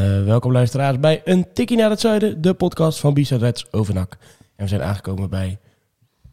[0.00, 4.16] Uh, welkom luisteraars bij Een Tikkie naar het Zuiden, de podcast van Bisa Reds Overnak.
[4.56, 5.58] En we zijn aangekomen bij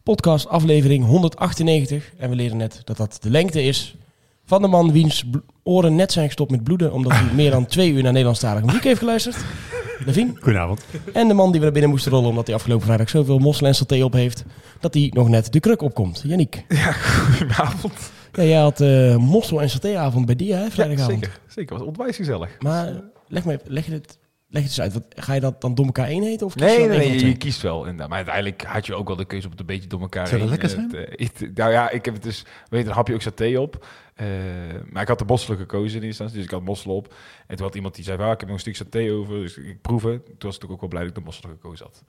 [0.02, 2.12] podcast aflevering 198.
[2.18, 3.96] En we leren net dat dat de lengte is
[4.44, 5.24] van de man wiens
[5.62, 6.92] oren net zijn gestopt met bloeden...
[6.92, 9.36] omdat hij meer dan twee uur naar Nederlandstalige muziek heeft geluisterd.
[10.06, 10.32] Levine.
[10.34, 10.84] Goedenavond.
[11.12, 13.66] En de man die we naar binnen moesten rollen omdat hij afgelopen vrijdag zoveel mossel
[13.66, 14.44] en saté op heeft...
[14.80, 16.22] dat hij nog net de kruk opkomt.
[16.26, 16.64] Yannick.
[16.68, 18.12] Ja, goedenavond.
[18.32, 21.20] Ja, jij had uh, mossel en satéavond bij Dia, hè, vrijdagavond.
[21.20, 21.40] Ja, zeker.
[21.46, 22.50] Zeker, was ontwijs gezellig.
[22.58, 22.92] Maar
[23.28, 24.18] leg, me, leg je het
[24.50, 24.92] Leg het eens uit.
[24.92, 26.46] Wat, ga je dat dan door elkaar één eten?
[26.46, 27.78] Of kies nee, je nee, je kiest wel.
[27.80, 28.08] inderdaad.
[28.08, 30.40] Maar uiteindelijk had je ook wel de keuze om het een beetje door elkaar Zou
[30.40, 30.88] dat lekker eh, zijn?
[30.88, 31.50] te eten.
[31.54, 32.44] nou ja, ik heb het dus...
[32.68, 33.86] Weet je, dan hap je ook saté op.
[34.14, 34.26] Eh,
[34.90, 36.36] maar ik had de mosselen gekozen in eerste instantie.
[36.36, 37.14] Dus ik had mosselen op.
[37.46, 39.34] En toen had iemand die zei, "Ah, ik heb nog een stuk saté over.
[39.34, 40.22] Dus ik proeven.
[40.24, 42.02] Toen was ik ook wel blij dat ik de mosselen gekozen had.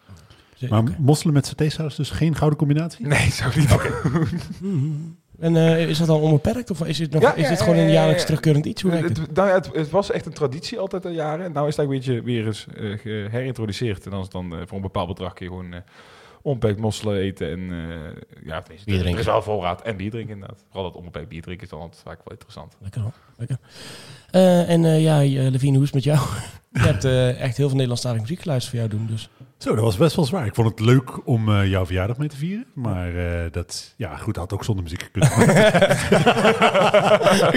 [0.69, 0.95] Maar Oké.
[0.99, 3.07] mosselen met satésaus, dus geen gouden combinatie?
[3.07, 3.69] Nee, zou ik niet.
[5.39, 6.71] En eh, is dat dan onbeperkt?
[6.71, 8.25] Of is dit, nog, Ja, is ja, gewoon een ja, ja, jaarlijks ja.
[8.27, 8.81] terugkerend iets?
[8.81, 9.17] Hoe het?
[9.17, 11.45] Het, nou het, het was echt een traditie altijd al jaren.
[11.45, 14.05] En nou is het eigenlijk een beetje weer eens eh, geherintroduceerd.
[14.05, 15.79] En dan is het dan eh, voor een bepaald bedrag kun je gewoon eh
[16.41, 17.51] onbeperkt mosselen eten.
[17.51, 19.19] En eh ja, het is, Bier er drinken.
[19.21, 19.81] is wel voorraad.
[19.81, 20.63] En bier drinken inderdaad.
[20.69, 22.75] Vooral dat onbeperkt bier drinken is dan altijd vaak wel interessant.
[22.81, 23.13] Lekker hoor.
[23.37, 23.57] Lekker.
[24.31, 26.19] Eh, en eh, ja, eh, Levine, hoe is het met jou?
[26.71, 29.07] Je hebt eh, echt heel veel Nederlandstalige muziek geluisterd voor jou doen.
[29.11, 29.29] Dus.
[29.59, 30.45] Zo, dat was best wel zwaar.
[30.45, 32.65] Ik vond het leuk om eh, jouw verjaardag mee te vieren.
[32.73, 35.25] Maar eh, dat, ja goed, had ook zonder muziek gekund.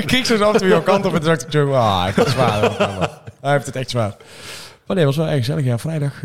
[0.02, 2.60] ik keek zo af en jouw kant op en dacht ik, ah, heeft het zwaar.
[3.40, 4.16] hij heeft het echt zwaar.
[4.86, 5.64] Maar nee, het was wel erg gezellig.
[5.64, 6.22] Ja, vrijdag...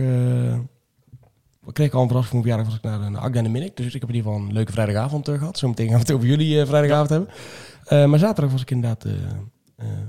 [1.68, 3.78] ik kreeg al een verrassing voor mijn verjaardag was ik naar, naar Agda en Minnik.
[3.78, 5.58] Dus ik heb in ieder geval een leuke vrijdagavond eh, gehad.
[5.58, 7.30] Zometeen gaan we het over jullie vrijdagavond hebben.
[8.10, 9.06] Maar zaterdag was ik inderdaad...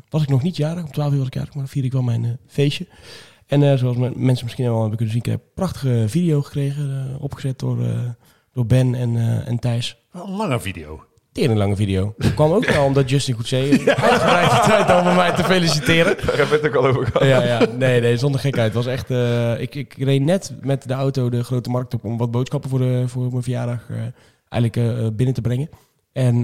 [0.08, 0.84] was ik nog niet jarig.
[0.84, 2.86] Om 12 uur was ik jarig, maar dan vierde ik wel mijn feestje.
[3.48, 6.42] En eh, zoals me- mensen misschien wel hebben kunnen zien, ik heb een prachtige video
[6.42, 7.08] gekregen.
[7.14, 7.98] eh, opgezet door, eh,
[8.52, 9.96] door Ben en, en Thijs.
[10.12, 11.02] een lange video.
[11.32, 12.14] Tering lange video.
[12.18, 16.16] Dat kwam ook wel omdat Justin Goedzee uitgebreid de tijd om mij te feliciteren.
[16.16, 17.28] Daar hebben we het ook al over gehad.
[17.28, 18.74] Ja, ja, nee, nee, zonder gekheid.
[18.74, 19.10] Het was echt.
[19.60, 22.78] ik, ik reed net met de auto de grote markt op om wat boodschappen voor,
[22.78, 23.86] de, voor mijn verjaardag
[24.48, 25.68] eigenlijk binnen te brengen.
[26.12, 26.36] En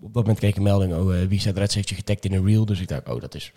[0.00, 2.32] op dat moment kreeg ik een melding: oh, wie staat Reds heeft je getagd in
[2.32, 2.64] een reel.
[2.64, 3.52] Dus ik dacht, oh, dat is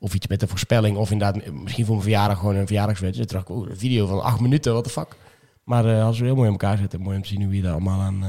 [0.00, 3.30] of iets met een voorspelling, of inderdaad misschien voor mijn verjaardag gewoon een verjaardagswedstrijd.
[3.30, 5.16] Dus dacht een video van acht minuten, what the fuck.
[5.64, 7.00] Maar hadden ze heel mooi in elkaar zetten.
[7.00, 8.28] Mooi om te zien hoe je daar allemaal aan eh,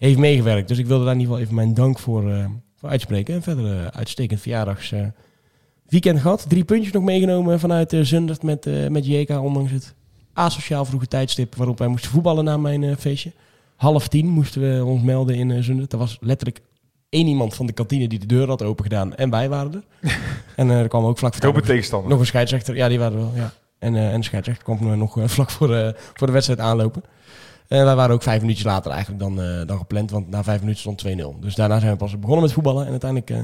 [0.00, 0.68] heeft meegewerkt.
[0.68, 2.44] Dus ik wilde daar in ieder geval even mijn dank voor, eh,
[2.76, 3.34] voor uitspreken.
[3.34, 4.92] En verder eh, uitstekend verjaardags.
[4.92, 5.06] eh,
[5.86, 6.44] weekend gehad.
[6.48, 9.30] Drie puntjes nog meegenomen vanuit Zundert met, met JK.
[9.30, 9.94] Ondanks het
[10.32, 13.32] asociaal vroege tijdstip waarop wij moesten voetballen na mijn feestje.
[13.76, 15.92] Half tien moesten we ons melden in Zundert.
[15.92, 16.60] Er was letterlijk
[17.10, 19.14] één iemand van de kantine die de deur had open gedaan.
[19.14, 20.10] En wij waren er.
[20.56, 22.10] en eh, er kwam ook vlak voor tegenstander.
[22.10, 22.76] nog een scheidsrechter.
[22.76, 23.32] Ja, die waren er wel.
[23.34, 23.52] Ja.
[23.78, 26.60] En, eh, en de scheidsrechter kwam er nog eh, vlak voor, eh, voor de wedstrijd
[26.60, 27.02] aanlopen.
[27.70, 30.10] En wij waren ook vijf minuutjes later eigenlijk dan, eh, dan gepland.
[30.10, 31.36] Want na vijf minuten stond 2-0.
[31.40, 32.84] Dus daarna zijn we pas begonnen met voetballen.
[32.84, 33.38] En uiteindelijk eh,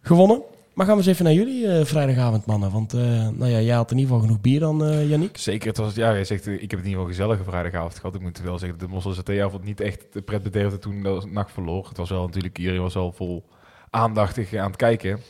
[0.00, 0.42] gewonnen.
[0.74, 2.70] Maar gaan we eens even naar jullie eh, vrijdagavond, mannen.
[2.70, 5.36] Want eh, nou ja, jij had in ieder geval genoeg bier dan, Yannick.
[5.36, 8.14] Zeker, het was, ja, jij zegt, ik heb het in ieder geval gezellige vrijdagavond gehad.
[8.14, 11.52] Ik moet wel zeggen, de Mossel satéavond niet echt de pret bederfde toen de nacht
[11.52, 11.88] verloor.
[11.88, 13.44] Het was wel natuurlijk, iedereen was wel vol
[13.90, 15.20] aandachtig aan het kijken.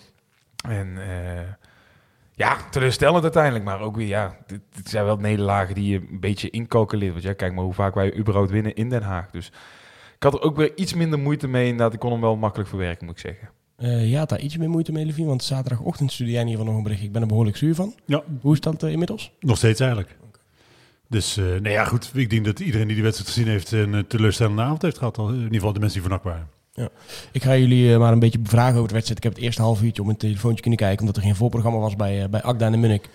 [0.69, 0.99] En
[2.35, 3.65] ja, teleurstellend uiteindelijk.
[3.65, 7.13] Maar ook weer, ja, dit zijn wel nederlagen die je een beetje incalculeert.
[7.13, 9.31] Want ja, kijk maar hoe vaak wij überhaupt winnen in Den Haag.
[9.31, 9.47] Dus
[10.17, 11.65] ik had er ook weer iets minder moeite mee.
[11.65, 13.49] Inderdaad, ik kon hem wel makkelijk verwerken, moet ik zeggen.
[13.82, 15.26] Eh ja, had daar iets meer moeite mee, Levine.
[15.26, 17.06] Want zaterdagochtend stuurde jij in ieder geval nog een bericht.
[17.06, 17.94] Ik ben er behoorlijk zuur van.
[18.06, 19.32] Ja, Hoe is dat eh, inmiddels?
[19.41, 20.16] nog steeds eigenlijk.
[21.09, 22.10] Dus, eh nee ja, goed.
[22.15, 25.19] Ik denk dat iedereen die die wedstrijd gezien heeft een teleurstellende avond heeft gehad.
[25.19, 26.48] Al, in ieder geval de mensen die waren.
[27.32, 29.19] Ik ga jullie maar een beetje bevragen over de wedstrijd.
[29.19, 31.78] Ik heb het eerste half uurtje op mijn telefoontje kunnen kijken, omdat er geen voorprogramma
[31.78, 33.08] was bij, bij Agda en de Munnik.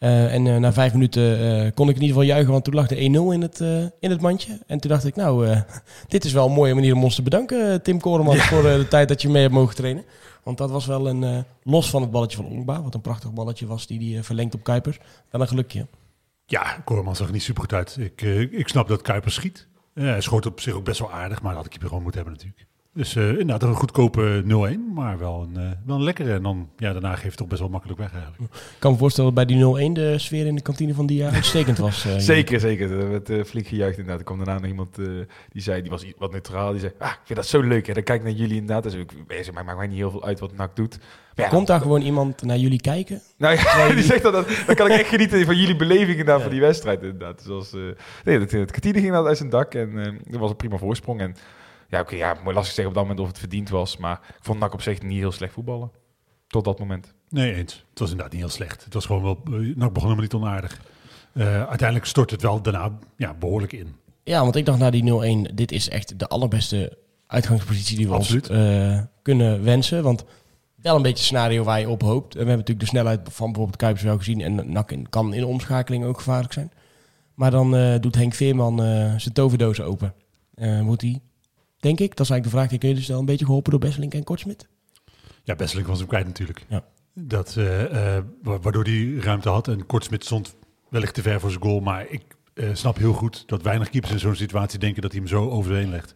[0.00, 2.74] Eh, en eh, na vijf minuten eh, kon ik in ieder geval juichen, want toen
[2.74, 2.98] lag de 1-0
[3.32, 3.60] in het,
[4.00, 4.58] in het mandje.
[4.66, 5.56] En toen dacht ik, nou,
[6.08, 9.08] dit is wel een mooie manier om ons te bedanken, Tim Koreman, voor de tijd
[9.08, 10.04] dat je mee hebt mogen trainen.
[10.42, 13.66] Want dat was wel een, los van het balletje van Onkba, wat een prachtig balletje
[13.66, 14.98] was, die die eh, verlengt op Kuipers.
[15.30, 15.86] Wel een gelukje.
[16.46, 17.96] Ja, Koreman zag er niet super goed uit.
[18.00, 19.68] Ik, ik snap dat Kuipers schiet.
[19.94, 22.22] Hij schoot op zich ook best wel aardig, maar dat had ik keeper gewoon moeten
[22.22, 22.69] hebben natuurlijk.
[22.94, 26.32] Dus eh, inderdaad een goedkope 0-1, maar wel een, eh, wel een lekkere.
[26.32, 28.42] En dan, ja, daarna geeft het toch best wel makkelijk weg eigenlijk.
[28.54, 31.30] Ik kan me voorstellen dat bij die 0-1 de sfeer in de kantine van Dia
[31.30, 32.04] uitstekend was.
[32.04, 32.90] eh, Zeker, zeker.
[33.00, 34.18] Er werd uh, flink gejuicht inderdaad.
[34.18, 35.06] Er kwam daarna nog iemand eh,
[35.52, 36.70] die zei, die was wat neutraal.
[36.70, 37.88] Die zei, ah, ik vind dat zo leuk.
[37.88, 38.82] En dan kijk ik naar jullie inderdaad.
[38.82, 40.98] Dus ik, zeg, maar maakt mij niet heel veel uit wat NAC doet.
[41.34, 43.20] Ja, Komt daar gewoon iemand naar jullie kijken?
[43.36, 46.42] Nou ja, die zegt dat, dat, dan kan ik echt genieten van jullie beleving inderdaad
[46.42, 47.38] van die wedstrijd inderdaad.
[47.38, 47.80] Dus als, eh,
[48.24, 50.76] nee, het, het kantine ging inderdaad uit zijn dak en eh dat was een prima
[50.76, 51.20] voorsprong.
[51.20, 51.34] En
[51.90, 54.44] ja, oké, ja, mooi lastig zeggen op dat moment of het verdiend was, maar ik
[54.44, 55.90] vond NAC op zich niet heel slecht voetballen.
[56.46, 57.14] Tot dat moment.
[57.28, 57.84] Nee, eens.
[57.90, 58.84] Het was inderdaad niet heel slecht.
[58.84, 60.80] Het was gewoon wel, uh, nou, begon helemaal niet onaardig.
[61.32, 63.94] Uh, uiteindelijk stort het wel daarna ja, behoorlijk in.
[64.24, 68.14] Ja, want ik dacht na die 0-1, dit is echt de allerbeste uitgangspositie die we
[68.14, 68.50] Absoluut.
[68.50, 70.02] ons uh, kunnen wensen.
[70.02, 70.24] Want
[70.74, 72.34] wel een beetje een scenario waar je op hoopt.
[72.34, 74.40] En we hebben natuurlijk de snelheid van bijvoorbeeld Kuipers wel gezien.
[74.40, 76.72] En NAC in- kan in de omschakeling ook gevaarlijk zijn.
[77.34, 80.14] Maar dan eh, doet Henk Veerman eh, zijn toverdoos open.
[80.54, 81.20] Eh, moet hij,
[81.80, 83.80] denk ik, dat is eigenlijk de vraag die ik jullie stel, een beetje geholpen door
[83.80, 84.68] Besselink en Kortsmit?
[85.42, 86.64] Ja, Besseling was hem kwijt natuurlijk.
[86.68, 86.84] Ja.
[87.14, 89.68] Dat, eh, eh, wa- waardoor hij ruimte had.
[89.68, 90.54] En Kortsmit stond
[90.88, 91.80] wellicht te ver voor zijn goal.
[91.80, 92.22] Maar ik
[92.54, 95.50] eh, snap heel goed dat weinig keepers in zo'n situatie denken dat hij hem zo
[95.50, 96.14] overheen legt.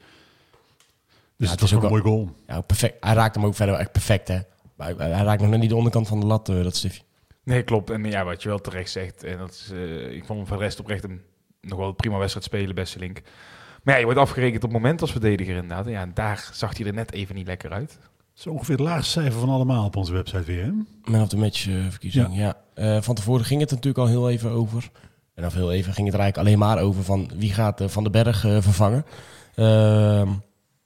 [1.37, 2.31] Dus het het was ook een mooi goal.
[2.47, 3.05] Ja, perfect.
[3.05, 4.39] Hij raakt hem ook verder echt perfect, hè.
[4.77, 7.03] Maar hij, hij raakt nog net niet de onderkant van de lat, eh, dat stiftje.
[7.43, 7.91] Nee, klopt.
[7.91, 9.71] En ja, wat je wel terecht zegt, en dat is,
[10.11, 11.21] ik vond hem voor de rest oprecht een
[11.61, 13.21] nog wel een prima wedstrijd spelen, beste link.
[13.85, 15.87] Maar ja, je wordt afgerekend op het moment als verdediger inderdaad.
[15.87, 17.99] En ja, en daar zag hij er net even niet lekker uit.
[18.37, 20.65] Is ongeveer het laagste cijfer van allemaal op onze website weer.
[20.65, 20.71] Hè?
[21.11, 22.57] Man of the match eh, verkiezing, ja.
[22.75, 24.91] Eh, van tevoren ging het natuurlijk al heel even over.
[25.35, 27.89] En of heel even ging het er eigenlijk alleen maar over van wie gaat eh,
[27.89, 29.05] Van den Berg eh, vervangen.
[29.55, 30.27] Ehm,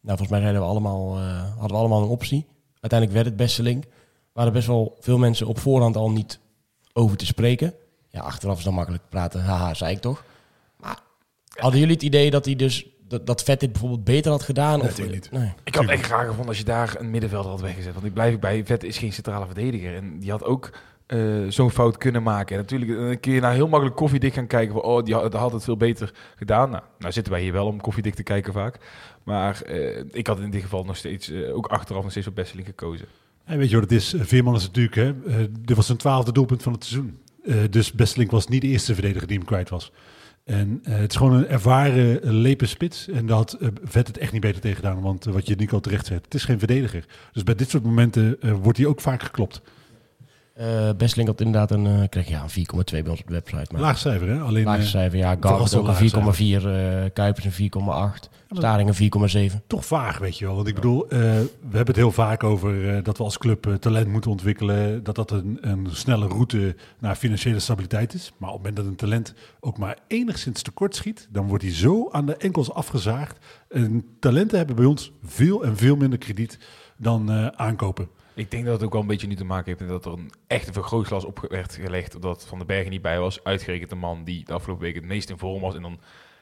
[0.00, 2.46] nou, volgens mij hadden we, allemaal, eh, hadden we allemaal een optie.
[2.80, 3.84] Uiteindelijk werd het beste link.
[3.84, 3.90] Er
[4.32, 6.38] waren best wel veel mensen op voorhand al niet
[6.92, 7.74] over te spreken.
[8.08, 9.42] Ja, achteraf is dan makkelijk praten.
[9.42, 10.24] Haha, zei ik toch.
[11.60, 14.78] Hadden jullie het idee dat hij dus dat, dat Vet dit bijvoorbeeld beter had gedaan?
[14.78, 15.24] Nee, of, natuurlijk niet.
[15.26, 15.40] Ik Nee.
[15.46, 15.92] had het Tuurlijk.
[15.98, 17.92] echt graag gevonden als je daar een middenvelder had weggezet.
[17.94, 19.94] Want ik blijf ik bij, Vet is geen centrale verdediger.
[19.94, 20.70] En die had ook
[21.06, 21.18] eh,
[21.48, 22.56] zo'n fout kunnen maken.
[22.56, 24.72] En natuurlijk dan kun je naar heel makkelijk koffiedik gaan kijken.
[24.74, 26.70] Van, oh, die had, had het veel beter gedaan.
[26.70, 28.78] Nou, nou zitten wij hier wel om koffiedik te kijken vaak.
[29.22, 32.34] Maar eh, ik had in dit geval nog steeds, eh, ook achteraf nog steeds op
[32.34, 33.06] Besseling gekozen.
[33.44, 34.14] En weet je wat het is?
[34.18, 37.18] Veerman is natuurlijk, hè, eh, dit was zijn twaalfde doelpunt van het seizoen.
[37.44, 39.92] Eh, dus Bestelink was niet de eerste verdediger die hem kwijt was.
[40.48, 43.08] En eh, het is gewoon een ervaren eh, lepe spits.
[43.08, 45.00] En daar had eh, Vet het echt niet beter tegen gedaan.
[45.00, 47.04] Want wat je Nico terecht zegt, het is geen verdediger.
[47.32, 49.62] Dus bij dit soort momenten wordt hij ook vaak geklopt.
[50.96, 53.72] Bestlink had inderdaad een, kreeg ja, een 4,2 bij ons op de website.
[53.72, 54.40] Maar Laag cijfer, hè?
[54.40, 55.36] Alleen eh, cijfer, ja.
[55.40, 59.66] Had ook een laag 4,4, eh Kuipers een 4,8, Staring een 4,7.
[59.66, 60.54] toch vaag, weet je wel.
[60.54, 63.66] Want ik bedoel, eh, we hebben het heel vaak over eh, dat we als club
[63.66, 65.04] eh, talent moeten ontwikkelen.
[65.04, 68.32] Dat dat een, een snelle route naar financiële stabiliteit is.
[68.36, 71.72] Maar op het moment dat een talent ook maar enigszins tekort schiet, dan wordt hij
[71.72, 73.38] zo aan de enkels afgezaagd.
[73.68, 76.58] En talenten hebben bij ons veel en veel minder krediet
[76.98, 78.08] dan eh, aankopen.
[78.34, 80.12] Ik denk dat het ook wel een beetje nu te maken heeft met dat er
[80.12, 82.14] een echte vergrootglas op werd gelegd.
[82.14, 83.44] Omdat Van den Bergen niet bij was.
[83.44, 85.74] Uitgerekend de man die de afgelopen week het meest in vorm was.
[85.74, 85.98] En dan,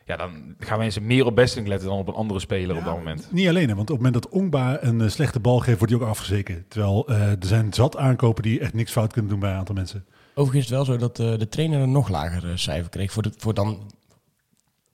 [0.06, 2.96] ja, dan gaan mensen meer op Besting letten dan op een andere speler op dat
[2.96, 3.28] moment.
[3.32, 5.92] Niet alleen, hè, want op het moment dat Ongba een eh, slechte bal geeft, wordt
[5.92, 6.64] hij ook afgezeken.
[6.68, 9.74] Terwijl eh, er zijn zat aankopen die echt niks fout kunnen doen bij een aantal
[9.74, 10.04] mensen.
[10.34, 13.12] Overigens is het wel zo dat eh, de trainer een nog lager cijfer kreeg.
[13.12, 13.92] Voor, de, voor dan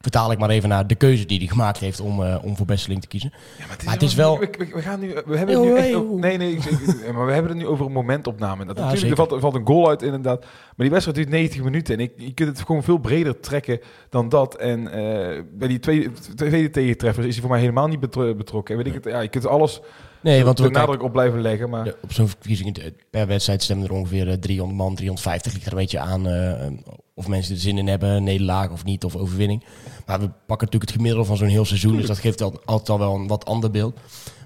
[0.02, 2.66] vertaal ik maar even naar de keuze die hij gemaakt heeft om, eh, om voor
[2.66, 3.32] Besseling te kiezen.
[3.58, 4.49] Ja, maar Maar het is wel- We,
[4.82, 5.08] gaan nu...
[5.26, 5.94] We hebben het nu echt...
[5.94, 8.64] over- nee, nee, ik- ik- maar we hebben het nu over een momentopname.
[8.64, 10.40] Dat, Ja, natuurlijk, er valt, er valt een goal uit inderdaad.
[10.40, 11.94] Maar die wedstrijd duurt 90 minuten.
[11.94, 14.54] En ik, je kunt het gewoon veel breder trekken dan dat.
[14.56, 18.75] En eh, bij die tweede, tweede tegentreffers is hij voor mij helemaal niet betro- betrokken.
[18.78, 19.81] En weet ik het, ja, je kunt alles
[20.20, 21.70] Nee, want we nadruk op blijven leggen.
[21.70, 25.52] Maar op zo'n verkiezing eh, per wedstrijd stemmen er ongeveer eh, 300 man, 350.
[25.52, 26.66] Ligt er een beetje aan eh,
[27.14, 29.64] of mensen er zin in hebben, nederlaag of niet, of overwinning.
[30.07, 32.88] Maar we pakken natuurlijk het gemiddelde van zo'n heel seizoen, dus dat geeft al, altijd
[32.88, 33.99] al wel een wat ander beeld.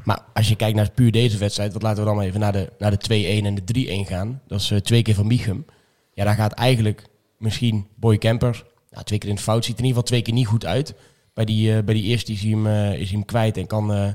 [0.06, 2.52] Maar als je kijkt naar puur deze wedstrijd, wat laten we dan maar even naar
[2.52, 4.40] de, naar de 2-1 en de 3-1 gaan.
[4.46, 5.64] Dat is eh, twee keer van Michum.
[6.12, 7.06] Ja, daar gaat eigenlijk
[7.38, 10.22] misschien Boy Kemper, nou, twee keer in het fout, ziet er in ieder geval twee
[10.22, 10.94] keer niet goed uit.
[11.34, 13.66] Bij die, eh, bij die eerste is hij, hem, eh, is hij hem kwijt en
[13.66, 14.14] kan...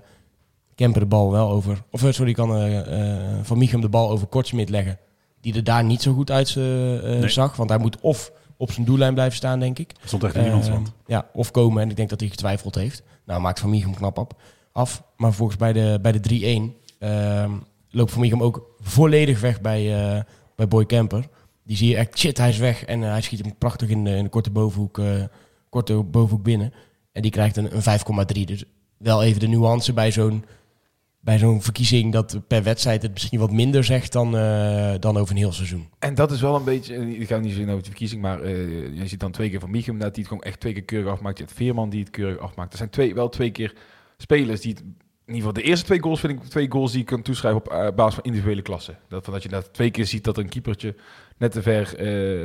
[0.76, 1.84] Kemper de bal wel over.
[1.92, 2.50] Of sorry, kan
[3.44, 5.00] Van Michum de bal over Kortsmit leggen.
[5.42, 7.30] Die er daar niet zo goed uit Nee.
[7.30, 7.56] zag.
[7.56, 8.32] Want hij moet of
[8.62, 9.94] op zijn doellijn blijven staan, denk ik.
[9.94, 11.84] Dat stond echt in iemands Eh, ja, of komen.
[11.84, 13.04] En ik denk dat hij getwijfeld heeft.
[13.26, 14.34] Nou, maakt Van Michum knap op,
[14.72, 15.04] af.
[15.18, 17.52] Maar volgens bij de, bij de 3-1 ehm,
[17.90, 20.22] loopt Van Michum ook volledig weg bij, eh,
[20.56, 21.28] bij Boy Kemper.
[21.64, 22.86] Die zie je echt, shit, hij is weg.
[22.86, 25.02] En eh, hij schiet hem prachtig in de, in de korte bovenhoek,
[25.70, 26.74] korte bovenhoek binnen.
[27.12, 28.00] En die krijgt een, een
[28.36, 28.44] 5,3.
[28.44, 28.64] Dus
[28.98, 30.46] wel even de nuance bij zo'n
[31.22, 35.32] bij zo'n verkiezing dat per wedstrijd het misschien wat minder zegt dan, eh, dan over
[35.32, 35.90] een heel seizoen.
[36.00, 38.42] En dat is wel een beetje, eh, ik ga niet zien over de verkiezing, maar
[38.42, 38.54] eh,
[38.96, 41.12] je ziet dan twee keer van Michum dat hij het gewoon echt twee keer keurig
[41.12, 41.38] afmaakt.
[41.38, 42.72] Je hebt Veerman die het keurig afmaakt.
[42.72, 43.74] Er zijn twee, wel twee keer
[44.18, 47.02] spelers die het in ieder geval de eerste twee goals vind ik twee goals die
[47.02, 48.96] ik kan toeschrijven op basis van individuele klasse.
[49.08, 50.96] Dat, dat je dat twee keer ziet dat een keepertje
[51.38, 51.88] net te ver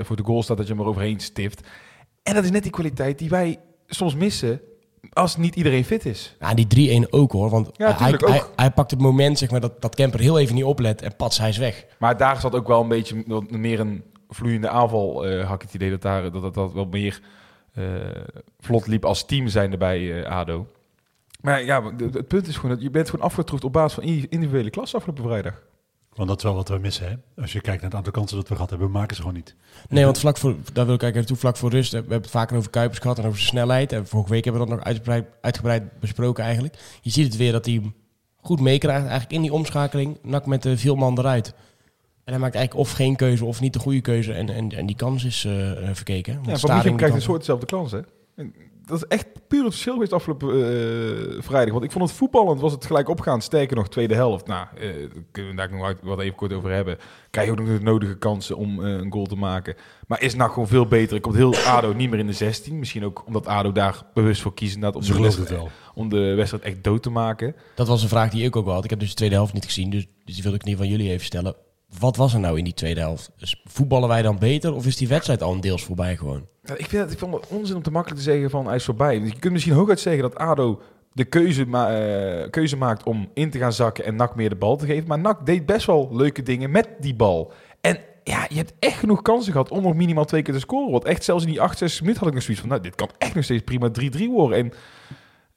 [0.05, 1.69] voor de goal staat, dat je hem er overheen stift.
[2.23, 4.61] En dat is net die kwaliteit die wij soms missen
[5.13, 6.37] als niet iedereen fit is.
[6.41, 7.51] Ja, die 3-1 ook hoor.
[7.51, 10.55] Want Ja, hij, hij, hij pakt het moment zeg maar, dat, dat Kemper heel even
[10.55, 11.87] niet oplet en pats, hij is weg.
[11.99, 15.75] Maar daar zat ook wel een beetje meer een vloeiende aanval, eh, had ik het
[15.75, 17.21] idee dat daar, dat, dat, dat wel meer
[17.75, 17.85] eh,
[18.61, 20.67] vlot liep als team zijnde bij eh, ADO.
[21.41, 24.71] Maar ja, het punt is gewoon dat je bent gewoon afgetroefd op basis van individuele
[24.71, 25.63] klas afgelopen vrijdag.
[26.17, 27.43] Want dat is wel wat we missen, hè?
[27.43, 29.37] Als je kijkt naar het aantal kansen dat we gehad hebben, we maken ze gewoon
[29.37, 29.55] niet.
[29.89, 31.91] Nee, want vlak voor, daar wil ik eigenlijk even toe, vlak voor rust.
[31.91, 33.93] We hebben het vaker over Kuipers gehad en over zijn snelheid.
[33.93, 36.75] En vorige week hebben we dat nog uitgebreid, uitgebreid besproken eigenlijk.
[37.01, 37.93] Je ziet het weer dat hij
[38.37, 40.19] goed meekrijgt eigenlijk in die omschakeling.
[40.23, 41.55] Nak met de veel man eruit.
[42.25, 44.33] En hij maakt eigenlijk of geen keuze of niet de goede keuze.
[44.33, 46.35] En, en, en die kans is eh, eh, verkeken.
[46.35, 48.01] Want Ja, Van Michel krijgt een soort dezelfde kans, hè?
[48.87, 51.73] Dat is echt puur het verschil geweest afgelopen eh, vrijdag.
[51.73, 53.43] Want ik vond het voetballend was het gelijk opgaan.
[53.43, 54.47] Sterker nog, tweede helft.
[54.47, 56.99] Nou, eh, daar kunnen we daar nog wat even kort over hebben.
[57.31, 59.75] Krijg je ook nog de nodige kansen om eh, een goal te maken.
[60.07, 61.21] Maar is nou gewoon veel beter.
[61.21, 62.79] Komt heel ADO niet meer in de 16.
[62.79, 64.81] Misschien ook omdat ADO daar bewust voor kiezen.
[64.81, 65.71] Ze Om, de geloven het wedstrijd, wel.
[65.95, 67.55] om de wedstrijd echt dood te maken.
[67.75, 68.85] Dat was een vraag die ik ook wel had.
[68.85, 69.91] Ik heb dus de tweede helft niet gezien.
[69.91, 71.55] Dus, dus die wil ik niet van jullie even stellen.
[71.99, 73.31] Wat was er nou in die tweede helft?
[73.37, 74.75] Dus voetballen wij dan beter?
[74.75, 76.47] Of is die wedstrijd al een deels voorbij gewoon?
[76.63, 78.85] Ik, vind het, ik vond het onzin om te makkelijk te zeggen van hij is
[78.85, 79.19] voorbij.
[79.19, 80.81] Je kunt misschien hooguit zeggen dat ADO
[81.13, 84.57] de keuze, ma eh, keuze maakt om in te gaan zakken en NAC meer de
[84.57, 85.09] bal te geven.
[85.09, 87.53] Maar NAC deed best wel leuke dingen met die bal.
[87.81, 90.91] En ja, je hebt echt genoeg kansen gehad om nog minimaal twee keer te scoren.
[90.91, 93.11] Want echt zelfs in die 68 minuten had ik nog zoiets van, nou, dit kan
[93.19, 94.59] echt nog steeds prima 3-3 worden.
[94.59, 94.73] En,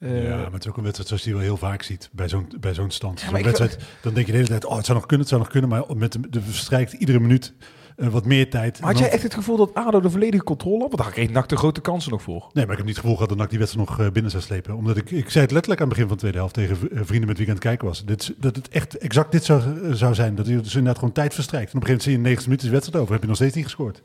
[0.00, 2.28] eh, ja, maar het is ook een wedstrijd zoals je wel heel vaak ziet bij
[2.28, 3.20] zo'n, bij zo'n stand.
[3.20, 5.40] Zo'n wedstrijd, dan denk je de hele tijd, oh, het zou nog kunnen, het zou
[5.40, 5.70] nog kunnen.
[5.70, 7.54] Maar met de, de verstrijkt iedere minuut
[8.00, 8.80] eh, wat meer tijd.
[8.80, 10.88] maar had jij echt het gevoel dat ADO de volledige controle had?
[10.88, 12.50] Want daar kreeg NAC de grote kansen nog voor.
[12.52, 14.30] Nee, maar ik heb niet het gevoel gehad dat NAC die wedstrijd nog eh, binnen
[14.30, 14.76] zou slepen.
[14.76, 17.00] Omdat ik, ik zei het letterlijk aan het begin van de tweede helft tegen eh,
[17.04, 18.04] vrienden met wie ik aan het kijken was.
[18.04, 20.34] Dit, dat het echt exact dit zou, eh, zou zijn.
[20.34, 21.72] Dat je dus inderdaad gewoon tijd verstrijkt.
[21.72, 23.12] En op een gegeven moment zie je in 90 minuten de wedstrijd over.
[23.12, 24.02] Heb je nog steeds niet gescoord.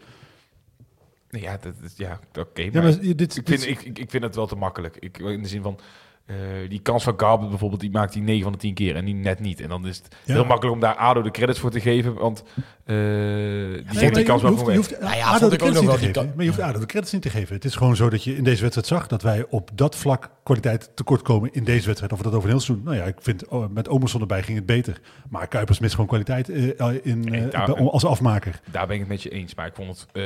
[1.36, 2.62] Nee, Ja, dat, is- ja oké.
[2.62, 4.98] Ja, maar maar dit, dit, Ik vind, ik, ik, ik vind het wel te makkelijk.
[5.00, 5.80] Ik, in de zin van,
[6.26, 6.36] eh,
[6.70, 9.14] die kans van Garbert bijvoorbeeld, die maakt hij 9 van de 10 keer en die
[9.14, 9.62] net niet.
[9.62, 10.34] En dan is het Ja.
[10.34, 12.44] heel makkelijk om daar ADO de credits voor te geven, want
[12.86, 14.76] eh, die Nee, geeft die maar kans wel gewoon weg.
[14.76, 16.14] hoeft Nou ja, ADO de ik ook credits nog niet wel te die geven.
[16.14, 17.56] kan- Maar je hoeft ADO de credits niet te geven.
[17.56, 20.30] Het is gewoon zo dat je in deze wedstrijd zag dat wij op dat vlak
[20.44, 22.12] kwaliteit tekort komen in deze wedstrijd.
[22.12, 22.86] Of we dat over een heel seizoen.
[22.86, 25.02] Nou ja, ik vind oh, met Omerson erbij ging het beter.
[25.30, 28.60] Maar Kuipers mist gewoon kwaliteit eh, in, Nee, eh, daar- bij- als afmaker.
[28.72, 30.24] Daar ben ik het met je eens, maar ik vond het...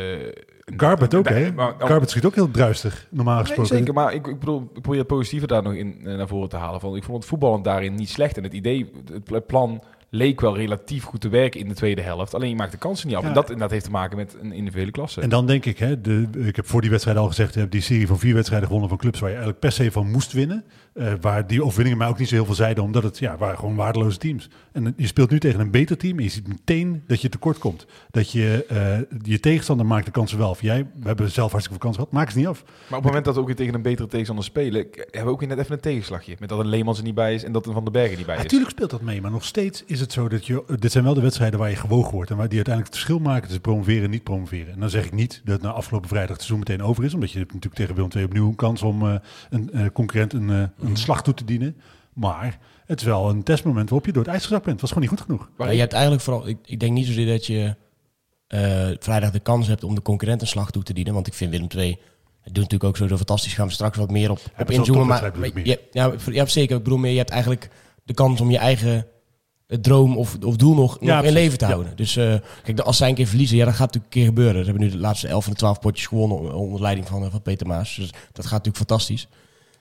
[0.77, 1.51] Garbert ook, nee, hè?
[1.53, 3.77] maar- Garbert schiet ook heel druistig, normaal Nee, gesproken.
[3.77, 6.49] zeker, maar ik, ik bedoel, ik probeer het positieve daar nog in eh, naar voren
[6.49, 6.79] te halen.
[6.79, 8.37] Van, ik vond het voetballen daarin niet slecht.
[8.37, 12.01] En het idee, het pl- plan leek wel relatief goed te werken in de tweede
[12.01, 12.33] helft.
[12.33, 13.21] Alleen je maakt de kansen niet af.
[13.21, 13.27] Ja.
[13.27, 15.21] En dat inderdaad heeft te maken met een individuele klasse.
[15.21, 17.71] En dan denk ik, hè, de, ik heb voor die wedstrijd al gezegd, je hebt
[17.71, 20.31] die serie van vier wedstrijden gewonnen van clubs waar je eigenlijk per se van moest
[20.31, 20.63] winnen.
[20.93, 23.57] Eh, waar die overwinningen mij ook niet zo heel veel zeiden, omdat het ja, waren
[23.57, 24.49] gewoon waardeloze teams.
[24.71, 27.57] En je speelt nu tegen een beter team en je ziet meteen dat je tekort
[27.57, 27.85] komt.
[28.11, 30.49] Dat je eh, je tegenstander maakt de kansen wel.
[30.49, 32.63] Of jij, we hebben zelf hartstikke veel kansen gehad, maak ze niet af.
[32.63, 35.29] Maar op het moment dat we ook weer tegen een betere tegenstander spelen, hebben we
[35.29, 36.35] ook weer net even een tegenslagje.
[36.39, 38.25] Met dat een Leemans er niet bij is en dat een Van den Bergen niet
[38.25, 38.41] bij is.
[38.41, 40.63] Natuurlijk speelt dat mee, maar nog steeds is het zo dat je.
[40.79, 43.25] Dit zijn wel de wedstrijden waar je gewogen wordt en waar die uiteindelijk het verschil
[43.25, 44.73] maken tussen promoveren en niet promoveren.
[44.73, 47.31] En dan zeg ik niet dat na afgelopen vrijdag het seizoen meteen over is, omdat
[47.31, 49.15] je hebt natuurlijk tegen Willem II opnieuw een kans om eh,
[49.49, 51.77] een eh, concurrent een, eh, een slag toe te dienen.
[52.13, 54.81] Maar het is wel een testmoment waarop je door het ijs gezakt bent.
[54.81, 55.49] Het was gewoon niet goed genoeg.
[55.57, 57.75] Maar je hebt eigenlijk vooral, ik, ik denk niet zozeer dat je
[58.99, 61.13] vrijdag de kans hebt om de concurrent een slag toe te dienen.
[61.13, 61.97] Want ik vind Willem II,
[62.41, 63.53] het doet natuurlijk ook zo fantastisch.
[63.53, 65.07] Gaan we straks wat meer op, op inzoomen.
[65.07, 66.77] Maar, maar je, ja, ja, zeker.
[66.77, 67.69] Ik bedoel meer, je hebt eigenlijk
[68.03, 69.07] de kans om je eigen
[69.69, 71.71] eh, droom of, of doel nog, nog in leven te Ja.
[71.71, 71.95] houden.
[71.95, 72.33] Dus eh,
[72.63, 74.59] kijk, als zij een keer verliezen, ja, dat gaat natuurlijk een keer gebeuren.
[74.65, 77.31] Ze hebben nu de laatste 11 van de 12 potjes gewonnen onder leiding van, eh,
[77.31, 77.95] van Peter Maas.
[77.95, 79.27] Dus dat gaat natuurlijk fantastisch.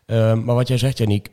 [0.06, 1.28] Ehm, maar wat jij zegt, Janiek,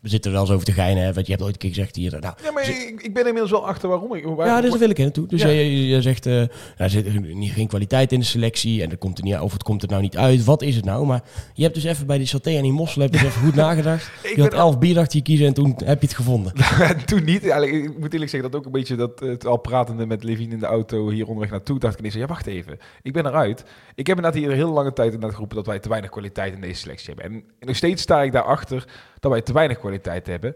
[0.00, 1.02] we zitten er wel eens over te geinen.
[1.04, 3.22] Hè, want je hebt ooit een keer gezegd hier, nou, Ja, maar ik, ik ben
[3.26, 4.14] inmiddels wel achter waarom.
[4.14, 5.26] Ik, waar- ja, dus daar wil ik in naartoe.
[5.26, 5.48] Dus Ja.
[5.52, 6.40] jij zegt, eh
[6.76, 9.62] er zit niet, geen kwaliteit in de selectie en er komt er niet, of het
[9.62, 10.44] komt er nou niet uit.
[10.44, 11.06] Wat is het nou?
[11.06, 11.22] Maar
[11.54, 13.54] je hebt dus even bij die saté en die mossel heb je dus even goed
[13.66, 14.10] nagedacht.
[14.22, 16.52] Ik Je had elf bier achter je kiezen en toen heb je het gevonden.
[17.04, 17.48] Toen niet.
[17.48, 20.22] Eigenlijk, ik moet eerlijk zeggen dat ook een beetje dat eh, het al pratende met
[20.24, 23.26] Levine in de auto hier onderweg naartoe dacht ik ineens, ja wacht even, ik ben
[23.26, 23.64] eruit.
[23.94, 26.54] Ik heb inderdaad hier een hele lange tijd inderdaad geroepen dat wij te weinig kwaliteit
[26.54, 27.42] in deze selectie hebben.
[27.58, 28.84] En nog steeds sta ik daarachter
[29.24, 30.54] dat wij te weinig kwaliteit hebben.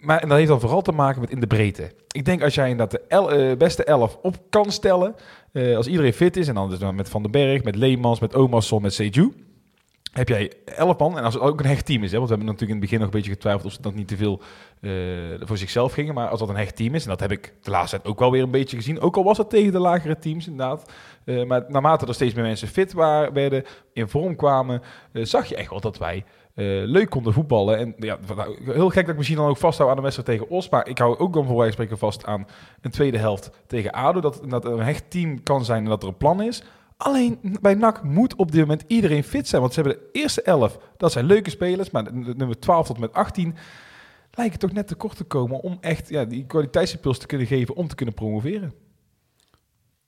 [0.00, 1.92] Maar en dat heeft dan vooral te maken met in de breedte.
[2.12, 5.14] Ik denk als jij inderdaad de eh, beste elf op kan stellen,
[5.52, 8.34] eh, als iedereen fit is, en dan dus met Van den Berg, met Leemans, met
[8.34, 9.32] Omarsson, met Seju,
[10.12, 11.18] heb jij elf man.
[11.18, 12.90] En als het ook een hecht team is, hè, want we hebben natuurlijk in het
[12.90, 14.40] begin nog een beetje getwijfeld of ze dat niet te veel
[14.80, 14.90] eh,
[15.40, 16.14] voor zichzelf gingen.
[16.14, 18.18] Maar als dat een hecht team is, en dat heb ik de laatste tijd ook
[18.18, 19.00] wel weer een beetje gezien.
[19.00, 20.92] Ook al was dat tegen de lagere teams inderdaad.
[21.46, 25.70] Maar naarmate er steeds meer mensen fit waren, werden, in vorm kwamen, zag je echt
[25.70, 26.24] wel dat wij
[26.84, 27.78] leuk konden voetballen.
[27.78, 28.18] En ja,
[28.64, 30.68] heel gek dat ik misschien dan ook vasthoud aan de wedstrijd tegen Os.
[30.68, 32.46] Maar ik hou ook dan voor wijze spreken vast aan
[32.80, 34.20] een tweede helft tegen ADO.
[34.20, 36.62] Dat, dat een hecht team kan zijn en dat er een plan is.
[36.96, 39.60] Alleen bij NAC moet op dit moment iedereen fit zijn.
[39.60, 41.90] Want ze hebben de eerste 11, dat zijn leuke spelers.
[41.90, 43.54] Maar nummer 12 tot met 18
[44.30, 47.88] lijken toch net tekort te komen om echt ja, die kwaliteitsimpuls te kunnen geven om
[47.88, 48.72] te kunnen promoveren.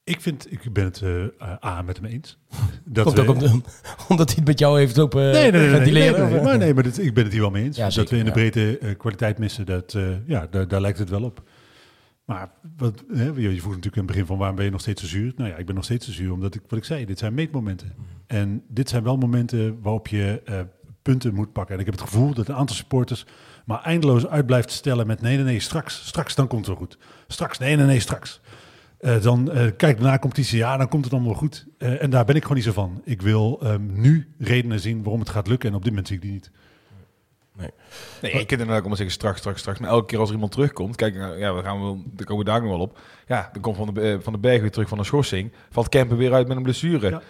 [0.04, 2.38] Ik vind, ik ben het eh, A met hem eens.
[2.84, 3.62] Dat Komt we- om
[4.08, 6.98] omdat hij het met jou heeft lopen Nee, nee, nee, nee, maar, nee, maar dit-
[6.98, 7.76] ik ben het hier wel mee eens.
[7.76, 8.36] Ja, dat zeker, we in de ja.
[8.36, 11.42] breedte eh, kwaliteit missen, dat, eh, ja, daar, daar lijkt het wel op.
[12.24, 15.02] Maar wat, hè, je, vroeg natuurlijk in het begin van waarom ben je nog steeds
[15.02, 15.32] zo zuur?
[15.36, 17.34] Nou ja, ik ben nog steeds zo zuur omdat ik, wat ik zei, dit zijn
[17.34, 17.92] meetmomenten.
[17.96, 18.06] Mhm.
[18.26, 20.42] En dit zijn wel momenten waarop je
[21.02, 21.74] punten moet pakken.
[21.74, 23.26] En ik heb het gevoel dat een aantal supporters
[23.64, 26.86] maar eindeloos uit blijft stellen met nee, nee, nee, straks, straks, dan komt het wel
[26.86, 26.98] goed.
[27.28, 28.40] Straks, nee, nee, nee, straks.
[29.02, 31.66] Eh, dan eh, kijk na competitie, ja, dan komt het allemaal goed.
[31.78, 33.00] Eh, en daar ben ik gewoon niet zo van.
[33.04, 36.16] Ik wil ehm, nu redenen zien waarom het gaat lukken en op dit moment zie
[36.16, 36.50] ik die niet.
[37.56, 37.70] Nee,
[38.32, 39.78] ik kan inderdaad ook maar zeggen straks, straks, straks.
[39.78, 42.44] Maar elke keer als er iemand terugkomt, kijk, nou, ja, we gaan wel, daar komen
[42.44, 42.98] we daar nog wel op.
[43.26, 45.52] Ja, dan komt Van de, van de Berg weer terug van een schorsing.
[45.70, 47.10] Valt Kempen weer uit met een blessure.
[47.10, 47.22] Ja.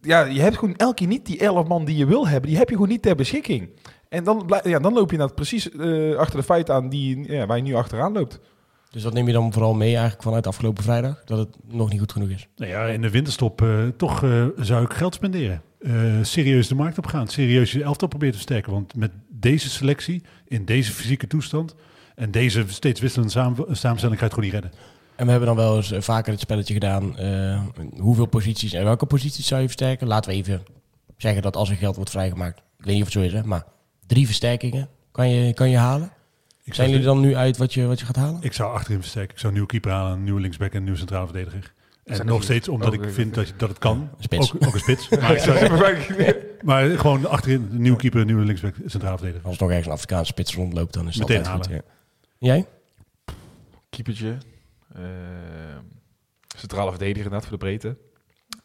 [0.00, 2.48] Ja, je hebt gewoon elke keer niet die 11 man die je wil hebben.
[2.48, 3.68] Die heb je gewoon niet ter beschikking.
[4.08, 7.46] En dan, ja, dan loop je nou precies eh, achter de feiten aan die, ja,
[7.46, 8.40] waar je nu achteraan loopt.
[8.94, 11.22] Dus dat neem je dan vooral mee eigenlijk vanuit afgelopen vrijdag?
[11.24, 12.48] Dat het nog niet goed genoeg is?
[12.56, 15.62] Nou ja, in de winterstop eh, toch eh, zou ik geld spenderen.
[15.80, 17.28] Eh, serieus de markt op gaan.
[17.28, 18.72] Serieus je elftal proberen te versterken.
[18.72, 21.74] Want met deze selectie, in deze fysieke toestand...
[22.14, 24.72] en deze steeds wisselende samen, samenstelling ga je het gewoon niet redden.
[25.16, 27.16] En we hebben dan wel eens vaker het spelletje gedaan.
[27.98, 30.06] hoeveel posities en welke posities zou je versterken?
[30.06, 30.62] Laten we even
[31.16, 32.58] zeggen dat als er geld wordt vrijgemaakt.
[32.58, 33.64] Ik weet niet of het zo is, hè, maar
[34.06, 36.10] drie versterkingen kan je, kan je halen.
[36.64, 38.42] Ik Zijn jullie dan nu uit wat je, wat je gaat halen?
[38.42, 39.30] ik zou achterin versterken.
[39.32, 41.72] Ik zou een nieuwe keeper halen, een nieuwe linksback en een nieuwe centrale verdediger.
[42.04, 43.98] En nog steeds omdat ook- ik vind dat, je- dat het kan.
[43.98, 44.54] Een spits.
[44.54, 45.08] Ook, ook een spits.
[45.20, 49.46] Maar, ik zou- maar gewoon achterin, een nieuwe keeper, een nieuwe linksback, centrale verdediger.
[49.46, 51.74] Als er nog ergens een Afrikaanse spits rondloopt, dan is het Meteen altijd goed.
[52.38, 52.52] Ja.
[52.52, 52.66] Jij?
[53.90, 54.38] Keepertje.
[54.94, 55.02] eh,
[56.56, 57.96] centrale verdediger inderdaad voor de breedte.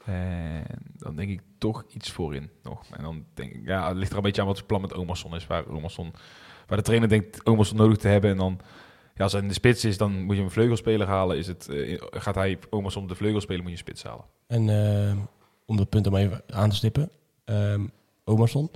[0.05, 0.63] En
[0.97, 2.83] dan denk ik toch iets voorin nog.
[2.97, 4.93] En dan denk ik, ja, het ligt er een beetje aan wat het plan met
[4.93, 5.47] Omerson is.
[5.47, 6.13] Waar, Omerson,
[6.69, 8.31] waar de trainer denkt Omerson nodig te hebben.
[8.31, 8.59] En dan,
[9.15, 11.37] ja, als hij in de spits is, dan moet je een vleugelspeler halen.
[11.37, 14.25] Is het, eh, gaat hij Omerson op de vleugelspeler, moet je een spits halen.
[14.47, 15.17] En eh,
[15.65, 17.09] om dat punt om even aan te stippen.
[17.45, 17.85] ehm
[18.23, 18.71] Omerson,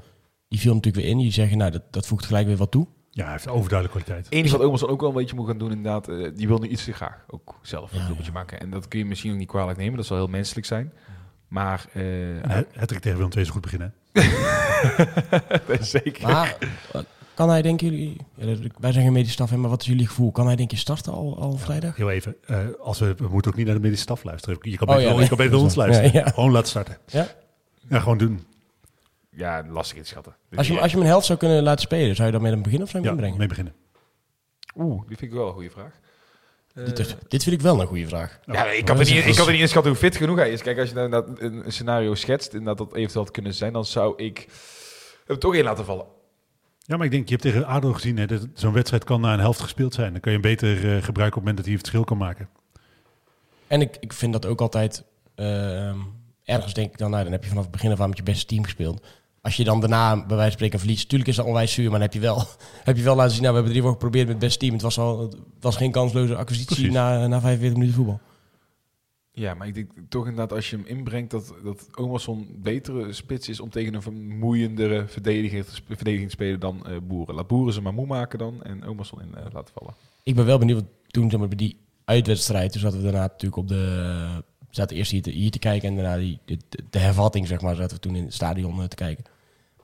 [0.48, 1.20] die viel natuurlijk weer in.
[1.20, 2.88] Die zeggen, nou, dat, dat voegt gelijk weer wat toe.
[3.10, 4.34] Ja, hij heeft overduidelijke kwaliteit.
[4.34, 6.68] Enige wat Omerson ook wel een beetje moet gaan doen, inderdaad, eh, die wil nu
[6.68, 8.38] iets te graag ook zelf een doelpuntje ja.
[8.38, 8.60] maken.
[8.60, 10.94] En dat kun je misschien ook niet kwalijk nemen, dat zal heel menselijk zijn.
[11.48, 12.04] Maar eh,
[12.42, 13.94] het het tegen Willem II is goed beginnen.
[15.80, 16.28] zeker.
[16.28, 16.58] Maar
[17.34, 18.18] kan hij, denken jullie...
[18.36, 18.46] ja,
[18.80, 20.32] wij zijn geen medische staf, maar wat is jullie gevoel?
[20.32, 21.96] Kan hij denk je starten al, al vrijdag?
[21.96, 24.58] Heel even, eh, als we, we moeten ook niet naar de medische staf luisteren.
[24.62, 25.28] Je kan Oh, beter, ja, je nee.
[25.28, 26.12] kan beter ons luisteren.
[26.14, 26.30] ja.
[26.30, 26.98] Gewoon laten starten.
[27.08, 27.28] Ja?
[27.90, 28.46] Ja, gewoon doen.
[29.30, 30.36] Ja, lastig inschatten.
[30.56, 32.52] Als je, als je hem een helft zou kunnen laten spelen, zou je dan met
[32.52, 33.40] hem beginnen of zou je Ja, hem inbrengen?
[33.40, 33.74] mee beginnen.
[34.78, 35.92] Oeh, die vind ik wel een goede vraag.
[36.74, 38.40] Dit, dit- dit vind ik wel een goede vraag.
[38.46, 40.52] Ja, ik kan, er niet, een- ik kan er niet inschatten hoe fit genoeg hij
[40.52, 40.62] is.
[40.62, 43.74] Kijk, als je dan dat een scenario schetst en dat dat eventueel had kunnen zijn,
[43.74, 44.48] dan zou ik
[45.26, 46.06] hem toch in laten vallen.
[46.86, 49.34] Ja, maar ik denk, je hebt tegen ADO gezien, hè, dat zo'n wedstrijd kan na
[49.34, 50.12] een helft gespeeld zijn.
[50.12, 52.18] Dan kan je hem beter eh, gebruiken op het moment dat hij het verschil kan
[52.18, 52.50] maken.
[53.68, 55.04] En ik, ik vind dat ook altijd...
[55.36, 55.98] ehm,
[56.44, 58.24] ergens denk ik dan, nou, dan heb je vanaf het begin af aan met je
[58.24, 59.06] beste team gespeeld.
[59.42, 62.00] Als je dan daarna bij wijze van spreken verliest, natuurlijk is dat onwijs zuur, maar
[62.00, 62.44] dan heb je wel,
[62.84, 64.74] heb je wel laten zien, nou, we hebben drie woorden geprobeerd met het beste team.
[64.74, 66.94] Het was, al, het was geen kansloze acquisitie Precies.
[66.94, 68.20] na, na 45 minuten voetbal.
[69.36, 73.50] Ja, maar ik denk toch inderdaad als je hem inbrengt dat, dat Omerson betere spits
[73.50, 77.36] is om tegen een vermoeiendere verdediger, verdediging te spelen dan eh, Boeren.
[77.36, 79.94] Laat Boeren ze maar moe maken dan en Omerson in eh, laten vallen.
[80.24, 83.22] Ik ben wel benieuwd, want toen zeg maar, bij die uitwedstrijd, toen zaten we daarna
[83.22, 83.76] natuurlijk op de...
[84.60, 86.58] We zaten eerst hier te, hier te kijken en daarna die, de,
[86.90, 89.24] de, hervatting, zeg maar, zaten we toen in het stadion eh, te kijken.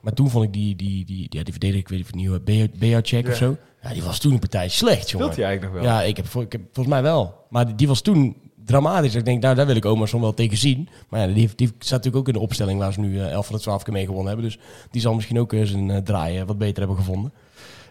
[0.00, 2.44] Maar toen vond ik die, die, die, ja, die verdediger, ik weet niet of het
[2.44, 3.30] nieuwe Beacek Ja.
[3.30, 3.56] of zo.
[3.82, 5.32] Ja, die was toen een partij slecht, jongen.
[5.32, 5.92] Speelt hij eigenlijk nog wel?
[5.92, 7.46] Ja, ik heb, ik heb volgens mij wel.
[7.50, 8.36] Maar die, die was toen
[8.70, 9.14] dramatisch.
[9.14, 10.88] Ik denk, nou, daar wil ik Omerson wel tegen zien.
[11.08, 13.30] Maar ja, die, heeft- die staat natuurlijk ook in de opstelling waar ze nu eh
[13.32, 14.44] 11 van de 12 keer mee gewonnen hebben.
[14.44, 14.58] Dus
[14.90, 17.32] die zal misschien ook eh, zijn eh, draaien wat beter hebben gevonden.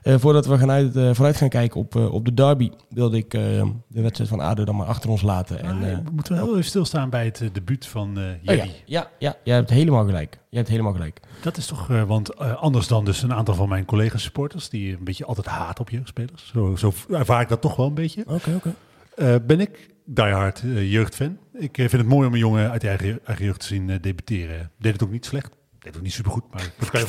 [0.03, 3.17] Eh, voordat we gaan uit, eh, vooruit gaan kijken op, eh, op de derby, wilde
[3.17, 3.41] ik eh,
[3.87, 5.63] de wedstrijd van ADO dan maar achter ons laten.
[5.63, 8.23] En, Maar eh, we moeten wel heel even stilstaan bij het eh, debuut van eh
[8.23, 10.39] oh ja, ja, ja, jij hebt helemaal gelijk.
[10.49, 11.19] Je hebt helemaal gelijk.
[11.41, 14.97] Dat is toch, eh, want eh, anders dan dus een aantal van mijn collega-supporters, die
[14.97, 16.51] een beetje altijd haat op jeugdspelers.
[16.53, 18.23] Zo, zo ervaar ik dat toch wel een beetje.
[18.27, 18.73] Oké, oké.
[19.15, 21.37] Eh, ben ik diehard eh, jeugdfan.
[21.53, 23.89] Ik eh, vind het mooi om een jongen uit de eigen, eigen jeugd te zien
[23.89, 24.71] eh, debuteren.
[24.77, 25.49] Deed het ook niet slecht.
[25.49, 27.05] Deed het ook niet supergoed, maar dat kan je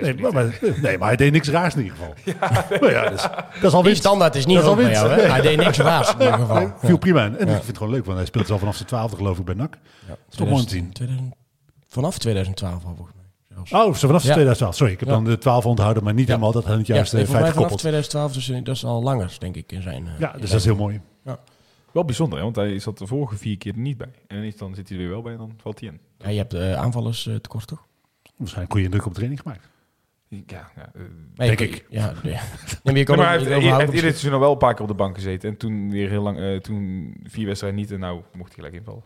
[0.00, 2.14] wel- Nee, maar, maar- nee, maar hij deed niks raars in ieder geval.
[2.88, 4.00] Ja, ja, dus, dat is al Die winst.
[4.00, 5.10] standaard is niet Dat jou?
[5.20, 6.72] Hij deed niks raars in ieder Nee, geval.
[6.78, 7.36] viel prima in.
[7.36, 7.42] En Ja.
[7.44, 9.54] ik vind het gewoon leuk, want hij speelt al vanaf zijn twaalfde geloof ik bij
[9.54, 9.78] NAC.
[10.06, 10.16] Ja.
[10.30, 10.92] is toch mooi om te zien.
[10.92, 11.34] 2000
[11.88, 13.80] vanaf 2012 al volgens mij.
[13.80, 14.32] Oh, zo vanaf Ja.
[14.32, 14.74] 2012.
[14.74, 15.14] Sorry, ik heb Ja.
[15.14, 16.32] dan de 12 onthouden, maar niet Ja.
[16.32, 17.78] helemaal dat aan het juiste feit mij vanaf gekoppeld.
[17.80, 20.06] 2012, dus dat is al langer, denk ik, in zijn...
[20.18, 21.00] Ja, dus dat is heel mooi.
[21.92, 22.44] Wel bijzonder, hè?
[22.44, 24.12] want hij zat de vorige vier keer er niet bij.
[24.26, 26.00] En ineens dan zit hij er weer wel bij en dan valt hij in.
[26.18, 27.86] Ja, je hebt eh, aanvallers eh, tekort, toch?
[28.36, 29.68] Waarschijnlijk goede indruk op de training gemaakt.
[30.28, 31.00] Ja, ja, eh,
[31.34, 31.86] Nee, Denk ik.
[31.90, 32.32] Ja, nee.
[32.32, 32.40] Nee,
[32.82, 34.72] maar je kan Nee, maar hij heeft, heeft op ieder seizoen al wel een paar
[34.72, 35.48] keer op de bank gezeten.
[35.48, 38.74] En toen weer heel lang, eh, toen vier wedstrijden niet en nou mocht hij gelijk
[38.74, 39.02] invallen.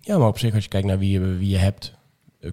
[0.00, 1.94] Ja, maar op zich, als je kijkt naar wie je, wie je hebt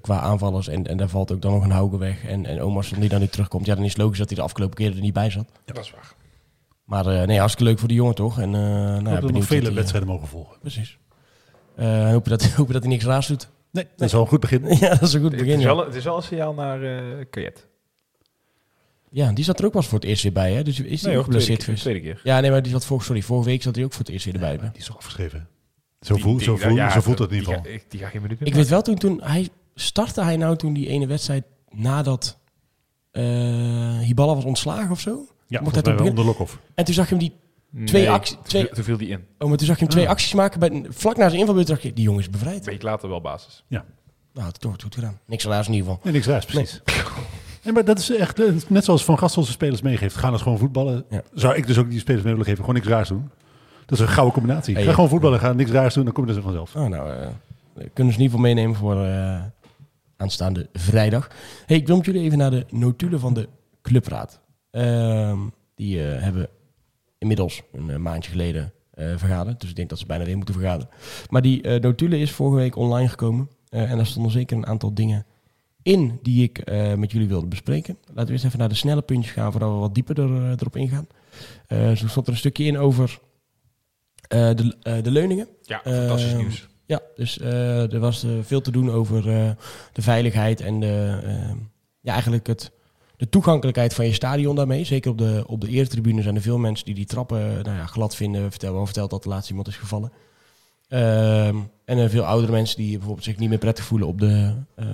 [0.02, 0.68] qua aanvallers...
[0.68, 3.20] en, en daar valt ook dan nog een Hauge weg en, en Omarsson die dan
[3.20, 3.66] niet terugkomt...
[3.66, 5.46] ja, dan is het logisch dat hij de afgelopen keren er niet bij zat.
[5.66, 6.14] Ja, dat is waar.
[6.90, 8.40] Maar eh, nee, hartstikke leuk voor die jongen, toch?
[8.40, 10.28] En, eh nou, ja, Ik hoop dat we benieuwd nog vele hij, eh, wedstrijden mogen
[10.28, 10.60] volgen.
[10.60, 10.98] Precies.
[11.76, 13.50] Eh hopen, dat, hopen dat hij niks raars doet.
[13.72, 14.64] Nee, dat is wel een goed begin.
[14.80, 15.58] ja, dat is een goed Het begin.
[15.58, 15.76] is, ja.
[15.76, 17.68] wel, het is wel een signaal naar eh Kajet.
[19.12, 20.64] Ja, die zat er ook pas voor het eerst weer bij, hè?
[20.64, 21.82] Dus is die Nee ook geblesseerd geweest?
[21.82, 22.22] tweede keer.
[22.24, 24.26] Ja, nee, maar die zat vorige, sorry, vorige week zat hij ook voor het eerst
[24.26, 24.58] weer erbij.
[24.58, 25.48] Die is toch afgeschreven.
[26.02, 27.72] Zo, Die- voel, die- zo, voel, ja, zo voelt het in ieder geval.
[27.72, 30.74] ga- Die ga geen minuut Ik weet wel toen, toen hij startte hij nou toen
[30.74, 32.38] die ene wedstrijd nadat
[33.12, 35.28] eh Hiballa was ontslagen of zo.
[35.50, 36.60] Ja, Mocht hij onder Lokhoff.
[36.76, 39.26] En toen zag je hem die, twee Nee, acties- twee- Toen, viel die in.
[39.38, 40.12] oh, maar toen zag je hem twee Ah.
[40.12, 41.68] acties maken bij, vlak na zijn invalbeurt.
[41.68, 42.66] dacht je, die jongen is bevrijd.
[42.66, 43.64] week later wel basis.
[43.68, 43.84] Nou,
[44.34, 45.20] had hij toch goed gedaan.
[45.26, 46.04] Niks helaas in ieder geval.
[46.04, 46.82] Nee, niks raars, precies.
[47.64, 50.16] Nee, maar dat is echt, eh, net zoals Van Gastel zijn spelers meegeeft.
[50.16, 51.06] Gaan dus gewoon voetballen.
[51.10, 51.22] Ja.
[51.34, 52.60] Zou ik dus ook die spelers mee willen geven.
[52.66, 53.30] Gewoon niks raars doen.
[53.86, 54.74] Dat is een gouden combinatie.
[54.74, 54.96] Hey, ga ja.
[54.96, 56.76] gewoon voetballen, ga niks raars doen, dan kom je er vanzelf.
[56.76, 57.28] Oh, nou, eh,
[57.94, 59.42] kunnen ze in ieder geval meenemen voor eh,
[60.18, 61.28] aanstaande vrijdag.
[61.66, 63.50] Hey, ik wil met jullie even naar de notulen van de
[63.82, 64.40] clubraad.
[64.72, 65.40] Ehm,
[65.76, 66.50] die eh, hebben
[67.18, 69.62] inmiddels een eh, maandje geleden eh, vergaderd.
[69.62, 70.94] Dus ik denk dat ze bijna weer moeten vergaderen.
[71.30, 73.50] Maar die notulen is vorige week online gekomen.
[73.70, 75.26] En daar stonden zeker een aantal dingen
[75.82, 77.98] in die ik met jullie wilde bespreken.
[78.08, 80.76] Laten we eerst even naar de snelle puntjes gaan voordat we wat dieper er, erop
[80.76, 81.08] ingaan.
[81.68, 83.20] Eh zo stond er een stukje in over
[84.28, 85.48] de, de leuningen.
[85.62, 86.68] Ja, fantastisch Ehm, nieuws.
[86.86, 89.24] Ja, dus er was veel te doen over
[89.94, 91.52] de veiligheid en de, eh,
[92.02, 92.72] ja, eigenlijk het,
[93.20, 94.84] de toegankelijkheid van je stadion daarmee.
[94.84, 97.78] Zeker op de, op de eretribune zijn er veel mensen die die trappen eh, nou
[97.78, 98.52] ja, glad vinden.
[98.52, 100.12] Vertel, wel verteld dat er laatst iemand is gevallen.
[100.88, 101.56] Ehm,
[101.86, 104.86] en er veel oudere mensen die bijvoorbeeld zich niet meer prettig voelen op de eh,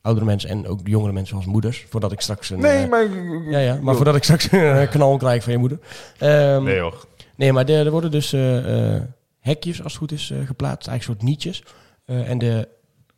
[0.00, 1.86] oudere mensen en ook de jongere mensen zoals moeders.
[1.88, 2.60] Voordat ik straks een...
[2.60, 3.08] Nee, eh, maar...
[3.50, 5.78] ja, ja, maar voordat ik straks een knal krijg van je moeder.
[6.18, 7.06] Ehm, Nee hoor.
[7.36, 9.02] Nee, maar er, er worden dus eh, eh,
[9.40, 10.88] hekjes, als het goed is, eh, geplaatst.
[10.88, 11.62] Eigenlijk soort nietjes.
[12.04, 12.68] Eh, en de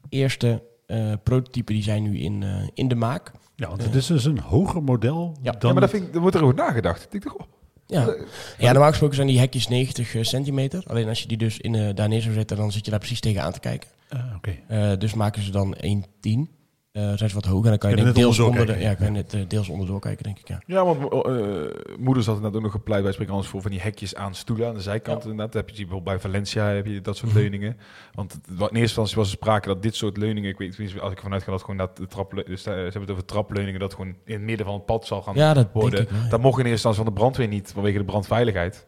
[0.08, 3.32] eerste eh, prototypen die zijn nu in, eh, in de maak.
[3.56, 5.50] Ja, want het is dus een hoger model Ja.
[5.52, 5.60] dan...
[5.60, 7.14] Ja, maar dat vind ik, er wordt er over nagedacht.
[7.14, 7.46] Ik dacht, oh,
[7.86, 8.14] Ja.
[8.58, 10.82] ja, normaal gesproken zijn die hekjes 90 eh, centimeter.
[10.86, 13.00] Alleen als je die dus in, eh, daar neer zou zetten, dan zit je daar
[13.00, 13.88] precies tegen aan te kijken.
[14.36, 14.56] Oké.
[14.68, 16.55] Eh, dus maken ze dan 1,10.
[16.96, 18.78] Eh zijn ze wat hoger en dan kan je Kun je denk, deels, onder de,
[18.78, 20.48] ja, kan je net, eh, deels onderdoor kijken, denk ik.
[20.48, 20.60] Ja.
[20.66, 23.80] Ja, want eh moeders had net ook nog gepleit bij spreken anders voor van die
[23.80, 25.22] hekjes aan stoelen aan de zijkant.
[25.22, 27.40] Inderdaad, heb je bijvoorbeeld bij Valencia heb je dat soort Mhm.
[27.40, 27.76] leuningen.
[28.14, 31.12] Want in eerste instantie was er sprake dat dit soort leuningen, ik weet niet, als
[31.12, 33.94] ik vanuit ga dat gewoon dat de trap, dus, ze hebben het over trapleuningen dat
[33.94, 35.90] gewoon in het midden van het pad zal gaan ja, dat worden.
[35.90, 36.22] denk ik wel.
[36.24, 36.28] ja.
[36.28, 38.86] Dat mocht in eerste instantie van de brandweer niet vanwege de brandveiligheid.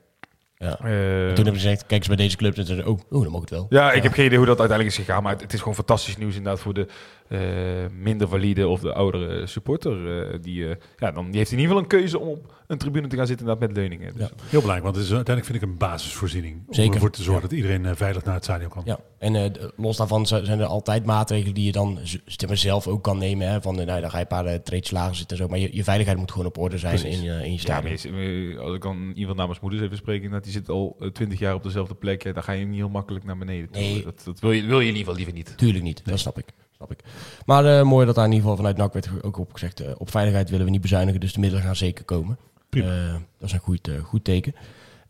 [0.59, 0.71] Ja.
[0.79, 2.57] Eh, Toen hebben ze gezegd, kijk eens bij deze club.
[2.57, 3.66] En zeiden ze, oh, oh, dan mag het wel.
[3.68, 5.23] Ja, ik heb geen idee hoe dat uiteindelijk is gegaan.
[5.23, 6.87] Maar het, het is gewoon fantastisch nieuws inderdaad voor de
[7.29, 7.38] eh,
[8.01, 10.23] minder valide of de oudere supporter.
[10.33, 10.66] eh, die,
[10.97, 13.26] ja, dan, die heeft in ieder geval een keuze om op een tribune te gaan
[13.26, 14.12] zitten inderdaad met leuningen.
[14.12, 14.28] Dus, Ja.
[14.42, 16.62] Heel belangrijk, want het is, uiteindelijk vind ik een basisvoorziening.
[16.66, 16.94] Om Zeker.
[16.94, 18.83] ervoor te zorgen dat iedereen eh, veilig naar het stadion kan.
[18.85, 21.98] Ja, en eh, los daarvan zijn er altijd maatregelen die je dan
[22.52, 23.48] zelf ook kan nemen.
[23.48, 23.61] Hè?
[23.61, 25.48] Van, eh, nou, dan ga je een paar uh, treetjes lager zitten en zo.
[25.48, 27.18] Maar je, je veiligheid moet gewoon op orde zijn Precies.
[27.18, 27.96] in je, in je Ja, stadion.
[28.54, 31.54] eh, als ik dan iemand namens moeders even spreken, dat die zit al twintig jaar
[31.54, 32.22] op dezelfde plek.
[32.22, 33.70] Ja, dan ga je niet heel makkelijk naar beneden.
[33.70, 33.83] toe.
[33.83, 34.02] Nee.
[34.04, 35.52] Dat, dat wil, je, wil je in ieder geval liever niet.
[35.59, 36.44] Tuurlijk niet, dat snap ik.
[36.76, 36.98] Snap ik.
[37.46, 39.96] Maar eh, mooi dat daar in ieder geval vanuit NAC werd ook op gezegd...
[39.96, 42.38] op veiligheid willen we niet bezuinigen, dus de middelen gaan zeker komen.
[42.68, 43.07] Prima.
[43.07, 44.54] Eh, dat is een goed, eh, goed teken.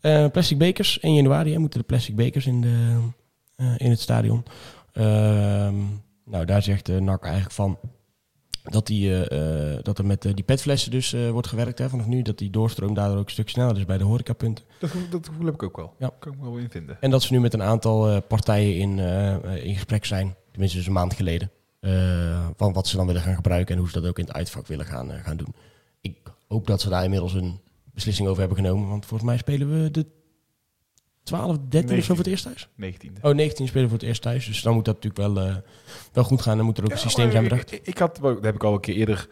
[0.01, 2.97] Eh, plastic bekers, 1 januari hè, moeten de plastic bekers in, de,
[3.77, 4.43] in het stadion.
[4.93, 5.75] Ehm,
[6.25, 7.79] nou, daar zegt NAC eigenlijk van...
[8.63, 9.09] Dat, die,
[9.81, 12.21] dat er met die petflessen dus wordt gewerkt hè, vanaf nu.
[12.21, 14.65] Dat die doorstroom daardoor ook een stuk sneller is bij de horecapunten.
[14.79, 15.93] Dat, dat gevoel heb ik ook wel.
[15.99, 16.11] Ja.
[16.19, 16.97] Kan ik me wel in vinden.
[16.99, 18.99] En dat ze nu met een aantal partijen in,
[19.63, 20.35] in gesprek zijn.
[20.51, 21.51] Tenminste, dus een maand geleden.
[22.57, 24.67] van wat ze dan willen gaan gebruiken en hoe ze dat ook in het uitvak
[24.67, 25.55] willen gaan, gaan doen.
[26.49, 27.59] Hoop dat ze daar inmiddels een
[27.93, 28.89] beslissing over hebben genomen.
[28.89, 30.05] Want volgens mij spelen we de
[31.23, 32.67] 12, 13 of zo voor het eerst thuis.
[32.81, 33.21] 19e.
[33.21, 34.45] Oh, 19 spelen voor het eerst thuis.
[34.45, 35.55] Dus dan moet dat natuurlijk wel, eh,
[36.13, 36.57] wel goed gaan.
[36.57, 37.71] Dan moet er ook een systeem zijn bedacht.
[37.71, 39.29] Ik, ik had, wel- dat heb ik al een keer eerder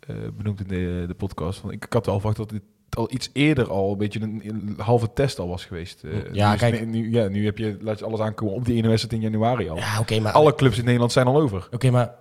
[0.00, 1.58] eh, benoemd in de, de podcast.
[1.60, 4.42] Van, ik, ik had wel verwacht dat dit al iets eerder al een beetje een,
[4.44, 6.04] een halve test al was geweest.
[6.04, 6.86] Eh, Ja, nu is- kijk.
[6.86, 9.68] Nu, ja, nu heb je, laat je alles aankomen op die ene wedstrijd in januari
[9.68, 9.76] al.
[9.76, 11.68] Ja, oké, maar, Alle clubs in Nederland zijn al over.
[11.70, 12.14] oké, maar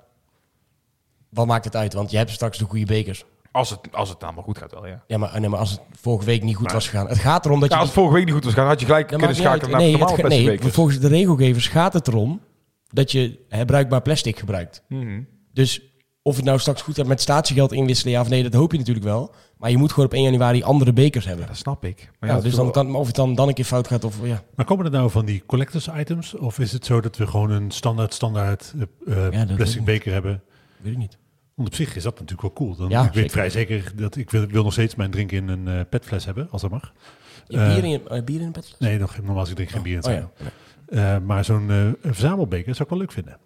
[1.30, 1.94] wat maakt het uit?
[1.94, 3.26] Want je hebt straks de goede bekers.
[3.54, 5.04] Als het, als het namelijk goed gaat wel, ja.
[5.08, 7.08] Ja, maar, nee, maar als het vorige week niet goed was gegaan.
[7.08, 7.76] Het gaat erom dat je...
[7.76, 9.80] Ja, als het vorige week niet goed was gaan, had je gelijk kunnen schakelen naar
[9.80, 12.42] nee, normale het ga- nee, volgens de regelgevers gaat het erom
[12.90, 14.84] dat je herbruikbaar plastic gebruikt.
[14.88, 15.22] Mhm.
[15.54, 15.82] Dus
[16.22, 18.78] of het nou straks goed gaat met statiegeld inwisselen, ja of nee, dat hoop je
[18.78, 19.34] natuurlijk wel.
[19.58, 21.44] Maar je moet gewoon op 1 januari andere bekers hebben.
[21.44, 22.12] Ja, dat snap ik.
[22.20, 24.16] Maar Ja, ja, dus dan kan, of het dan, dan een keer fout gaat of
[24.24, 24.44] ja.
[24.56, 26.36] Maar komen er nou van die collectors items?
[26.36, 28.74] Of is het zo dat we gewoon een standaard, standaard
[29.08, 30.44] eh, eh, plastic beker hebben?
[30.78, 31.18] Weet ik niet.
[31.56, 32.76] Want op zich is dat natuurlijk wel cool.
[32.76, 33.30] Dan, Ja, ik weet zeker.
[33.32, 36.48] vrij zeker dat ik wil, wil nog steeds mijn drink in een eh, petfles hebben,
[36.52, 36.94] als dat mag.
[37.48, 38.80] Je Eh, bier, in je, eh, bier in een petfles?
[38.80, 40.30] Nee, nog, normaal drink ik geen bier in het Oh, zijn.
[40.90, 41.16] ja.
[41.16, 43.38] Eh, maar zo'n eh, verzamelbeker zou ik wel leuk vinden.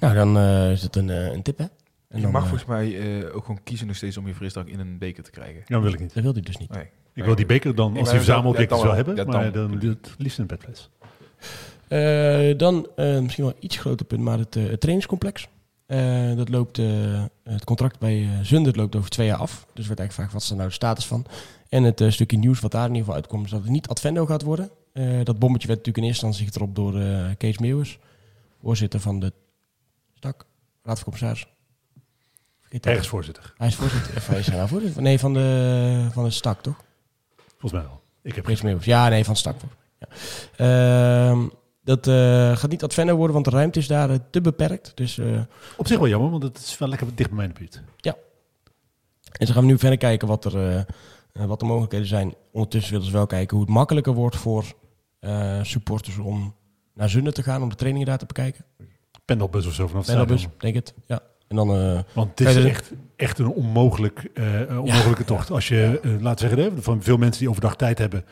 [0.00, 1.64] Nou, dan eh, is het een, eh, een tip, hè?
[1.64, 4.68] En je dan, mag volgens mij eh, ook gewoon kiezen nog steeds om je frisdrank
[4.68, 5.54] in een beker te krijgen.
[5.56, 6.14] Ja, dat wil ik niet.
[6.14, 6.70] Dat wil hij dus niet.
[6.70, 6.84] Nee.
[7.14, 9.16] Ik wil die beker dan, als die ja, wel dan hebben.
[9.16, 9.70] Ja, maar dan.
[9.80, 10.90] dan het liefst in een petfles.
[11.88, 15.48] Eh, dan eh, misschien wel een iets groter punt, maar het, eh, het trainingscomplex.
[15.88, 19.66] Eh, dat loopt, eh, het contract bij eh Zundert loopt over twee jaar af.
[19.74, 21.26] Dus werd eigenlijk gevraagd, wat is er nou de status van?
[21.68, 24.26] En het stukje nieuws wat daar in ieder geval uitkomt, is dat het niet Advendo
[24.26, 24.70] gaat worden.
[25.24, 27.02] Dat bommetje werd natuurlijk in eerste instantie getropt door
[27.36, 27.98] Kees Meeuwers,
[28.62, 29.32] voorzitter van de
[30.14, 30.46] STAK,
[30.82, 31.48] Raad van.
[32.60, 32.92] Vergeet dat.
[32.92, 35.02] Ergens voorzitter, Hij is voorzitter, of hij is hij nou voorzitter?
[35.02, 36.84] Nee, van de, van de STAK, toch?
[37.58, 38.00] volgens mij wel.
[38.22, 38.84] Ik heb Kees Meeuwis.
[38.84, 39.56] Ja, nee, van Stak.
[39.98, 41.34] Ja.
[41.88, 44.92] Dat eh, gaat niet Advendo worden, want de ruimte is daar eh, te beperkt.
[44.94, 45.40] Dus, eh,
[45.76, 47.82] op zich wel jammer, want het is wel lekker dicht bij mijn buurt.
[49.38, 50.86] en ze gaan nu verder kijken wat, er,
[51.32, 52.34] wat de mogelijkheden zijn.
[52.52, 54.64] Ondertussen willen ze wel kijken hoe het makkelijker wordt voor
[55.62, 56.54] supporters om
[56.94, 58.64] naar Zunnen te gaan, om de trainingen daar te bekijken.
[59.24, 60.94] Pendelbus of zo vanaf Pendelbus, denk het.
[61.06, 61.20] Ja.
[61.48, 61.68] En dan,
[62.14, 64.30] Want het is echt, echt een onmogelijk,
[64.68, 65.50] onmogelijke tocht.
[65.50, 68.24] Als je, eh, laten we zeggen, van veel mensen die overdag tijd hebben,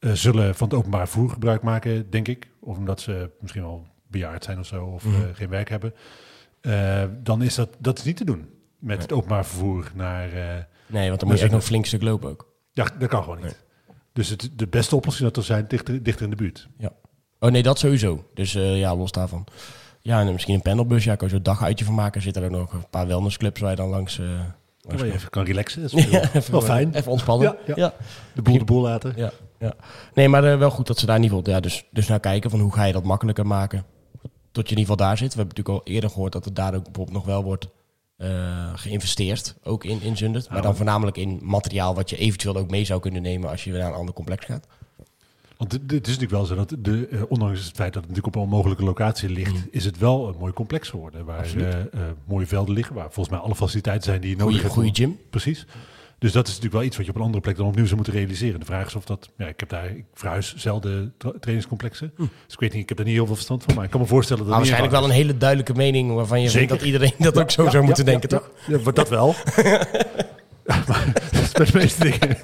[0.00, 2.48] eh, zullen van het openbaar vervoer gebruik maken, denk ik.
[2.60, 5.14] Of omdat ze misschien wel bejaard zijn of zo, of Mhm.
[5.14, 5.94] eh, geen werk hebben.
[6.60, 10.28] Eh, dan is dat, dat is niet te doen met het openbaar vervoer naar...
[10.86, 12.52] nee, want dan moet je echt nog een flink stuk lopen ook.
[12.72, 13.64] ja, dat kan gewoon niet.
[14.12, 16.68] Dus het, de beste oplossing dat er zijn dichter, dichter in de buurt.
[17.42, 18.24] Oh nee, dat sowieso.
[18.34, 19.46] Dus ja, los daarvan.
[20.00, 21.04] Ja, en misschien een pendelbus.
[21.04, 22.22] Ja, kan je zo'n daguitje van maken.
[22.22, 24.16] Zitten er ook nog een paar wellnessclubs waar je dan langs...
[24.16, 25.82] je even kan relaxen.
[25.82, 26.94] Dat is Ja, even, wel fijn.
[26.94, 27.46] Even ontspannen.
[27.48, 27.82] Ja, Ja, ja.
[27.84, 27.94] ja.
[28.34, 29.12] De boel de boel laten.
[29.16, 29.74] ja, ja.
[30.14, 32.20] Nee, maar eh, wel goed dat ze daar in ieder geval ja, dus, dus naar
[32.20, 33.84] kijken van hoe ga je dat makkelijker maken.
[34.52, 35.34] Tot je in ieder geval daar zit.
[35.34, 37.68] We hebben natuurlijk al eerder gehoord dat er daar ook bijvoorbeeld nog wel wordt
[38.16, 39.56] eh, geïnvesteerd.
[39.62, 40.50] Ook in, in Zundert.
[40.50, 43.70] Maar dan voornamelijk in materiaal wat je eventueel ook mee zou kunnen nemen als je
[43.70, 44.66] weer naar een ander complex gaat.
[45.56, 48.26] Want het is natuurlijk wel zo dat, de, eh, ondanks het feit dat het natuurlijk
[48.26, 51.24] op een onmogelijke locatie ligt, is het wel een mooi complex geworden.
[51.24, 51.60] Waar Mm.
[51.60, 54.72] Eh, mooie velden liggen, waar volgens mij alle faciliteiten zijn die je nodig hebt.
[54.72, 55.18] goede gym.
[55.30, 55.66] Precies.
[56.20, 57.96] Dus dat is natuurlijk wel iets wat je op een andere plek dan opnieuw zou
[57.96, 58.60] moeten realiseren.
[58.60, 62.12] De vraag is of dat, ja, ik heb daar, ik verhuis zelden tra- trainingscomplexen.
[62.16, 64.00] Dus ik weet niet, ik heb daar niet heel veel verstand van, maar ik kan
[64.00, 66.76] me voorstellen dat waarschijnlijk wel een hele duidelijke mening waarvan je vindt Zeker.
[66.76, 68.50] dat iedereen dat ook zo zou moeten denken, toch?
[68.66, 69.34] Ja, dat wel.
[70.86, 72.38] Maar dat is bij de meeste dingen.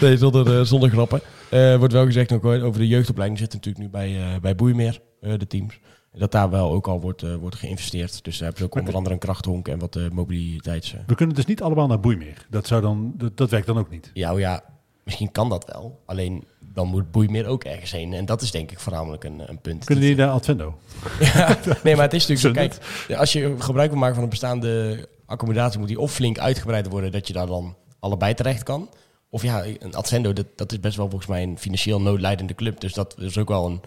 [0.00, 1.20] Nee, zonder, eh, zonder grappen.
[1.48, 5.00] Eh, wordt wel gezegd ook over de jeugdopleiding zit natuurlijk nu bij, eh bij Boeimeer,
[5.20, 5.78] de teams.
[6.18, 8.24] Dat daar wel ook al wordt, eh, wordt geïnvesteerd.
[8.24, 10.94] Dus daar hebben ze ook onder andere een krachthonk en wat eh, mobiliteits...
[10.94, 11.00] eh.
[11.06, 12.46] We kunnen dus niet allemaal naar Boeimeer.
[12.50, 14.10] Dat, zou dan, dat, dat werkt dan ook niet.
[14.14, 14.64] Ja, oh ja,
[15.04, 16.02] misschien kan dat wel.
[16.06, 18.12] Alleen dan moet Boeimeer ook ergens heen.
[18.12, 19.84] En dat is denk ik voornamelijk een, een punt.
[19.84, 20.78] Kunnen die naar Advendo?
[21.20, 22.78] Ja, nee, maar het is natuurlijk zo.
[23.08, 26.88] Kijk, als je gebruik wil maken van een bestaande accommodatie, moet die of flink uitgebreid
[26.88, 28.88] worden dat je daar dan allebei terecht kan.
[29.30, 32.80] Of ja, een Advendo, dat, dat is best wel volgens mij een financieel noodlijdende club.
[32.80, 33.80] Dus dat is ook wel een,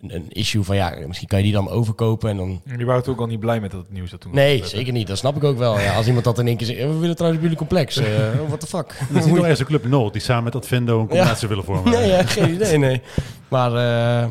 [0.00, 2.62] een, een issue van ja, misschien kan je die dan overkopen en dan...
[2.76, 4.70] Die waren toch ook al niet blij met dat het nieuws dat toen Nee, was.
[4.70, 5.06] zeker niet.
[5.06, 5.80] Dat snap ik ook wel.
[5.80, 7.96] Ja, als iemand dat in één keer zegt, "Eh, we willen trouwens jullie complex.
[7.96, 8.06] Eh
[8.48, 8.86] what the fuck?
[9.08, 11.64] Dat is niet nog ergens een club Noord die samen met Advendo een combinatie willen
[11.64, 11.92] vormen.
[11.92, 13.00] Nee, ja, geen idee, nee.
[13.48, 14.30] Maar, eh,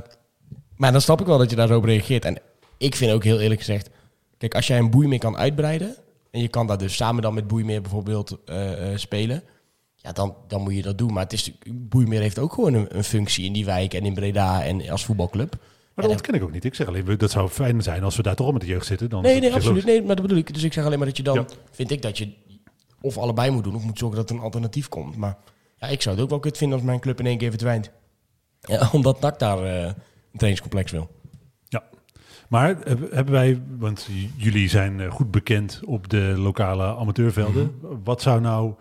[0.76, 2.26] maar dan snap ik wel dat je daar zo op reageert.
[2.26, 2.38] En
[2.78, 3.90] ik vind ook heel eerlijk gezegd...
[4.38, 5.96] Kijk, als jij een boeimeer kan uitbreiden...
[6.32, 9.44] en je kan daar dus samen dan met boeimeer bijvoorbeeld eh, eh, spelen...
[10.08, 11.14] ja, dan, dan moet je dat doen.
[11.14, 13.94] Maar het is, boeimeer heeft ook gewoon een, een functie in die wijk...
[13.94, 15.56] en in Breda en als voetbalclub.
[15.94, 16.66] Maar dat ontken ik ook niet.
[16.66, 19.10] Ik zeg alleen, dat zou fijn zijn als we daar toch met de jeugd zitten.
[19.10, 19.86] Dan Nee, nee, absoluut.
[19.86, 20.54] Nee, maar dat bedoel ik.
[20.54, 21.36] Dus ik zeg alleen maar dat je dan...
[21.36, 21.46] Ja.
[21.72, 22.34] vind ik dat je
[23.02, 23.76] of allebei moet doen...
[23.76, 25.16] of moet zorgen dat er een alternatief komt.
[25.16, 25.38] Maar
[25.80, 27.92] ja, ik zou het ook wel kut vinden als mijn club in één keer verdwijnt.
[28.62, 29.94] Ja, omdat NAC daar eh, een
[30.32, 31.10] trainingscomplex wil.
[31.68, 31.84] Ja.
[32.50, 37.78] Maar eh, hebben wij, want jullie zijn eh, goed bekend op de lokale amateurvelden.
[37.82, 37.96] Mhm.
[38.04, 38.74] Wat zou nou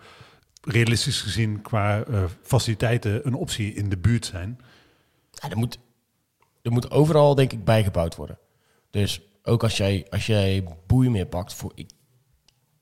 [0.67, 4.59] realistisch gezien qua eh, faciliteiten een optie in de buurt zijn?
[5.31, 5.79] Ja, er, moet,
[6.61, 8.37] er moet overal, denk ik, bijgebouwd worden.
[8.89, 11.89] Dus ook als jij, als jij boeien meer pakt, voor, ik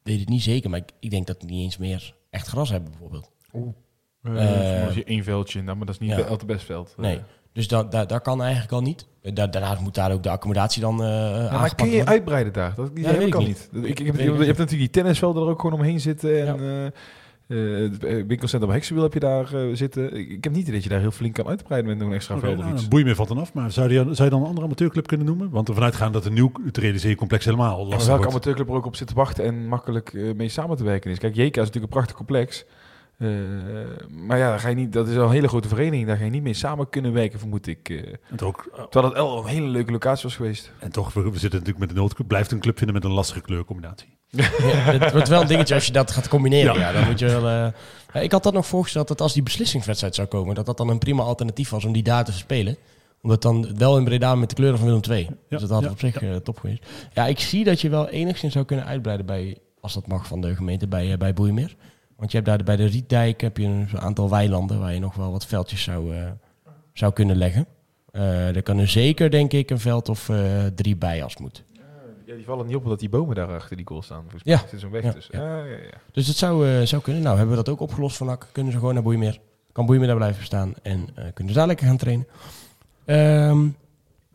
[0.03, 2.69] weet het niet zeker, maar ik, ik denk dat die niet eens meer echt gras
[2.69, 3.31] hebben, bijvoorbeeld.
[3.53, 6.15] Eh, Eh, als je één veldje, nou, maar dat is niet ja.
[6.15, 6.93] be- altijd best veld.
[6.97, 7.17] Nee.
[7.17, 9.07] Eh, Dus dat, dat, dat kan eigenlijk al niet.
[9.21, 12.13] Da, daarnaast moet daar ook de accommodatie dan eh Ja, maar kun je worden.
[12.13, 12.75] uitbreiden daar?
[12.75, 13.69] Dat, die Ja, weet ik niet.
[13.73, 13.83] niet.
[13.89, 16.47] Ik, ik heb, je, hebt natuurlijk die tennisvelden er ook gewoon omheen zitten.
[16.47, 16.91] En, eh,
[17.47, 20.15] Het winkelcentrum Heksenwiel heb je daar eh, zitten.
[20.15, 22.15] Ik, ik heb niet idee dat je daar heel flink kan uitbreiden met nog een
[22.15, 22.81] extra veld of nou, iets.
[22.81, 23.53] dan boei meer valt dan af.
[23.53, 25.49] Maar zou je, zou je dan een andere amateurclub kunnen noemen?
[25.49, 28.35] Want ervan uitgaan dat een nieuw het realiseercomplex helemaal Ja, maar lastig welke wordt.
[28.35, 31.19] amateurclub er ook op zit te wachten en makkelijk eh, mee samen te werken is.
[31.19, 32.65] Kijk, JK is natuurlijk een prachtig complex.
[33.17, 33.27] Eh,
[34.09, 36.07] maar ja, daar ga je niet, dat is wel een hele grote vereniging.
[36.07, 37.89] Daar ga je niet mee samen kunnen werken, vermoed ik.
[37.89, 37.97] eh.
[38.29, 40.71] En toch, ook- terwijl het wel een hele leuke locatie was geweest.
[40.79, 42.27] en toch we, we zitten natuurlijk met de noodclub.
[42.27, 44.17] Blijft een club vinden met een lastige kleurcombinatie.
[44.35, 46.73] Ja, het wordt wel een dingetje als je dat gaat combineren.
[46.73, 46.79] Ja.
[46.79, 46.91] Ja.
[46.91, 47.71] dan moet je wel, eh,
[48.13, 50.89] ja, ik had dat nog voorgesteld dat als die beslissingswedstrijd zou komen, dat dat dan
[50.89, 52.77] een prima alternatief was om die daar te spelen.
[53.21, 55.29] Omdat dan wel in Breda met de kleuren van Willem II.
[55.49, 56.85] dus dat had ja, op zich eh, top geweest.
[57.13, 60.41] Ja, ik zie dat je wel enigszins zou kunnen uitbreiden bij, als dat mag van
[60.41, 61.75] de gemeente, bij, eh, bij Boeimeer.
[62.15, 65.15] Want je hebt daar bij de Rietdijk heb je een aantal weilanden waar je nog
[65.15, 66.31] wel wat veldjes zou, eh,
[66.93, 67.65] zou kunnen leggen.
[68.11, 71.63] Eh er kan er zeker, denk ik, een veld of eh, drie bij als moet.
[72.25, 74.21] Ja, die vallen niet op omdat die bomen daar achter die goal staan.
[74.21, 74.61] Volgens Ja.
[74.69, 75.39] zit zo'n weg Ja, tussen.
[75.39, 75.63] ja.
[75.65, 75.77] Ja.
[76.11, 77.21] Dus het zou, zou kunnen.
[77.23, 78.47] Nou, hebben we dat ook opgelost van NAC.
[78.51, 79.39] Kunnen ze gewoon naar Boeimeer.
[79.71, 80.73] Kan Boeimeer daar blijven staan.
[80.81, 82.27] En kunnen ze daar lekker gaan trainen.
[83.05, 83.67] Ehm,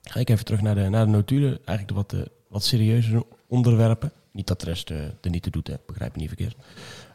[0.03, 1.59] ga ik even terug naar de, naar de notulen.
[1.65, 4.13] Eigenlijk de wat, wat serieuze onderwerpen.
[4.33, 5.75] Niet dat de rest er niet toe doet, hè.
[5.87, 6.57] begrijp me niet verkeerd.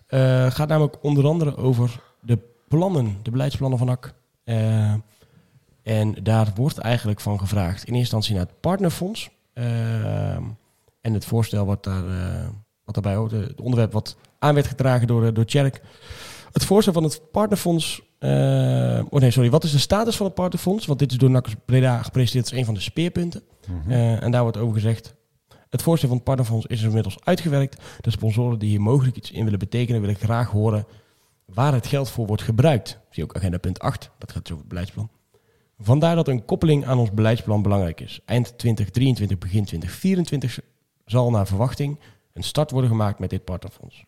[0.07, 4.13] Eh gaat namelijk onder andere over de plannen, de beleidsplannen van NAC.
[4.43, 4.93] Eh,
[5.83, 7.77] en daar wordt eigenlijk van gevraagd.
[7.83, 9.29] In eerste instantie naar het partnerfonds.
[9.53, 10.43] Ehm,
[11.01, 12.47] en het voorstel wat, daar, eh,
[12.83, 13.33] wat daarbij hoort.
[13.33, 15.81] eh, Het onderwerp wat aan werd gedragen door, eh, door Tjerk.
[16.51, 18.01] Het voorstel van het partnerfonds.
[18.19, 19.49] eh, oh nee, sorry.
[19.49, 20.85] Wat is de status van het partnerfonds?
[20.85, 23.43] Want dit is door NAC Breda gepresenteerd als een van de speerpunten.
[23.87, 25.15] Eh, en daar wordt over gezegd.
[25.75, 27.81] Het voorstel van het partnerfonds is inmiddels uitgewerkt.
[28.01, 30.85] De sponsoren die hier mogelijk iets in willen betekenen, willen graag horen
[31.45, 32.99] waar het geld voor wordt gebruikt.
[33.09, 35.09] Zie ook agenda punt 8, dat gaat dus over het beleidsplan.
[35.79, 38.19] Vandaar dat een koppeling aan ons beleidsplan belangrijk is.
[38.25, 40.59] Eind 2023, begin 2024
[41.05, 41.99] zal naar verwachting
[42.33, 44.03] een start worden gemaakt met dit partnerfonds.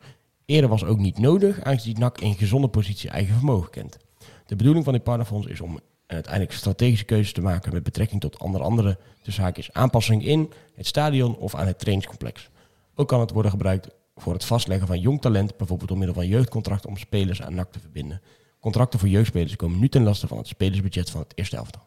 [0.45, 3.97] Eerder was ook niet nodig, aangezien NAC in gezonde positie eigen vermogen kent.
[4.45, 8.37] De bedoeling van dit partnerfonds is om uiteindelijk strategische keuzes te maken met betrekking tot
[8.37, 12.49] onder andere tussen haakjes aanpassing in het stadion of aan het trainingscomplex.
[12.95, 16.27] Ook kan het worden gebruikt voor het vastleggen van jong talent, bijvoorbeeld door middel van
[16.27, 18.21] jeugdcontracten om spelers aan NAC te verbinden.
[18.59, 21.81] Contracten voor jeugdspelers komen nu ten laste van het spelersbudget van het eerste elftal.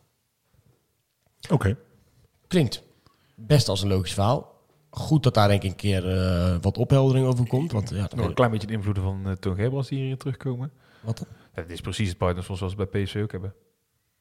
[1.50, 1.76] Oké.
[2.46, 2.82] Klinkt
[3.34, 4.58] best als een logisch verhaal.
[4.90, 7.72] Goed dat daar denk ik een keer eh, wat opheldering over komt.
[7.72, 10.72] Want, ja, Nog een klein beetje de invloeden van uh, Toon Gerbrands die hierin terugkomen.
[11.00, 11.26] Wat dan?
[11.54, 13.54] Ja, is precies het partnersfonds zoals we bij PSV ook hebben.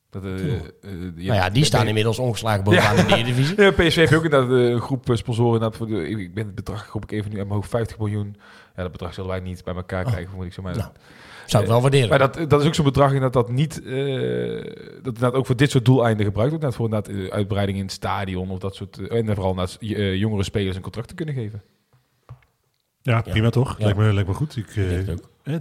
[0.10, 3.02] Dat, uh, uh, nou ja, die staan inmiddels ongeslagen bovenaan Ja.
[3.02, 3.56] in de Eredivisie.
[3.64, 5.54] Ja, PSV heeft ook inderdaad uh, een groep sponsoren.
[5.54, 8.36] Inderdaad voor de, ik ben het bedrag groep ik even nu mijn hoofd 50 miljoen.
[8.76, 10.12] Ja, dat bedrag zullen wij niet bij elkaar Oh.
[10.12, 10.76] krijgen, moet ik zo maar.
[10.78, 10.90] Nou,
[11.46, 12.10] zou ik wel waarderen.
[12.10, 14.64] Maar dat, dat is ook zo'n bedrag inderdaad dat niet, uh,
[14.96, 16.66] dat inderdaad ook voor dit soort doeleinden gebruikt wordt.
[16.66, 19.70] Net voor inderdaad uitbreiding in het stadion of dat soort, en vooral naar
[20.16, 21.62] jongere spelers een contract te kunnen geven.
[23.02, 23.78] Ja, prima toch?
[23.78, 23.84] Ja.
[23.84, 24.56] Lijkt, me, lijkt me goed.
[24.58, 25.30] Ik, Ik denk het ook.
[25.44, 25.56] eh,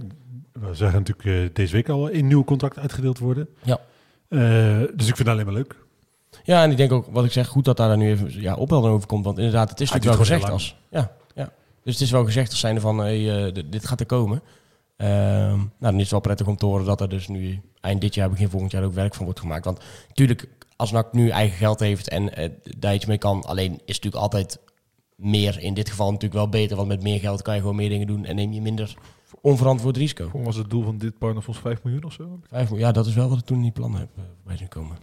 [0.51, 3.49] we zagen natuurlijk eh, deze week al een nieuw contract uitgedeeld worden.
[3.63, 3.79] Ja.
[4.29, 4.39] Eh,
[4.95, 5.75] dus ik vind het alleen maar leuk.
[6.43, 8.55] Ja, en ik denk ook, wat ik zeg, goed dat daar dan nu even ja,
[8.55, 9.25] opheldering over komt.
[9.25, 10.75] Want inderdaad, het is natuurlijk wel gezegd als...
[10.89, 11.51] Ja, ja.
[11.83, 14.41] Dus het is wel gezegd als zijnde van, hey, uh, dit gaat er komen.
[14.97, 18.01] Ehm, nou, dan is het wel prettig om te horen dat er dus nu eind
[18.01, 19.65] dit jaar, begin volgend jaar ook werk van wordt gemaakt.
[19.65, 23.73] Want natuurlijk, als NAC nu eigen geld heeft en uh, daar iets mee kan, alleen
[23.73, 24.59] is natuurlijk altijd
[25.15, 26.75] meer, in dit geval natuurlijk wel beter.
[26.75, 28.95] Want met meer geld kan je gewoon meer dingen doen en neem je minder
[29.41, 30.29] onverantwoord risico.
[30.33, 32.39] Was het doel van dit partnerfonds 5 miljoen of zo?
[32.47, 34.67] Vijf, ja, dat is wel wat ik toen in die plannen heb uh, bij zien
[34.67, 34.97] komen.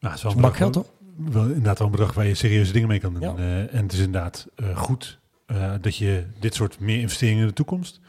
[0.00, 0.92] Nou, het is wel een bak geld, toch?
[1.16, 3.22] Wel, inderdaad wel een bedrag waar je serieuze dingen mee kan doen.
[3.22, 3.34] Ja.
[3.36, 7.46] Uh, en het is inderdaad uh, goed uh, dat je dit soort meer investeringen in
[7.46, 8.00] de toekomst,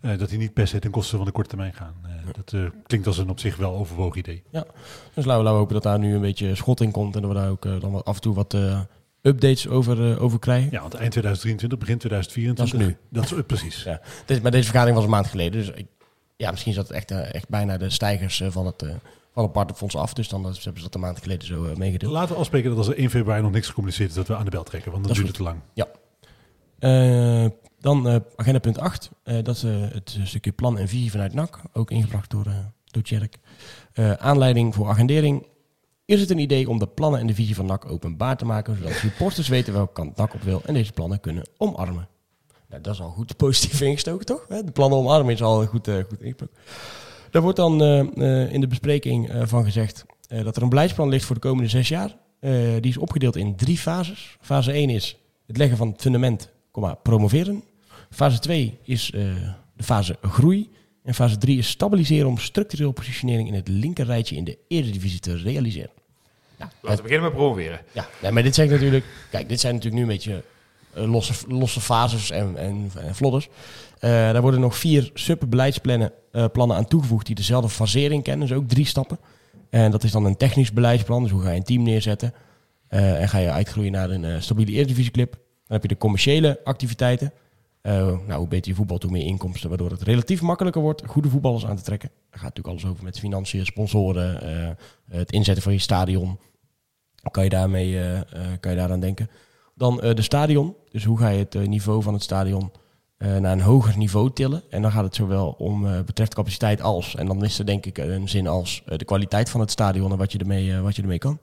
[0.00, 1.94] uh, dat die niet per se ten koste van de korte termijn gaan.
[2.04, 2.32] Uh, ja.
[2.32, 4.42] Dat uh, klinkt als een op zich wel overwogen idee.
[4.50, 4.66] Ja,
[5.14, 7.36] dus laten we, hopen dat daar nu een beetje schot in komt en dat we
[7.36, 8.80] daar ook uh, dan af en toe wat uh,
[9.26, 10.70] updates over, over krijgen.
[10.70, 12.80] Ja, want eind 2023, begin 2024.
[12.80, 12.96] Dat is nu.
[13.10, 13.82] Dat is uh, precies.
[13.82, 14.00] Ja.
[14.24, 15.86] Dit, maar deze vergadering was een maand geleden, dus ik,
[16.36, 18.84] ja, misschien zat het echt, uh, echt bijna de stijgers van het
[19.36, 20.12] van het partnerfonds af.
[20.12, 22.12] Dus dan hebben ze dat een maand geleden zo uh, meegedeeld.
[22.12, 24.44] Laten we afspreken dat als er 1 februari nog niks gecommuniceerd is, dat we aan
[24.44, 24.90] de bel trekken.
[24.92, 25.60] Want dan Dat duurt het te lang.
[25.74, 25.86] Ja.
[27.44, 29.10] Uh, dan uh, agenda punt 8.
[29.24, 31.60] Uh, dat is het stukje plan en visie vanuit NAC.
[31.72, 32.46] Ook ingebracht door,
[32.84, 33.36] door Tjerk.
[34.18, 35.46] aanleiding voor agendering.
[36.06, 38.76] Is het een idee om de plannen en de visie van NAC openbaar te maken,
[38.76, 42.08] zodat supporters weten welke kant NAC op wil en deze plannen kunnen omarmen?
[42.68, 44.46] Nou, dat is al goed positief ingestoken, toch?
[44.46, 46.54] De plannen omarmen is al goed, goed ingestoken.
[47.30, 51.08] Daar wordt dan uh, uh, in de bespreking uh, van gezegd dat er een beleidsplan
[51.08, 52.16] ligt voor de komende zes jaar.
[52.80, 54.36] die is opgedeeld in drie fases.
[54.40, 57.62] Fase 1 is het leggen van het fundament, comma, promoveren.
[58.10, 60.70] Fase 2 is de fase groei.
[61.02, 65.36] En fase 3 is stabiliseren om structureel positionering in het linkerrijtje in de Eredivisie te
[65.36, 65.95] realiseren.
[66.58, 67.80] Nou, Laten we beginnen met promoveren.
[67.92, 69.04] Ja, nee, maar dit ik natuurlijk...
[69.30, 70.42] Kijk, dit zijn natuurlijk nu een beetje
[70.96, 73.48] eh, losse, losse fases en, en, en vlodders.
[73.98, 78.48] Eh, daar worden nog vier subbeleidsplannen eh, plannen aan toegevoegd die dezelfde fasering kennen.
[78.48, 79.18] Dus ook drie stappen.
[79.70, 81.22] En dat is dan een technisch beleidsplan.
[81.22, 82.34] Dus hoe ga je een team neerzetten?
[82.88, 85.32] En ga je uitgroeien naar een stabiele Eredivisieclub.
[85.32, 87.32] Dan heb je de commerciële activiteiten.
[87.86, 91.28] Eh, nou, hoe beter je voetbal, hoe meer inkomsten, waardoor het relatief makkelijker wordt goede
[91.28, 92.08] voetballers aan te trekken.
[92.08, 94.70] Daar gaat natuurlijk alles over met financiën, sponsoren, eh,
[95.10, 96.38] het inzetten van je stadion.
[97.30, 98.20] Kan je, daarmee, eh,
[98.60, 99.30] kan je daaraan denken.
[99.74, 100.74] Dan de stadion.
[100.90, 102.72] Dus hoe ga je het niveau van het stadion
[103.18, 104.62] naar een hoger niveau tillen.
[104.70, 107.14] En dan gaat het zowel om eh, betreft capaciteit als.
[107.14, 110.18] En dan is er denk ik een zin als de kwaliteit van het stadion en
[110.18, 111.38] wat je ermee, wat je ermee kan.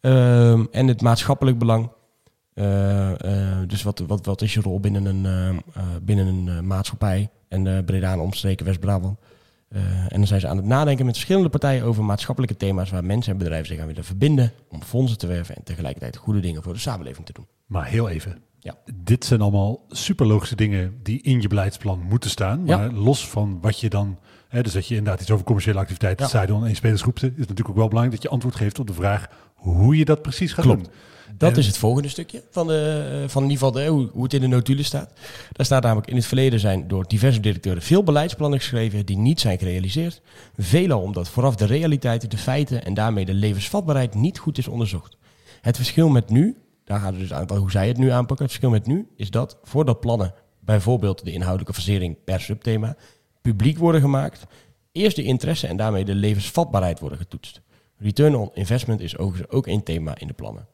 [0.00, 1.90] Ehm, en het maatschappelijk belang.
[2.54, 5.26] Eh, eh, dus wat, wat, wat is je rol binnen een,
[5.74, 7.30] eh, binnen een maatschappij?
[7.48, 9.18] En Breda en omstreken West-Brabant.
[10.08, 13.32] En dan zijn ze aan het nadenken met verschillende partijen over maatschappelijke thema's waar mensen
[13.32, 16.72] en bedrijven zich aan willen verbinden om fondsen te werven en tegelijkertijd goede dingen voor
[16.72, 17.46] de samenleving te doen.
[17.66, 18.38] Maar heel even.
[18.58, 18.74] Ja.
[18.94, 22.62] Dit zijn allemaal super logische dingen die in je beleidsplan moeten staan.
[22.66, 22.76] Ja.
[22.76, 24.18] Maar los van wat je dan...
[24.48, 26.30] Hè, dus dat je inderdaad iets over commerciële activiteiten, Ja.
[26.30, 28.94] stadion en spelersgroep zit, is natuurlijk ook wel belangrijk dat je antwoord geeft op de
[28.94, 30.84] vraag hoe je dat precies gaat Klopt.
[30.84, 30.92] doen.
[31.38, 34.22] Dat is het volgende stukje van, de, eh, van in ieder geval de, hoe, hoe
[34.22, 35.12] het in de notulen staat.
[35.52, 39.40] Daar staat namelijk in het verleden zijn door diverse directeuren veel beleidsplannen geschreven die niet
[39.40, 40.20] zijn gerealiseerd.
[40.58, 45.16] Veelal omdat vooraf de realiteiten, de feiten en daarmee de levensvatbaarheid niet goed is onderzocht.
[45.60, 48.46] Het verschil met nu, daar gaat het dus aan hoe zij het nu aanpakken.
[48.46, 52.96] Het verschil met nu is dat voordat plannen, bijvoorbeeld de inhoudelijke fasering per subthema,
[53.40, 54.46] publiek worden gemaakt,
[54.92, 57.60] eerst de interesse en daarmee de levensvatbaarheid worden getoetst.
[57.96, 60.66] Return on investment is overigens ook een thema in de plannen.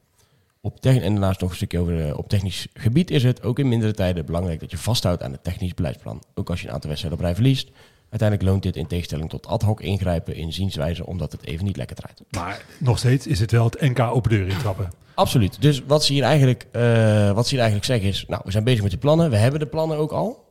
[0.61, 3.59] Op techn- en daarnaast nog een stukje over eh, op technisch gebied is het ook
[3.59, 6.23] in mindere tijden belangrijk dat je vasthoudt aan het technisch beleidsplan.
[6.35, 7.69] Ook als je een aantal wedstrijden op rij verliest.
[8.09, 11.77] Uiteindelijk loont dit in tegenstelling tot ad hoc ingrijpen in zienswijze omdat het even niet
[11.77, 12.21] lekker draait.
[12.29, 14.89] Maar nog steeds is het wel het NK open deur intrappen.
[15.13, 15.61] Absoluut.
[15.61, 18.63] Dus wat ze hier eigenlijk, eh, wat ze hier eigenlijk zeggen is, nou, we zijn
[18.63, 19.29] bezig met de plannen.
[19.29, 20.45] We hebben de plannen ook al.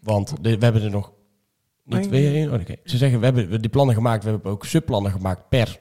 [0.00, 1.12] Want de- we hebben er nog
[1.84, 2.48] niet twee.
[2.48, 2.74] Oh, oké.
[2.84, 4.24] Ze zeggen, we hebben die plannen gemaakt.
[4.24, 5.78] We hebben ook subplannen gemaakt per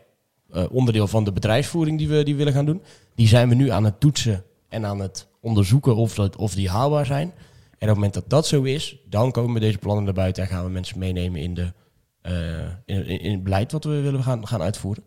[0.52, 2.82] eh, onderdeel van de bedrijfsvoering die we, die we willen gaan doen.
[3.16, 6.70] Die zijn we nu aan het toetsen en aan het onderzoeken of, dat, of die
[6.70, 7.34] haalbaar zijn.
[7.82, 10.50] En op het moment dat dat zo is, dan komen deze plannen naar buiten en
[10.50, 11.74] gaan we mensen meenemen in, de,
[12.22, 12.36] eh,
[12.86, 15.04] in, in, het beleid wat we willen gaan, gaan uitvoeren.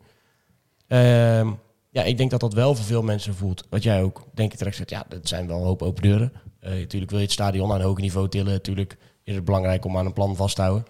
[0.87, 1.51] Ehm,
[1.91, 3.67] ja, ik denk dat dat wel voor veel mensen voelt.
[3.71, 6.33] Wat jij ook, denk ik terecht zegt, ja, dat zijn wel een hoop open deuren.
[6.61, 8.53] Eh, natuurlijk wil je het stadion aan een hoger niveau tillen.
[8.53, 10.85] Natuurlijk is het belangrijk om aan een plan vast te houden.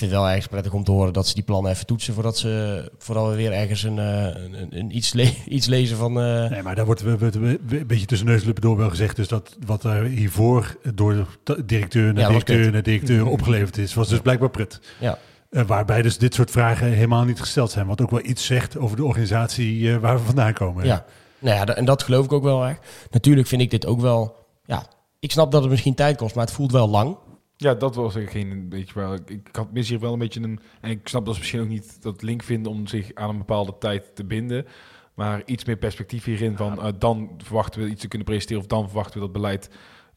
[0.00, 2.38] Vind het wel erg prettig om te horen dat ze die plannen even toetsen voordat,
[2.38, 6.20] ze, voordat we weer ergens een, eh, een, een, een iets, le- iets lezen van...
[6.20, 9.16] eh, Nee, maar daar wordt een beetje tussen neus en lippen door wel gezegd.
[9.16, 11.26] Dus dat wat er hiervoor door
[11.64, 14.80] directeur naar Ja, directeur naar directeur opgeleverd is, was dus blijkbaar pret.
[15.00, 15.18] ja.
[15.50, 17.86] Eh, waarbij dus dit soort vragen helemaal niet gesteld zijn.
[17.86, 20.84] Wat ook wel iets zegt over de organisatie waar we vandaan komen.
[20.86, 21.04] Ja,
[21.38, 22.78] nou ja, en dat geloof ik ook wel erg.
[23.10, 24.36] Natuurlijk vind ik dit ook wel...
[24.64, 24.86] Ja,
[25.18, 27.16] ik snap dat het misschien tijd kost, maar het voelt wel lang.
[27.60, 29.14] Ja, dat was geen beetje wel.
[29.14, 30.60] Ik, ik had mis hier wel een beetje een.
[30.80, 33.38] En ik snap dat ze misschien ook niet dat link vinden om zich aan een
[33.38, 34.66] bepaalde tijd te binden.
[35.14, 38.68] Maar iets meer perspectief hierin van eh, dan verwachten we iets te kunnen presenteren of
[38.68, 39.70] dan verwachten we dat beleid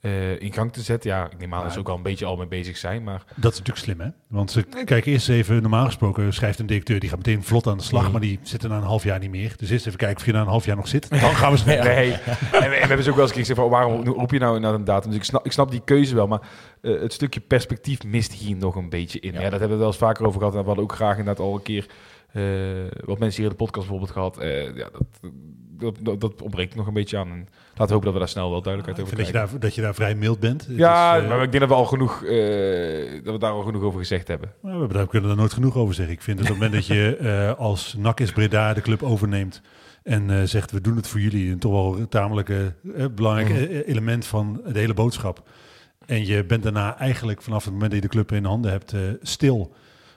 [0.03, 1.09] eh, in gang te zetten.
[1.09, 3.03] Ja, ik neem aan dat ze ook al een beetje al mee bezig zijn.
[3.03, 4.07] Maar Dat is natuurlijk slim, hè?
[4.27, 7.77] Want ze kijken eerst even, normaal gesproken schrijft een directeur, die gaat meteen vlot aan
[7.77, 8.11] de slag, Mhm.
[8.11, 9.53] maar die zit er na een half jaar niet meer.
[9.57, 11.09] Dus eerst even kijken of je na een half jaar nog zit.
[11.09, 11.83] Dan gaan we snel.
[11.83, 12.19] Nee, en
[12.51, 14.73] we, en we hebben ze ook wel eens gezegd van waarom roep je nou naar
[14.73, 15.09] een datum?
[15.09, 16.41] Dus ik snap, ik snap die keuze wel, maar
[16.81, 19.33] eh, het stukje perspectief mist hier nog een beetje in.
[19.33, 19.39] Ja.
[19.41, 19.49] Ja.
[19.49, 21.55] dat hebben we wel eens vaker over gehad en we hadden ook graag inderdaad al
[21.55, 21.85] een keer
[22.31, 22.43] eh,
[23.05, 24.37] wat mensen hier in de podcast bijvoorbeeld gehad.
[24.37, 25.31] Eh, ja, dat,
[25.83, 27.29] dat, dat, dat ontbreekt nog een beetje aan.
[27.29, 29.51] En laten we hopen dat we daar snel wel duidelijkheid vind over dat je, krijgen.
[29.51, 30.67] daar, dat je daar vrij mild bent.
[30.69, 33.61] Ja, is, eh, maar ik denk dat we al genoeg, eh, dat we daar al
[33.61, 34.51] genoeg over gezegd hebben.
[34.61, 36.13] Nou, we daar kunnen er nooit genoeg over zeggen.
[36.13, 39.03] Ik vind dat op het moment dat je eh, als NAC is Breda de club
[39.03, 39.61] overneemt
[40.03, 42.51] en zegt we doen het voor jullie, een toch wel een tamelijk
[43.15, 45.49] belangrijk eh, element van de hele boodschap.
[46.05, 48.93] En je bent daarna eigenlijk vanaf het moment dat je de club in handen hebt
[49.21, 49.73] stil.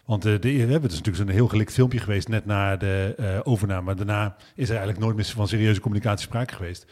[0.06, 2.76] Want eh, de, we hebben het is natuurlijk zo'n heel gelikt filmpje geweest net na
[2.76, 3.82] de eh, overname.
[3.82, 6.86] Maar daarna is er eigenlijk nooit meer van serieuze communicatie sprake geweest.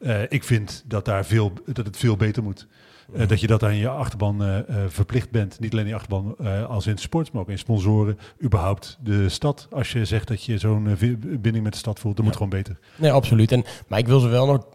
[0.00, 2.66] Eh, ik vind dat, daar veel, dat het veel beter moet.
[3.14, 5.60] Eh, dat je dat aan je achterban eh, eh, verplicht bent.
[5.60, 8.18] Niet alleen je achterban eh, als in sport, maar ook in sponsoren.
[8.42, 9.66] Überhaupt de stad.
[9.70, 12.40] Als je zegt dat je zo'n eh, binding met de stad voelt, dan moet Ja.
[12.40, 12.78] gewoon beter.
[12.96, 13.52] Nee, absoluut.
[13.52, 14.66] En, maar ik wil ze wel nog...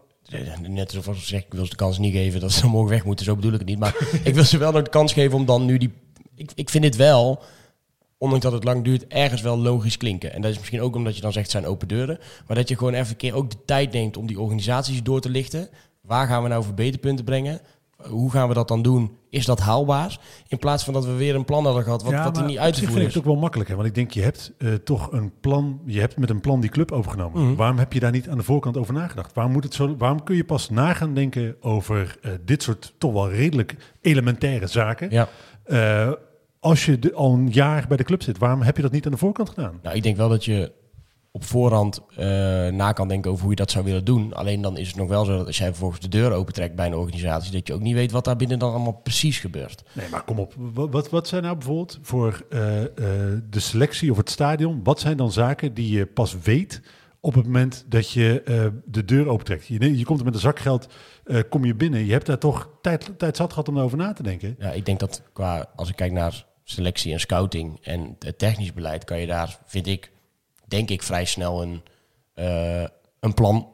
[0.68, 3.04] Net zoals ik zeg, ik wil ze de kans niet geven dat ze morgen weg
[3.04, 3.24] moeten.
[3.24, 3.78] Zo bedoel ik het niet.
[3.78, 5.92] Maar ik wil ze wel nog de kans geven om dan nu die...
[6.34, 7.42] Ik, ik vind dit wel,
[8.26, 10.32] ondanks dat het lang duurt, ergens wel logisch klinken.
[10.32, 12.18] En dat is misschien ook omdat je dan zegt, het zijn open deuren.
[12.46, 15.20] Maar dat je gewoon even een keer ook de tijd neemt om die organisaties door
[15.20, 15.68] te lichten.
[16.00, 17.60] Waar gaan we nou verbeterpunten brengen?
[18.08, 19.16] hoe gaan we dat dan doen?
[19.30, 20.18] Is dat haalbaar?
[20.48, 22.74] In plaats van dat we weer een plan hadden gehad wat, Ja, wat niet uit
[22.74, 23.14] te voeren vind ik is.
[23.14, 23.76] het ook wel makkelijker.
[23.76, 25.80] Want ik denk, je hebt eh, toch een plan.
[25.86, 27.42] Je hebt met een plan die club overgenomen.
[27.42, 27.54] Mhm.
[27.54, 29.34] Waarom heb je daar niet aan de voorkant over nagedacht?
[29.34, 32.94] Waarom, moet het zo, waarom kun je pas na gaan denken over eh, dit soort
[32.98, 35.10] toch wel redelijk elementaire zaken?
[35.10, 35.28] Ja.
[35.64, 36.12] Eh,
[36.66, 39.06] als je de, al een jaar bij de club zit, waarom heb je dat niet
[39.06, 39.78] aan de voorkant gedaan?
[39.82, 40.72] Nou, ik denk wel dat je
[41.30, 42.26] op voorhand eh,
[42.68, 44.34] na kan denken over hoe je dat zou willen doen.
[44.34, 46.86] Alleen dan is het nog wel zo dat als jij vervolgens de deur opentrekt bij
[46.86, 49.82] een organisatie, dat je ook niet weet wat daar binnen dan allemaal precies gebeurt.
[49.92, 50.54] Nee, maar kom op.
[50.56, 52.88] Wat, wat, wat zijn nou bijvoorbeeld voor eh, eh,
[53.50, 54.80] de selectie of het stadion?
[54.82, 56.82] Wat zijn dan zaken die je pas weet
[57.20, 58.42] op het moment dat je
[58.84, 59.66] de deur opentrekt?
[59.66, 60.88] Je, je komt er met een zak geld,
[61.48, 62.04] kom je binnen.
[62.04, 64.56] Je hebt daar toch tijd, tijd zat gehad om erover na te denken.
[64.58, 68.72] Ja, ik denk dat qua, als ik kijk naar selectie en scouting en het technisch
[68.72, 70.10] beleid, kan je daar, vind ik,
[70.64, 71.82] denk ik vrij snel een,
[72.34, 72.84] eh,
[73.20, 73.68] een plan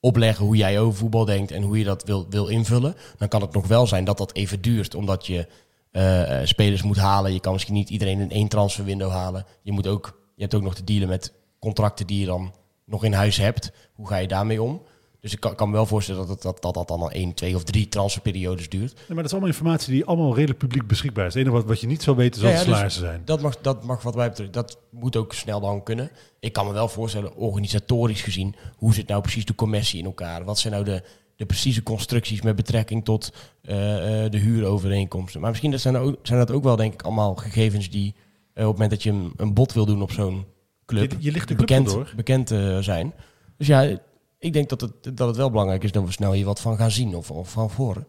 [0.00, 2.94] opleggen hoe jij over voetbal denkt en hoe je dat wil, wil invullen.
[3.16, 5.46] Dan kan het nog wel zijn dat dat even duurt, omdat je
[5.90, 7.32] eh, eh, spelers moet halen.
[7.32, 9.46] Je kan misschien niet iedereen in één transferwindow halen.
[9.62, 13.04] Je, moet ook, je hebt ook nog te dealen met contracten die je dan nog
[13.04, 13.72] in huis hebt.
[13.92, 14.82] Hoe ga je daarmee om?
[15.20, 17.54] Dus ik kan, kan me wel voorstellen dat, dat, dat dat dan al één, twee
[17.54, 18.94] of drie transferperiodes duurt.
[18.94, 21.34] Nee, maar dat is allemaal informatie die allemaal redelijk publiek beschikbaar is.
[21.34, 23.22] Het enige wat, wat je niet zou weten, zal Ja, de ja, dus zijn.
[23.24, 26.10] Dat mag, dat mag wat wij betreft, dat moet ook snel dan kunnen.
[26.40, 30.44] Ik kan me wel voorstellen, organisatorisch gezien, hoe zit nou precies de commissie in elkaar?
[30.44, 31.02] Wat zijn nou de,
[31.36, 35.40] de precieze constructies met betrekking tot eh, eh, de huurovereenkomsten?
[35.40, 38.14] Maar misschien dat zijn, ook, zijn dat ook wel, denk ik, allemaal gegevens die
[38.54, 40.44] eh, op het moment dat je een, een bod wil doen op zo'n
[40.86, 42.12] club, Je- je ligt de die club bekend, door.
[42.16, 43.14] bekend eh, zijn.
[43.56, 43.98] Dus ja,
[44.38, 46.76] ik denk dat het, dat het wel belangrijk is dat we snel hier wat van
[46.76, 48.06] gaan zien of, of van horen.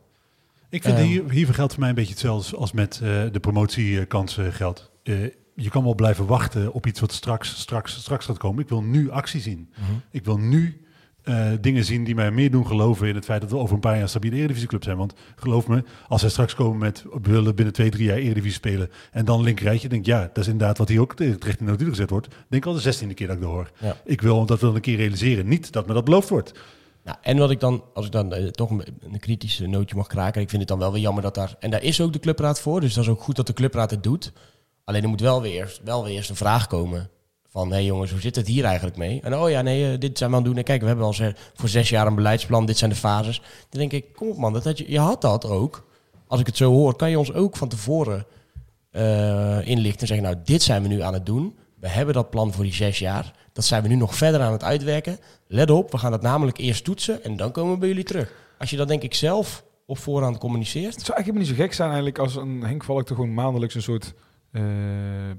[0.69, 1.05] Ik vind Ehm.
[1.05, 3.01] hier, hier geldt voor mij een beetje hetzelfde als met eh,
[3.31, 4.91] de promotiekansen geldt.
[5.03, 5.15] Eh,
[5.55, 8.63] je kan wel blijven wachten op iets wat straks, straks, straks gaat komen.
[8.63, 9.69] Ik wil nu actie zien.
[10.11, 10.81] Ik wil nu
[11.29, 13.79] eh, dingen zien die mij meer doen geloven in het feit dat we over een
[13.79, 14.97] paar jaar een stabiele Eredivisieclub zijn.
[14.97, 18.51] Want geloof me, als zij straks komen met we willen binnen twee, drie jaar Eredivisie
[18.51, 21.65] spelen en dan linkerrijtje, denk ik ja, dat is inderdaad wat hier ook terecht in
[21.65, 22.27] de gezet wordt.
[22.47, 23.71] Denk al de zestiende keer dat ik dat hoor.
[23.77, 23.97] Ja.
[24.03, 25.47] Ik wil dat wel een keer realiseren.
[25.47, 26.51] Niet dat me dat beloofd wordt.
[27.03, 30.07] Nou, en wat ik dan, als ik dan eh, toch een, een kritische nootje mag
[30.07, 32.19] kraken, ik vind het dan wel weer jammer dat daar, en daar is ook de
[32.19, 34.31] clubraad voor, dus dat is ook goed dat de clubraad het doet.
[34.83, 37.09] Alleen er moet wel weer, wel weer eerst een vraag komen
[37.49, 39.21] van, hé jongens, hoe zit het hier eigenlijk mee?
[39.21, 40.59] En oh ja, nee, eh, dit zijn we aan het doen.
[40.59, 41.15] En kijk, we hebben al
[41.53, 43.41] voor zes jaar een beleidsplan, dit zijn de fases.
[43.69, 45.87] Dan denk ik, kom op man, dat had je, je had dat ook.
[46.27, 48.25] Als ik het zo hoor, kan je ons ook van tevoren
[48.91, 51.57] eh, inlichten en zeggen, nou, dit zijn we nu aan het doen.
[51.79, 53.33] We hebben dat plan voor die zes jaar.
[53.53, 55.19] Dat zijn we nu nog verder aan het uitwerken.
[55.47, 58.31] Let op, we gaan dat namelijk eerst toetsen en dan komen we bij jullie terug.
[58.57, 60.95] Als je dat denk ik zelf op voorhand communiceert.
[60.95, 63.81] Het zou eigenlijk niet zo gek zijn eigenlijk als een Henk Valk gewoon maandelijks een
[63.81, 64.13] soort
[64.51, 64.63] eh,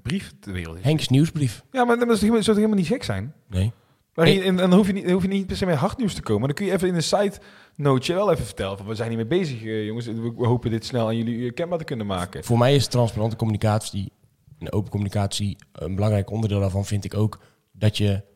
[0.02, 0.82] brief de wereld in.
[0.82, 1.64] Henks nieuwsbrief.
[1.70, 3.34] Ja, maar dat is zou toch helemaal niet gek zijn?
[3.48, 3.72] Nee.
[4.14, 4.42] Nee.
[4.42, 6.14] en, en dan hoef je, niet, dan hoef je niet per se met hard nieuws
[6.14, 6.38] te komen.
[6.38, 7.40] Maar dan kun je even in een site
[7.76, 10.06] noteje wel even vertellen van we zijn hiermee bezig eh, jongens.
[10.06, 12.44] We, hopen dit snel aan jullie eh, kenbaar te kunnen maken.
[12.44, 14.12] Voor mij is transparante communicatie
[14.58, 17.40] en open communicatie een belangrijk onderdeel daarvan vind ik ook
[17.72, 18.28] dat je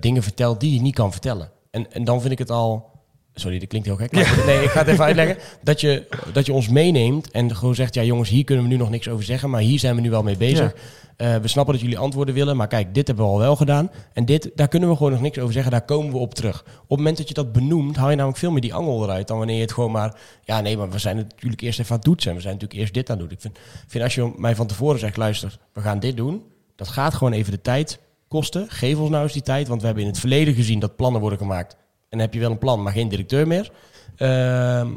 [0.00, 1.52] dingen vertelt die je niet kan vertellen.
[1.70, 2.91] En, en dan vind ik het al.
[3.34, 4.12] Sorry, dat klinkt heel gek.
[4.12, 5.36] maar- Nee, ik ga het even uitleggen.
[5.62, 8.76] Dat je, dat je ons meeneemt en gewoon zegt: ja, jongens, hier kunnen we nu
[8.76, 10.74] nog niks over zeggen, maar hier zijn we nu wel mee bezig.
[11.16, 13.90] Eh, we snappen dat jullie antwoorden willen, maar kijk, dit hebben we al wel gedaan.
[14.12, 16.60] En dit, daar kunnen we gewoon nog niks over zeggen, daar komen we op terug.
[16.62, 19.28] Op het moment dat je dat benoemt, haal je namelijk veel meer die angel eruit
[19.28, 20.16] dan wanneer je het gewoon maar.
[20.44, 22.30] Ja, nee, maar we zijn het natuurlijk eerst even aan het toetsen.
[22.30, 23.34] en We zijn natuurlijk eerst dit aan het doen.
[23.36, 26.42] Ik vind, vind als je mij van tevoren zegt: luister, we gaan dit doen.
[26.76, 28.66] Dat gaat gewoon even de tijd kosten.
[28.68, 31.20] Geef ons nou eens die tijd, want we hebben in het verleden gezien dat plannen
[31.20, 31.76] worden gemaakt.
[32.12, 33.70] En dan heb je wel een plan, maar geen directeur meer.
[34.16, 34.90] Ehm,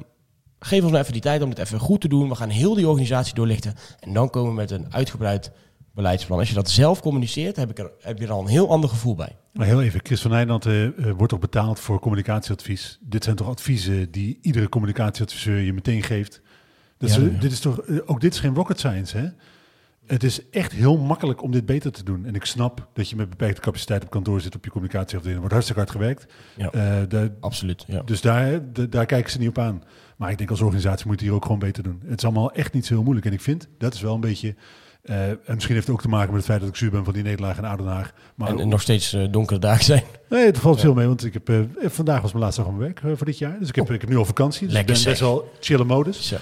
[0.59, 2.29] geef ons nou even die tijd om het even goed te doen.
[2.29, 3.73] We gaan heel die organisatie doorlichten.
[3.99, 5.51] En dan komen we met een uitgebreid
[5.93, 6.39] beleidsplan.
[6.39, 8.89] Als je dat zelf communiceert, heb, ik er, heb je er al een heel ander
[8.89, 9.35] gevoel bij.
[9.53, 12.97] Maar heel even, Chris van Nijland eh, eh, wordt toch betaald voor communicatieadvies.
[13.01, 16.41] Dit zijn toch adviezen die iedere communicatieadviseur je meteen geeft.
[16.97, 17.39] Dat is, Ja, ja.
[17.39, 19.27] Dit is toch, eh, ook dit is geen rocket science, hè?
[20.07, 22.25] Het is echt heel makkelijk om dit beter te doen.
[22.25, 25.33] En ik snap dat je met beperkte capaciteit op kantoor zit op je communicatieafdeling.
[25.33, 26.25] Er wordt hartstikke hard gewerkt.
[26.57, 26.71] Ja.
[26.71, 27.83] Eh, daar- Absoluut.
[27.87, 28.01] Ja.
[28.01, 29.83] Dus daar, de- daar kijken ze niet op aan.
[30.17, 32.01] Maar ik denk als organisatie moet je hier ook gewoon beter doen.
[32.05, 33.25] Het is allemaal echt niet zo heel moeilijk.
[33.27, 34.55] En ik vind, dat is wel een beetje...
[35.03, 37.03] eh, en misschien heeft het ook te maken met het feit dat ik zuur ben
[37.03, 38.13] van die nederlaag in Oudenaar.
[38.35, 40.03] Maar En, en nog steeds eh, donkere dagen zijn.
[40.29, 41.51] Nee, het valt veel mee, want ik heb,
[41.81, 43.59] vandaag was mijn laatste dag van mijn werk voor dit jaar.
[43.59, 44.73] Dus ik heb, ik heb nu al vakantie, dus Oh.
[44.75, 46.27] Lekker ik ben best wel chille modus.
[46.27, 46.35] Zo.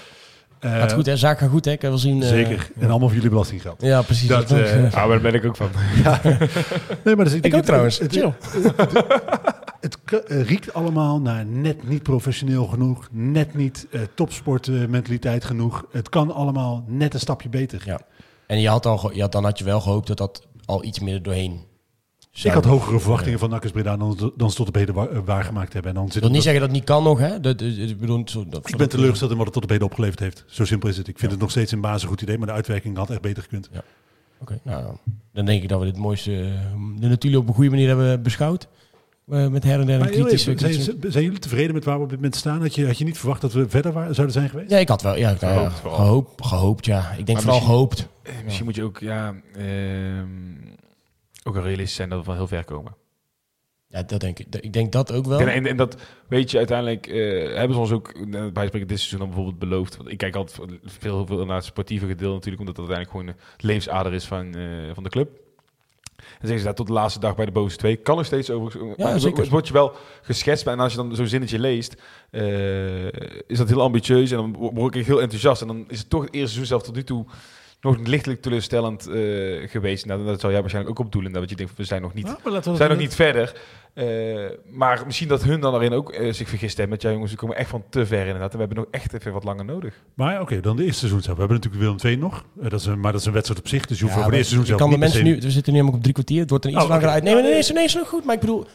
[0.64, 1.16] Eh, Gaat goed, hè?
[1.16, 1.70] Zaak gaat goed, hè?
[1.70, 2.22] Ik heb wel zien.
[2.22, 2.70] eh, Zeker.
[2.78, 3.82] En allemaal voor jullie belastinggeld.
[3.82, 4.28] Ja, precies.
[4.28, 5.68] Dat, Dat, eh, Ah, maar daar ben ik ook van.
[7.04, 7.98] Nee, maar dus ik, ik denk ook het- trouwens.
[7.98, 8.32] Het, Chill.
[9.80, 15.84] het, riekt allemaal naar net niet professioneel genoeg, net niet eh topsportmentaliteit genoeg.
[15.92, 17.82] Het kan allemaal net een stapje beter.
[17.84, 18.00] Ja.
[18.46, 20.84] En je had, dan, ge- je had, dan had je wel gehoopt dat dat al
[20.84, 21.60] iets meer er doorheen
[22.42, 25.72] Ik had hogere verwachtingen van Nakkers Breda dan, dan ze tot op heden eh, waargemaakt
[25.72, 25.90] hebben.
[25.90, 27.40] En dan Ik zit wil niet zeggen dat het niet kan nog, hè.
[27.40, 29.86] Dat, dat- ik bedoel, zo, dat, ik ben teleurgesteld in wat het tot op heden
[29.86, 30.44] opgeleverd heeft.
[30.46, 31.08] Zo simpel is het.
[31.08, 33.20] Ik vind het nog steeds in basis een goed idee, maar de uitwerking had echt
[33.20, 33.70] beter gekund.
[34.38, 34.84] Oké, nou,
[35.32, 36.40] dan denk ik dat we dit mooiste, eh,
[37.00, 38.68] de natuurlijk op een goede manier hebben beschouwd.
[39.30, 40.50] Eh, met her en der een kritische...
[40.50, 42.60] even, zijn, jullie tevreden met waar we op dit moment staan?
[42.60, 44.70] Had je, had je niet verwacht dat we verder waren, zouden zijn geweest?
[44.70, 47.10] Ja, ik had wel, ja, ja, Gehoopt gehoopt, gehoopt, ja.
[47.10, 48.08] Ik denk Maar vooral gehoopt.
[48.22, 50.26] Eh, Misschien moet je ook, ja, ehm,
[51.44, 52.96] ook wel realistisch zijn dat we wel heel ver komen.
[53.94, 54.54] Ja, dat denk ik.
[54.60, 55.40] Ik denk dat ook wel.
[55.40, 55.96] En, en, en dat
[56.28, 59.58] weet je uiteindelijk, eh, hebben ze ons ook eh, bij spreken dit seizoen dan bijvoorbeeld
[59.58, 59.96] beloofd.
[59.96, 63.36] Want ik kijk altijd veel, heel veel naar het sportieve gedeelte natuurlijk, omdat dat uiteindelijk
[63.36, 65.42] gewoon de levensader is van, eh, van de club.
[66.16, 67.96] En zeggen ze dat tot de laatste dag bij de bovenste twee.
[67.96, 68.86] Kan nog steeds over.
[68.96, 69.40] maar zeker.
[69.40, 69.92] Het wordt je wel
[70.22, 70.66] geschetst.
[70.66, 73.06] En als je dan zo'n zinnetje leest, eh,
[73.46, 74.30] is dat heel ambitieus.
[74.30, 75.60] En dan word ik heel enthousiast.
[75.60, 77.26] En dan is het toch het eerste seizoen zelf tot nu toe
[77.84, 79.14] nog lichtelijk teleurstellend eh,
[79.70, 80.06] geweest.
[80.06, 81.32] Nou, dat zou jij waarschijnlijk ook opdoelen.
[81.32, 83.52] Dat je denkt, we zijn nog niet Ja, we zijn nog niet verder.
[83.94, 84.04] Eh,
[84.70, 86.94] maar misschien dat hun dan daarin ook eh, zich vergist hebben.
[86.94, 88.50] Met ja, jongens, we komen echt van te ver inderdaad.
[88.52, 89.94] En we hebben nog echt even wat langer nodig.
[90.14, 91.36] Maar oké, dan de eerste seizoen zelf.
[91.36, 92.44] We hebben natuurlijk Willem II nog.
[92.62, 93.86] Eh, dat is een, maar dat is een wedstrijd op zich.
[93.86, 95.40] Dus je hoeft Ja, over de eerste seizoen je zelf kan de mensen se- nu,
[95.40, 96.40] we zitten nu helemaal op drie kwartier.
[96.40, 97.22] Het wordt er iets Oh, langer uit.
[97.22, 98.24] Nee, maar nee, nee, is, nee, is nog goed.
[98.24, 98.66] Maar ik bedoel,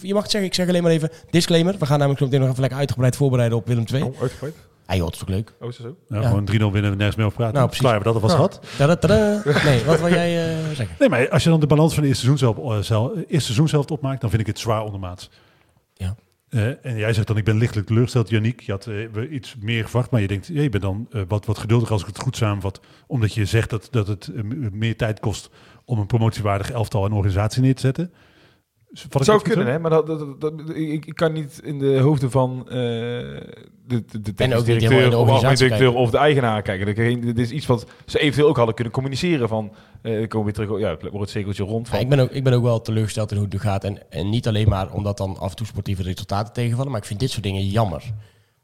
[0.00, 1.74] je mag het zeggen, ik zeg alleen maar even disclaimer.
[1.78, 4.02] We gaan namelijk nog even lekker uitgebreid voorbereiden op Willem II.
[4.02, 4.54] Oh, uitgebreid.
[4.88, 5.54] Ah joh, is toch leuk?
[5.60, 5.96] Oh, is dat zo?
[6.08, 6.28] Nou, Ja.
[6.28, 7.54] Gewoon 3-0 winnen, nergens meer over praten.
[7.54, 7.86] Nou, precies.
[7.86, 8.60] Klaar dat alvast gehad.
[8.76, 9.42] Tada, tada.
[9.64, 10.96] Nee, wat wil jij eh, zeggen?
[10.98, 13.16] Nee, maar als je dan de balans van de eerste seizoen zelf, eh, zelf, eh,
[13.18, 15.30] eerste seizoen zelf opmaakt, dan vind ik het zwaar ondermaats.
[15.94, 16.14] Ja.
[16.48, 18.60] Eh, en jij zegt dan, ik ben lichtelijk teleurgesteld, Janiek.
[18.60, 21.46] Je had we iets meer verwacht, maar je denkt, ja, je bent dan eh, wat,
[21.46, 22.80] wat geduldiger als ik het goed samenvat.
[23.06, 24.30] Omdat je zegt dat, dat het
[24.72, 25.50] meer tijd kost
[25.84, 28.12] om een promotiewaardig elftal en organisatie neer te zetten.
[29.10, 29.78] Het zou kunnen, hè?
[29.78, 33.40] Maar dat, dat, dat- ik, ik kan niet in de hoofden van eh, de,
[33.86, 35.94] de, de directeur de of organisatie directeur kijken.
[35.94, 36.86] of de eigenaar kijken.
[36.86, 39.72] Dat- Dit is iets wat ze eventueel ook hadden kunnen communiceren van...
[40.02, 42.00] eh komen weer terug, ja, het wordt het cirkeltje rond Ja, van...
[42.00, 43.84] ik, ben ook, ik ben ook wel teleurgesteld in hoe het nu gaat.
[43.84, 46.90] En, en niet alleen maar omdat dan af en toe sportieve resultaten tegenvallen.
[46.92, 48.02] Maar ik vind dit soort dingen jammer.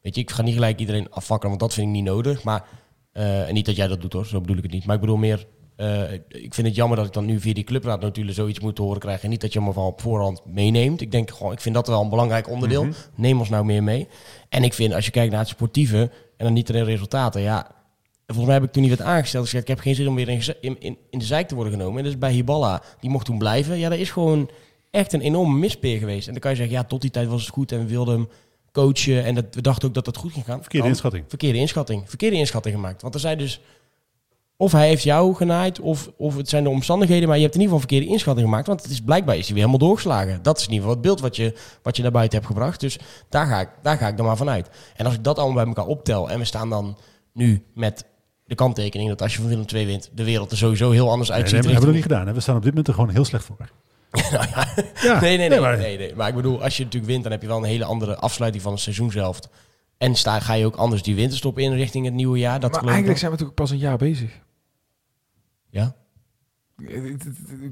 [0.02, 2.42] Weet je, ik ga niet gelijk iedereen afvakkelen, want dat vind ik niet nodig.
[2.44, 2.64] Maar,
[3.12, 4.86] eh, en niet dat jij dat doet hoor, zo bedoel ik het niet.
[4.86, 5.46] Maar ik bedoel meer,
[5.76, 8.78] eh, ik vind het jammer dat ik dan nu via die clubraad natuurlijk zoiets moet
[8.78, 9.24] horen krijgen.
[9.24, 11.00] En niet dat je me van op voorhand meeneemt.
[11.00, 12.86] Ik denk gewoon, ik vind dat wel een belangrijk onderdeel.
[13.14, 14.08] Neem ons nou meer mee.
[14.48, 17.82] En ik vind, als je kijkt naar het sportieve en dan niet alleen resultaten, ja...
[18.26, 19.44] Volgens mij heb ik toen niet werd aangesteld.
[19.44, 21.72] gezegd, ik heb geen zin om weer in, in, in, in de zijk te worden
[21.72, 21.98] genomen.
[21.98, 23.78] En dus bij Hiballa, die mocht toen blijven.
[23.78, 24.50] Ja, dat is gewoon
[24.90, 26.26] echt een enorme mispeer geweest.
[26.26, 28.14] En dan kan je zeggen, ja, tot die tijd was het goed en we wilden
[28.14, 28.28] hem
[28.72, 29.24] coachen.
[29.24, 30.60] En dat, we dachten ook dat dat goed ging gaan.
[30.60, 31.24] Verkeerde inschatting.
[31.28, 32.02] Verkeerde inschatting.
[32.08, 33.02] Verkeerde inschatting gemaakt.
[33.02, 33.60] Want er zijn dus...
[34.56, 37.28] Of hij heeft jou genaaid, of, of het zijn de omstandigheden.
[37.28, 38.66] Maar je hebt in ieder geval een verkeerde inschatting gemaakt.
[38.66, 40.42] Want het is, blijkbaar is hij weer helemaal doorgeslagen.
[40.42, 42.80] Dat is in ieder geval het beeld wat je, wat je naar buiten hebt gebracht.
[42.80, 42.98] Dus
[43.28, 44.68] daar ga, ik, daar ga ik dan maar vanuit.
[44.96, 46.30] En als ik dat allemaal bij elkaar optel...
[46.30, 46.96] en we staan dan
[47.32, 48.04] nu met
[48.44, 49.08] de kanttekening...
[49.08, 51.54] dat als je van Willem II wint, de wereld er sowieso heel anders Nee, uitziet.
[51.62, 52.26] nee, maar dat hebben we niet gedaan.
[52.26, 52.34] Hè?
[52.34, 53.56] We staan op dit moment er gewoon heel slecht voor.
[54.32, 54.66] Nou ja,
[55.02, 56.14] Ja, nee, nee, nee, maar- nee, nee.
[56.14, 58.62] Maar ik bedoel, als je natuurlijk wint, dan heb je wel een hele andere afsluiting
[58.62, 59.38] van het seizoen zelf.
[59.98, 62.60] En sta, ga je ook anders die winterstop in richting het nieuwe jaar.
[62.60, 64.40] Dat maar eigenlijk zijn we natuurlijk pas een jaar bezig.
[65.70, 65.96] Ja.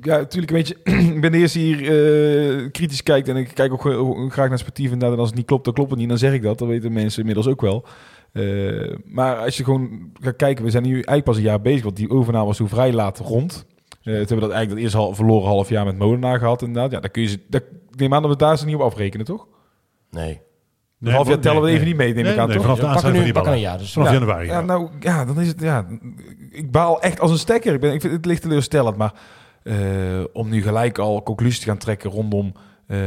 [0.01, 0.79] Ja, natuurlijk, weet je,
[1.15, 4.49] ik ben de eerste die hier eh, kritisch kijkt en ik kijk ook gewoon graag
[4.49, 5.13] naar sportief inderdaad.
[5.13, 6.09] En als het niet klopt, dan klopt het niet.
[6.09, 6.59] Dan zeg ik dat.
[6.59, 7.85] Dat weten mensen inmiddels ook wel.
[8.33, 11.83] Eh, maar als je gewoon gaat kijken, we zijn nu eigenlijk pas een jaar bezig,
[11.83, 13.67] want die overname was zo vrij laat rond.
[14.03, 16.91] Eh toen hebben we dat eigenlijk dat eerste verloren half jaar met Molenaar gehad inderdaad.
[16.91, 19.27] Ja, dan kun je ze, dat, neem aan dat we daar ze niet op afrekenen,
[19.27, 19.47] toch?
[20.11, 20.41] Nee.
[21.03, 22.63] Een half jaar tellen we even niet mee, neem ik aan, toch?
[22.63, 23.59] Vanaf de pakken aanschrijving nu van die pakken ballen.
[23.59, 23.79] een jaar.
[23.79, 24.15] Dus Vanaf Ja.
[24.15, 24.47] januari.
[24.47, 24.61] Ja, ja.
[24.61, 25.87] nou, ja, dan is het, ja,
[26.51, 27.75] ik baal echt als een stekker.
[27.75, 29.13] Ik, ben, ik vind het licht teleurstellend, maar
[29.63, 29.75] eh,
[30.33, 32.53] om nu gelijk al conclusies te gaan trekken rondom
[32.87, 32.99] eh,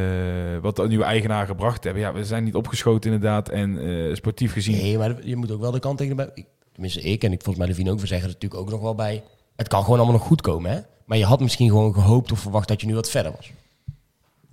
[0.62, 2.02] wat de nieuwe eigenaar gebracht hebben.
[2.02, 3.80] Ja, we zijn niet opgeschoten inderdaad en
[4.10, 4.76] eh, sportief gezien.
[4.78, 6.30] Nee, maar je moet ook wel de kant tegen bij.
[6.34, 8.82] ik- Tenminste, ik en ik volgens mij Levine ook, we zeggen er natuurlijk ook nog
[8.82, 9.24] wel bij.
[9.56, 10.80] Het kan gewoon allemaal nog goed komen, hè?
[11.06, 13.52] Maar je had misschien gewoon gehoopt of verwacht dat je nu wat verder was.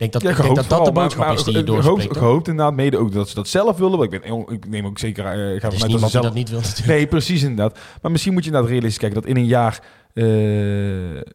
[0.03, 2.01] Ik denk dat Ja, ik denk dat, dat de boodschap maar- is die je doorspreekt.
[2.03, 3.99] Gehoopt, gehoopt inderdaad, mede ook dat ze dat zelf wilden.
[3.99, 6.25] Want ik, ben, ik neem ook zeker, eh, ga vanuit dat ze zelf...
[6.25, 6.87] dat niet wil natuurlijk.
[6.87, 7.79] Nee, precies inderdaad.
[8.03, 9.83] Maar misschien moet je inderdaad realistisch kijken dat in een jaar
[10.15, 10.25] eh,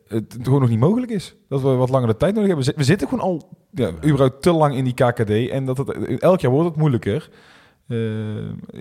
[0.08, 1.36] het gewoon nog niet mogelijk is.
[1.50, 2.66] Dat we wat langer de tijd nodig hebben.
[2.66, 5.50] We zi- We zitten gewoon al ja, überhaupt te lang in die KKD.
[5.50, 7.30] En dat het, elk jaar wordt het moeilijker.
[7.88, 7.98] Eh,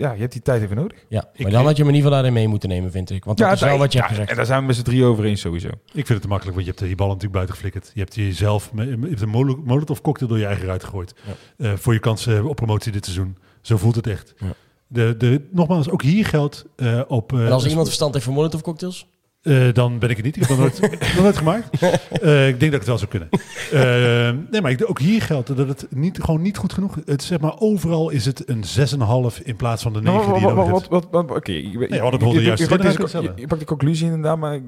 [0.01, 0.99] ja, je hebt die tijd even nodig.
[1.09, 3.11] Ja, Ik- maar dan had je me in ieder geval daarin mee moeten nemen, vind
[3.11, 3.25] ik.
[3.25, 4.31] Want dat is wel wat je hebt ja, gezegd.
[4.31, 5.69] En daar zijn we met z'n drie over eens sowieso.
[5.69, 7.91] Ik vind het te makkelijk, want je hebt die ballen natuurlijk buiten geflikkerd.
[7.95, 11.15] Je hebt jezelf je hebt een molo- molotov cocktail door je eigen ruit gegooid.
[11.57, 13.37] Eh, voor je kansen op promotie dit seizoen.
[13.61, 14.35] Zo voelt het echt.
[14.39, 14.53] Ja.
[14.89, 17.33] De, de, nogmaals, ook hier geldt eh, op...
[17.33, 19.07] eh, En als sp- iemand verstand heeft van Molotov cocktails,
[19.47, 20.37] Eh, dan ben ik het niet.
[20.37, 21.69] Ik heb het nog nooit, nog nooit gemaakt.
[22.23, 23.29] Eh, ik denk dat ik het wel zou kunnen.
[23.73, 27.23] Eh, nee, maar ik, ook hier geldt dat het niet, gewoon niet goed genoeg Het
[27.23, 30.55] zeg maar, overal is het een 6,5 in plaats van de 9 Nou, die je
[30.55, 31.07] wat, nodig wat, hebt.
[31.11, 31.53] wat, oké.
[31.53, 34.61] hadden bijvoorbeeld je- de je je- Je pakt de conclusie inderdaad, maar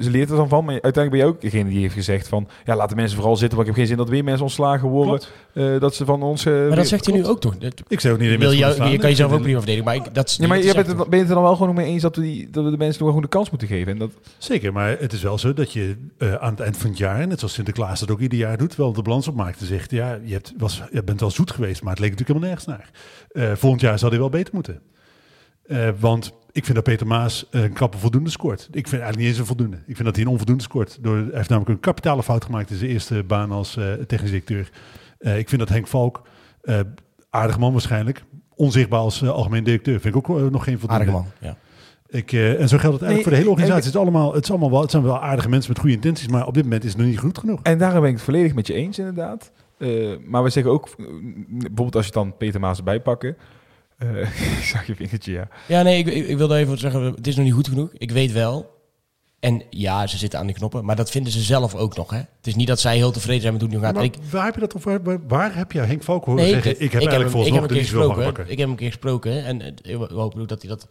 [0.00, 0.64] ze leert er dan van.
[0.64, 2.48] Maar uiteindelijk ben je ook degene die heeft gezegd van...
[2.64, 5.20] Ja, laten mensen vooral zitten, want ik heb geen zin dat weer mensen ontslagen worden.
[5.54, 6.44] Eh, dat ze van ons...
[6.44, 7.54] Maar dat zegt hij nu ook toch?
[7.88, 10.28] Ik zeg ook niet dat Wil je kan jezelf ook prima verdedigen, maar ik, dat
[10.28, 11.86] is Ja, maar niet je bent, het, ben je het er dan wel gewoon mee
[11.86, 13.98] eens dat we, die, dat we de mensen nog gewoon de kans moeten geven?
[14.00, 16.98] Dat, Zeker, maar het is wel zo dat je eh, aan het eind van het
[16.98, 19.90] jaar, net zoals Sinterklaas dat ook ieder jaar doet, wel de balans opmaakt en zegt,
[19.90, 22.92] ja, je, hebt, was, je bent wel zoet geweest, maar het leek natuurlijk helemaal nergens
[23.32, 23.50] naar.
[23.50, 24.80] Eh, volgend jaar zal hij wel beter moeten.
[25.70, 28.60] Eh, want ik vind dat Peter Maas een krappe voldoende scoort.
[28.60, 29.76] Ik vind eigenlijk niet eens een voldoende.
[29.76, 30.98] Ik vind dat hij een onvoldoende scoort.
[31.00, 34.30] Door, hij heeft namelijk een kapitale fout gemaakt in zijn eerste baan als eh technisch
[34.30, 34.70] directeur.
[35.18, 36.22] Eh, ik vind dat Henk Valk,
[36.62, 36.80] eh,
[37.30, 38.24] aardig man waarschijnlijk,
[38.54, 40.00] onzichtbaar als algemeen directeur.
[40.00, 41.04] Vind ik ook nog geen voldoende.
[41.04, 41.56] Aardige man, ja.
[42.10, 43.84] Ik, eh, en zo geldt het eigenlijk Nee, voor de hele ik- organisatie.
[43.86, 46.28] Het, is allemaal, het, is allemaal wel, het zijn wel aardige mensen met goede intenties,
[46.28, 47.60] maar op dit moment is het nog niet goed genoeg.
[47.62, 49.52] en daar ben ik het volledig met je eens, inderdaad.
[49.78, 49.88] Eh,
[50.24, 51.04] maar we zeggen ook, eh,
[51.48, 53.36] bijvoorbeeld als je dan Peter Maas erbij pakken...
[53.98, 54.20] eh,
[54.58, 55.48] ik zag je vingertje, ja.
[55.66, 57.90] Ja, nee, ik, ik, ik wilde even zeggen, het is nog niet goed genoeg.
[57.92, 58.78] Ik weet wel.
[59.40, 62.10] En ja, ze zitten aan de knoppen, maar dat vinden ze zelf ook nog.
[62.10, 62.16] Hè?
[62.16, 63.94] Het is niet dat zij heel tevreden zijn met hoe het nu gaat.
[63.94, 64.84] Maar ik, waar heb je dat of
[65.28, 66.70] waar, heb je Henk Valk horen nee, zeggen?
[66.70, 68.32] Ik, heb eigenlijk volgens ik mij niet keer zo van gesproken.
[68.32, 68.44] pakken.
[68.44, 70.88] Ik heb hem een keer gesproken en we hopen ook dat hij dat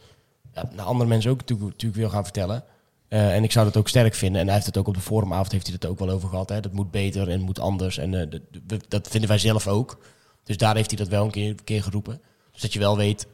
[0.54, 2.64] naar andere mensen ook natuurlijk, wil gaan vertellen.
[3.08, 4.42] Eh, en ik zou dat ook sterk vinden.
[4.42, 6.50] En hij heeft het ook op de forumavond heeft hij het ook wel over gehad.
[6.50, 6.60] Hè?
[6.60, 7.98] Dat moet beter en moet anders.
[7.98, 8.40] En eh,
[8.88, 10.00] dat, vinden wij zelf ook.
[10.44, 12.22] Dus daar heeft hij dat wel een keer, keer geroepen.
[12.52, 13.28] Dus dat je wel weet.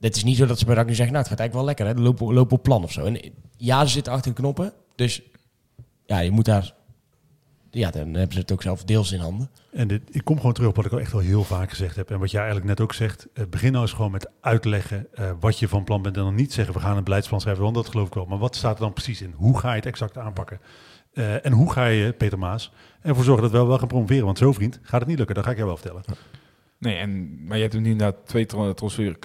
[0.00, 1.86] Het is niet zo dat ze bij RAC nu zeggen, nou het gaat eigenlijk wel
[1.86, 2.02] lekker.
[2.02, 2.08] Hè?
[2.08, 3.04] Lopen, lopen op plan of zo.
[3.04, 3.20] En
[3.56, 4.72] ja, ze zitten achter de knoppen.
[4.94, 5.22] Dus
[6.06, 6.74] ja, je moet daar...
[7.74, 9.50] Ja, dan hebben ze het ook zelf deels in handen.
[9.72, 11.96] En dit, ik kom gewoon terug op wat ik al echt al heel vaak gezegd
[11.96, 12.10] heb.
[12.10, 13.26] En wat jij eigenlijk net ook zegt.
[13.34, 16.16] eh, begin nou eens gewoon met uitleggen eh, wat je van plan bent.
[16.16, 17.62] En dan niet zeggen, we gaan een beleidsplan schrijven.
[17.62, 18.26] Want dat geloof ik wel.
[18.26, 19.32] Maar wat staat er dan precies in?
[19.36, 20.60] Hoe ga je het exact aanpakken?
[21.12, 22.72] Eh, en hoe ga je, Peter Maas,
[23.02, 24.24] ervoor zorgen dat we wel gaan promoveren?
[24.24, 25.34] Want zo vriend, gaat het niet lukken.
[25.36, 26.02] Dat ga ik jou wel vertellen.
[26.78, 29.16] Nee, en, maar je hebt hem nu na twee tra- transfer,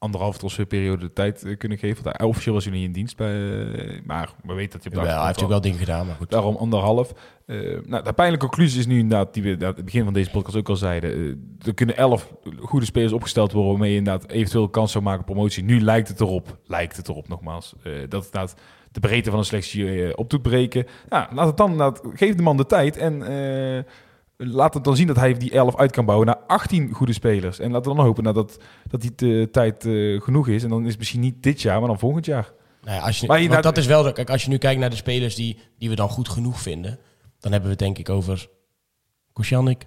[0.00, 2.04] anderhalf transferperiode de tijd eh, kunnen geven.
[2.04, 4.94] Want officieel was hij niet in dienst bij, eh, maar we weten dat je op
[4.94, 6.30] de Wel, hij heeft ook wel dingen gedaan, maar goed.
[6.30, 7.12] Daarom anderhalf.
[7.46, 10.30] Eh, nou, de pijnlijke conclusie is nu inderdaad, die we aan het begin van deze
[10.30, 11.10] podcast ook al zeiden.
[11.66, 15.26] er kunnen elf goede spelers opgesteld worden waarmee je inderdaad eventueel kans zou maken op
[15.26, 15.64] promotie.
[15.64, 18.54] Nu lijkt het erop, lijkt het erop nogmaals, eh, dat inderdaad
[18.92, 20.86] de breedte van een selectie op doet breken.
[21.08, 23.22] Nou, laat het dan, geef de man de tijd en
[24.42, 27.58] laat het dan zien dat hij die elf uit kan bouwen naar 18 goede spelers.
[27.58, 30.62] En laten we dan hopen nou, dat, dat die te- tijd eh, genoeg is.
[30.62, 32.52] En dan is het misschien niet dit jaar, maar dan volgend jaar.
[32.82, 34.12] Nou ja, als je, Maar je- dat is wel zo.
[34.12, 36.98] Kijk, als je nu kijkt naar de spelers die, die we dan goed genoeg vinden,
[37.38, 38.48] dan hebben we het denk ik over
[39.32, 39.86] Koscielnik,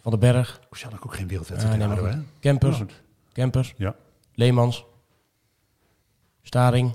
[0.00, 2.18] Van den Berg, Oceaan ook geen wereldwedstrijd Ah, nee, ADO, hè?
[2.40, 2.86] Kempers, Ja.
[3.32, 3.94] Kempers, Ja.
[4.34, 4.84] Leemans,
[6.42, 6.94] Staring.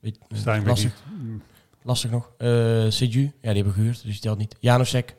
[0.00, 1.42] Weet- weet lastig, niet.
[1.82, 2.30] lastig nog.
[2.38, 2.48] Eh
[2.88, 4.56] Seju, ja, die hebben we gehuurd, dus die telt niet.
[4.60, 5.16] Janosek.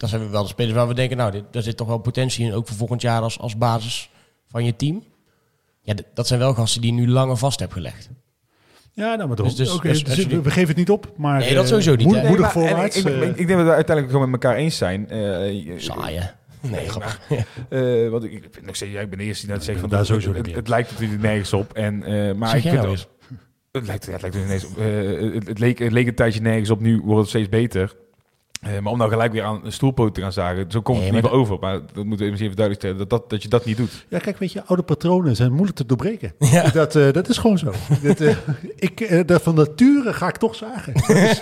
[0.00, 2.44] Dat zijn wel de spelers waar we denken, nou, dit, daar zit toch wel potentie
[2.44, 4.10] in, ook voor volgend jaar als, als basis
[4.46, 5.02] van je team.
[5.82, 8.08] Ja, dat zijn wel gasten die je nu langer vast hebt gelegd.
[8.92, 9.56] Ja, nou, maar Dus- toch.
[9.56, 11.38] dus- Oké, dus- dus je- we, geven het niet op, maar...
[11.38, 12.96] Nee, dat eh, sowieso niet, moed- moedig maar- en voorwaarts.
[12.96, 15.08] Ik, ik, eh, ik, denk dat we uiteindelijk gewoon met elkaar eens zijn.
[15.10, 16.26] Eh, Saai, hè?
[16.68, 17.20] Nee, grappig.
[17.68, 20.06] Eh, want ik, ik ja, ik ben de eerste die net zegt van daar dat-
[20.06, 21.72] sowieso het, niet het, lijkt natuurlijk nergens op.
[21.72, 22.96] En, eh, maar Zeg ik vind nou
[23.72, 24.78] het lijkt, het lijkt er ineens op.
[24.78, 26.80] Eh, het, het, leek, het leek een tijdje nergens op.
[26.80, 27.96] Nu wordt het steeds beter.
[28.60, 31.06] Eh, maar om nou gelijk weer aan een stoelpoot te gaan zagen, zo komt Nee,
[31.06, 31.58] het niet meer over.
[31.60, 34.06] Maar dat moeten we misschien even duidelijk stellen, dat, dat, dat je dat niet doet.
[34.08, 36.32] Ja, kijk, weet je, oude patronen zijn moeilijk te doorbreken.
[36.72, 37.72] Dat, eh, dat is gewoon zo.
[38.02, 38.36] dat, eh,
[38.76, 40.94] ik, eh, dat van nature ga ik toch zagen.
[41.16, 41.40] Is-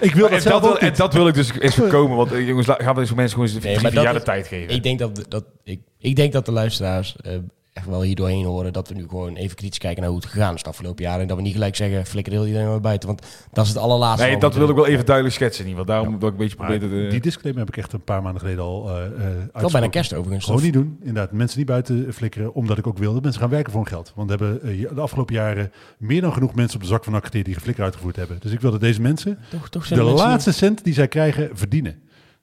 [0.00, 2.16] ik wil dat en, zelf dat wil, ook en dat wil ik dus eens voorkomen.
[2.16, 4.74] Want jongens, gaan we deze mensen gewoon eens Nee, de tijd geven.
[4.74, 7.32] Ik denk dat, dat, ik, ik denk dat de luisteraars eh,
[7.72, 10.28] echt wel hier doorheen horen dat we nu gewoon even kritisch kijken naar hoe het
[10.28, 11.20] gegaan is het afgelopen jaar.
[11.20, 13.08] En dat we niet gelijk zeggen, flikker heel iedereen maar buiten.
[13.08, 14.26] Want dat is het allerlaatste.
[14.26, 15.66] nee, dat wil ik wel even duidelijk schetsen.
[15.66, 17.10] Niet, want daarom wil ik een beetje Maar proberen te...
[17.10, 19.12] die disclaimer heb ik echt een paar maanden geleden al eh eh,
[19.52, 20.44] Wel bijna kerst overigens.
[20.44, 20.96] Gewoon niet doen.
[20.98, 23.90] Inderdaad, mensen niet buiten flikkeren, omdat ik ook wil dat mensen gaan werken voor hun
[23.90, 24.12] geld.
[24.14, 27.14] Want we hebben eh, de afgelopen jaren meer dan genoeg mensen op de zak van
[27.14, 28.36] acteer die geflikker uitgevoerd hebben.
[28.40, 31.08] Dus ik wil dat deze mensen Toch, toch zijn de mensen laatste cent die zij
[31.08, 32.02] krijgen verdienen.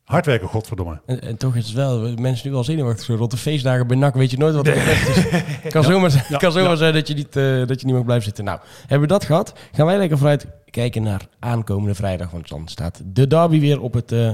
[0.10, 1.02] Hard werken, godverdomme.
[1.06, 3.16] En, en toch is het wel, mensen nu wel zenuwachtig zo.
[3.16, 4.74] Rond de feestdagen bij NAC weet je nooit wat er.
[4.74, 5.30] Dus
[5.62, 6.38] het kan zomaar, Ja.
[6.38, 6.76] kan zomaar Ja.
[6.76, 8.44] zijn dat je, niet, eh, dat je niet mag blijven zitten.
[8.44, 9.54] Nou, hebben we dat gehad?
[9.72, 12.32] Gaan wij lekker vooruit kijken naar aankomende vrijdag.
[12.32, 14.32] Want dan staat de derby weer op het eh,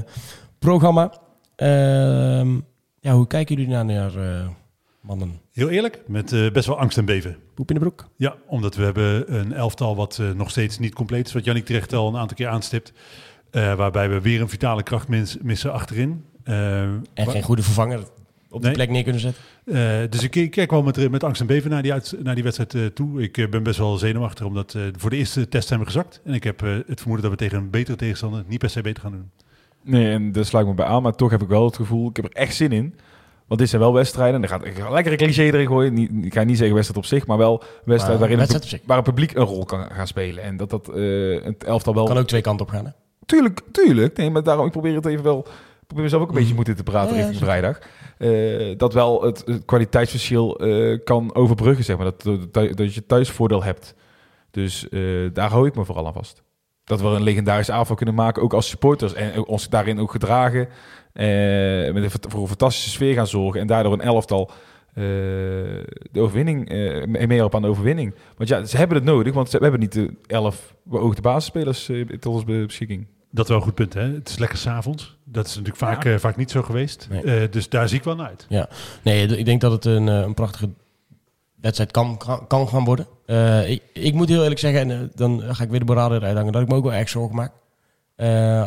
[0.60, 1.14] programma.
[1.56, 2.54] Ehm,
[3.00, 4.48] ja, hoe kijken jullie naar, naar eh,
[5.02, 5.40] mannen?
[5.54, 7.38] Heel eerlijk, met best wel angst en beven.
[7.54, 8.08] Poep in de broek?
[8.16, 11.34] Ja, omdat we hebben een elftal wat nog steeds niet compleet is.
[11.34, 12.94] Wat Jannik terecht al een aantal keer aanstipt.
[13.56, 16.26] Eh, waarbij we weer een vitale kracht mis- missen achterin.
[16.44, 18.00] Eh, En geen goede vervanger.
[18.50, 18.62] op Nee.
[18.62, 19.44] die plek neer kunnen zetten.
[19.66, 22.36] Eh, dus ik, ik kijk wel met, met angst en beven naar die, uit, naar
[22.36, 23.22] die wedstrijd toe.
[23.22, 26.22] Ik ben best wel zenuwachtig, omdat eh, voor de eerste test zijn we gezakt.
[26.26, 28.82] En ik heb eh, het vermoeden dat we tegen een betere tegenstander niet per se
[28.82, 29.30] beter gaan doen.
[29.84, 31.02] Nee, en daar sluit ik me bij aan.
[31.02, 32.96] Maar toch heb ik wel het gevoel, ik heb er echt zin in.
[33.48, 34.36] Want dit zijn wel wedstrijden.
[34.36, 35.94] En dan gaat ik ga lekker een cliché erin gooien.
[35.94, 38.64] Niet, ik ga niet zeggen wedstrijd op zich, maar wel wedstrijd Maar waarin het, wedstrijd
[38.64, 38.82] op zich.
[38.88, 40.44] waar het publiek een rol kan gaan spelen.
[40.44, 42.06] En dat dat eh, het elftal wel...
[42.06, 42.86] Kan ook twee kanten op gaan.
[42.86, 42.92] Hè?
[43.26, 44.18] Tuurlijk, tuurlijk.
[44.18, 45.40] Nee, maar daarom, ik probeer het even wel...
[45.86, 47.80] Ik probeer mezelf ook een beetje moed in te praten richting vrijdag.
[48.18, 52.06] Eh, dat wel het, het kwaliteitsverschil eh, kan overbruggen, zeg maar.
[52.06, 53.96] Dat, dat, dat je thuisvoordeel hebt.
[54.52, 55.02] Dus eh,
[55.34, 56.44] daar hou ik me vooral aan vast.
[56.84, 59.14] Dat we een legendarische avond kunnen maken, ook als supporters.
[59.14, 60.68] En ons daarin ook gedragen.
[61.94, 63.62] met een, voor een fantastische sfeer gaan zorgen.
[63.62, 64.52] En daardoor een elftal
[66.12, 68.14] de overwinning, eh, mee- mee op aan de overwinning.
[68.38, 71.92] Want ja, ze hebben het nodig, want ze, we hebben niet de elf beoogde basisspelers
[72.20, 73.08] tot onze beschikking.
[73.36, 74.14] Dat is wel een goed punt, hè?
[74.14, 75.18] Het is lekker s'avonds.
[75.24, 77.08] Dat is natuurlijk vaak, eh, vaak niet zo geweest.
[77.10, 77.22] Nee.
[77.22, 78.46] Eh, dus daar zie ik wel naar uit.
[79.02, 80.70] Nee, ik denk dat het een, eh, een prachtige
[81.62, 82.18] wedstrijd kan,
[82.48, 83.08] kan, gaan worden.
[83.70, 86.52] Ik, ik moet heel eerlijk zeggen, en dan ga ik weer de morale eruit hangen,
[86.52, 87.52] dat ik me ook wel erg zorgen maak.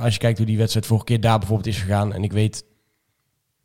[0.03, 2.13] Als je kijkt hoe die wedstrijd vorige keer daar bijvoorbeeld is gegaan.
[2.13, 2.65] En ik weet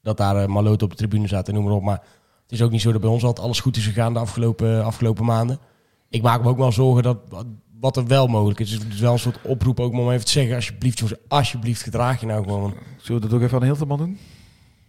[0.02, 1.84] dat daar Maloot op de tribune zat en noem maar op.
[1.84, 2.02] Maar
[2.44, 4.84] het is ook niet zo dat bij ons altijd alles goed is gegaan de afgelopen,
[4.84, 5.60] afgelopen maanden.
[6.14, 7.18] Ik maak me ook wel zorgen dat
[7.80, 8.70] wat er wel mogelijk is.
[8.70, 11.82] Dus het is wel een soort oproep ook om even te zeggen, alsjeblieft jongens, alsjeblieft
[11.82, 12.74] gedraag je nou gewoon.
[12.98, 14.18] Zullen we dat ook even aan Hilterman doen?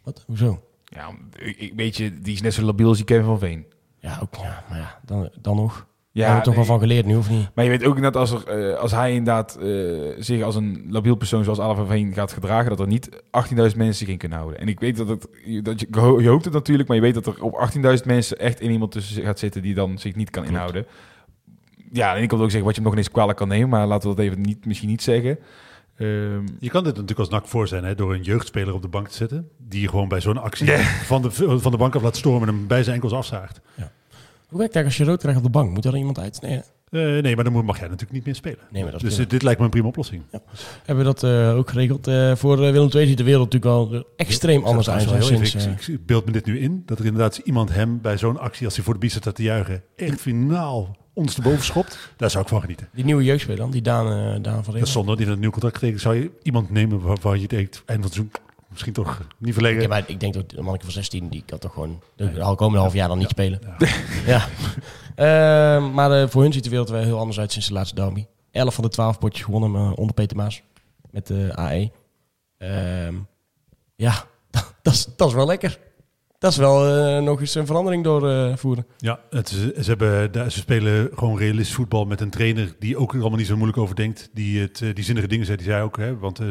[0.02, 0.24] Wat?
[0.26, 0.62] Hoezo?
[0.84, 1.10] Ja,
[1.56, 3.66] ik, weet je, die is net zo labiel als die Kevin van Veen.
[3.98, 5.86] Ja, ook, ja maar ja, dan, dan nog.
[6.10, 7.50] Ja, hebben we toch wel van geleerd nu, of niet?
[7.54, 9.66] Maar je weet ook net als, er, eh, als hij inderdaad eh,
[10.18, 13.54] zich als een labiel persoon zoals Alain van Veen gaat gedragen, dat er niet 18.000
[13.54, 14.60] mensen zich in kunnen houden.
[14.60, 15.28] En ik weet dat het,
[15.62, 15.86] dat je,
[16.20, 18.92] je hoopt het natuurlijk, maar je weet dat er op 18.000 mensen echt in iemand
[18.92, 20.86] tussen gaat zitten die dan zich niet kan inhouden.
[21.94, 23.86] Ja, en ik kan ook zeggen wat je hem nog eens kwalijk kan nemen, maar
[23.86, 25.38] laten we dat even niet, misschien niet zeggen.
[25.96, 28.88] Ehm, Je kan dit natuurlijk als NAC voor zijn, hè, door een jeugdspeler op de
[28.88, 29.48] bank te zetten.
[29.58, 30.78] Die je gewoon bij zo'n actie Ja.
[30.82, 33.60] van, de, van de bank af laat stormen en hem bij zijn enkels afzaagt.
[34.48, 35.70] Hoe werkt dat als je rood krijgt op de bank?
[35.70, 36.40] Moet er dan iemand uit?
[36.42, 36.60] Nee?
[36.90, 38.58] Eh, nee, maar dan moet- mag jij natuurlijk niet meer spelen.
[38.70, 40.22] nee maar dat is Dus dit, dit lijkt me een prima oplossing.
[40.84, 42.06] Hebben we dat eh, ook geregeld.
[42.06, 45.24] Eh, voor Willem II ziet de wereld natuurlijk al er extreem anders uit.
[45.24, 48.38] Sinds, ik, ik beeld me dit nu in, dat er inderdaad iemand hem bij zo'n
[48.38, 51.98] actie, als hij voor de biezen staat te juichen, echt finaal ons te boven schopt.
[52.16, 52.88] Daar zou ik van genieten.
[52.92, 54.86] die nieuwe jeugdspeler dan, die Daan, eh, Daan van Dat is Reeuwen.
[54.88, 56.00] zonde, die heeft een nieuw contract getekend.
[56.00, 58.30] Zou je iemand nemen waarvan je denkt, eind van het seizoen,
[58.68, 59.82] misschien toch niet verlegen?
[59.82, 62.78] Ja, maar ik denk dat een mannetje van 16, die kan toch gewoon de komende
[62.78, 63.60] half jaar dan niet spelen.
[63.78, 63.88] Ja.
[64.26, 64.48] Ja.
[65.14, 67.74] Eh, maar eh, voor hun ziet de wereld er wel heel anders uit sinds de
[67.74, 68.26] laatste derby.
[68.50, 70.62] 11 van de 12 potjes gewonnen eh, onder Peter Maas.
[71.10, 71.90] Met de AE.
[72.58, 73.14] Ehm,
[73.96, 74.24] ja,
[74.82, 75.78] dat dat is wel lekker.
[76.44, 78.86] Dat is wel eh, nog eens een verandering doorvoeren.
[78.96, 82.96] Ja, het is, ze, hebben, daar- ze spelen gewoon realistisch voetbal met een trainer die
[82.96, 84.30] ook er allemaal niet zo moeilijk over denkt.
[84.32, 86.48] Die, het, eh, die zinnige dingen zei, die zei ook, hè, want eh,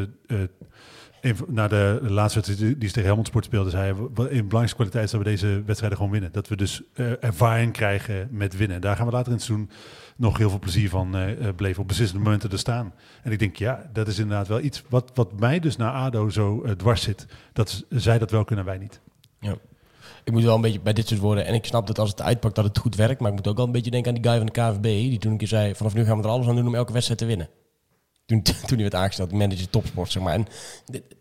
[1.20, 4.74] eh, na de laatste wedstrijd die ze tegen Helmond Sport speelde, zei hij, een belangrijkste
[4.74, 6.32] kwaliteit is dat we deze wedstrijden gewoon winnen.
[6.32, 8.80] Dat we dus eh, ervaring krijgen met winnen.
[8.80, 9.70] Daar gaan we later in het seizoen
[10.16, 12.94] nog heel veel plezier van eh eh, beleven op beslissende momenten te staan.
[13.22, 16.28] En ik denk, ja, dat is inderdaad wel iets wat, wat mij dus na ADO
[16.28, 17.26] zo dwars zit.
[17.52, 19.00] Dat zij dat wel kunnen, wij niet.
[20.24, 21.46] Ik moet wel een beetje bij dit soort woorden.
[21.46, 23.20] En ik snap dat als het uitpakt dat het goed werkt.
[23.20, 24.82] Maar ik moet ook wel een beetje denken aan die guy van de KVB.
[24.82, 26.92] Die toen een keer zei, vanaf nu gaan we er alles aan doen om elke
[26.92, 27.48] wedstrijd te winnen.
[28.26, 30.34] Toen, toen hij werd aangesteld, manager topsport, zeg maar.
[30.34, 30.46] En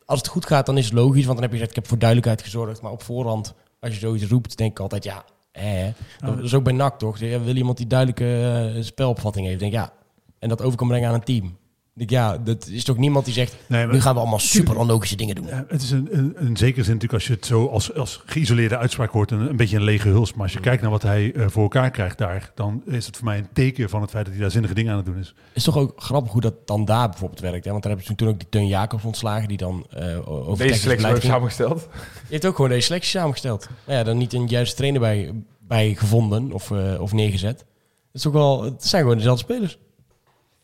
[0.06, 1.26] als het goed gaat, dan is het logisch.
[1.26, 2.82] Want dan heb je gezegd, ik heb voor duidelijkheid gezorgd.
[2.82, 5.92] Maar op voorhand, als je zoiets roept, denk ik altijd, ja, hè.
[6.20, 7.20] Dat is ook bij NAC, toch?
[7.20, 9.60] Wil iemand die duidelijke eh, spelopvatting heeft?
[9.60, 9.94] Denk ik, ja.
[10.40, 11.58] En dat over kan brengen aan een team.
[11.96, 15.16] Ja, dat is toch niemand die zegt, Nee, maar- nu gaan we allemaal super onlogische
[15.16, 15.46] dingen doen.
[15.46, 18.22] Ja, het is een, een, een zekere zin natuurlijk als je het zo als, als
[18.26, 20.34] geïsoleerde uitspraak hoort, een, een beetje een lege huls.
[20.34, 23.16] Maar als je kijkt naar wat hij eh, voor elkaar krijgt daar, dan is het
[23.18, 25.18] voor mij een teken van het feit dat hij daar zinnige dingen aan het doen
[25.18, 25.34] is.
[25.54, 27.66] is toch ook grappig hoe dat dan daar bijvoorbeeld werkt.
[27.66, 27.72] Hè?
[27.72, 30.80] Want daar hebben ze toen ook die Teun Jacobs ontslagen, die dan eh over deze
[30.80, 31.22] selectie ging.
[31.24, 31.80] samengesteld.
[31.80, 33.68] Die heeft ook gewoon deze selectie samengesteld.
[33.86, 37.60] Maar ja, dan niet een juiste trainer bij, bij gevonden of, eh, of neergezet.
[37.60, 37.66] Het,
[38.14, 39.78] is toch wel, het zijn gewoon dezelfde spelers.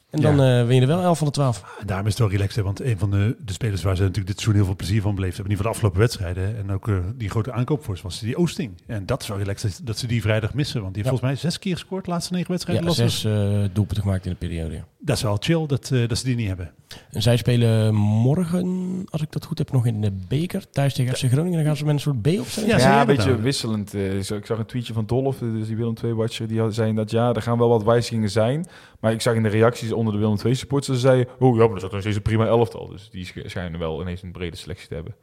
[0.09, 1.63] En dan eh win je er wel 11 van de 12.
[1.79, 4.27] En daarom is het wel relaxed, want een van de, de spelers waar ze natuurlijk
[4.27, 6.75] dit seizoen heel veel plezier van beleefd hebben, in ieder geval de afgelopen wedstrijden, en
[6.75, 8.71] ook eh, die grote aankoop voor ze, was die Oosting.
[8.85, 11.19] En dat is wel relaxed dat, dat ze die vrijdag missen, want die heeft Ja.
[11.21, 12.85] volgens mij zes keer gescoord, de laatste negen wedstrijden.
[12.85, 13.31] Ja, zes eh,
[13.73, 14.73] doelpunten gemaakt in de periode.
[14.75, 14.85] ja.
[15.01, 16.71] Dat is wel chill dat, eh, dat ze die niet hebben.
[17.11, 20.69] En zij spelen morgen, als ik dat goed heb, nog in de beker.
[20.69, 21.57] Thuis tegen FC Groningen.
[21.57, 22.71] Dan gaan ze met een soort B-opstelling.
[22.71, 23.93] Ja, Ja, jij een beetje wisselend.
[23.93, 26.93] eh, ik zag- een tweetje van Dolf, eh, dus die Willem II-watcher, die had- zei
[26.93, 28.65] dat ja, er gaan wel wat wijzigingen zijn.
[28.99, 31.79] Maar ik zag in de reacties onder de Willem II-supporters, ze zeiden, oh ja, maar
[31.79, 32.87] dat is nog steeds een prima elftal.
[32.87, 35.15] Dus die sch- schijnen wel ineens een brede selectie te hebben.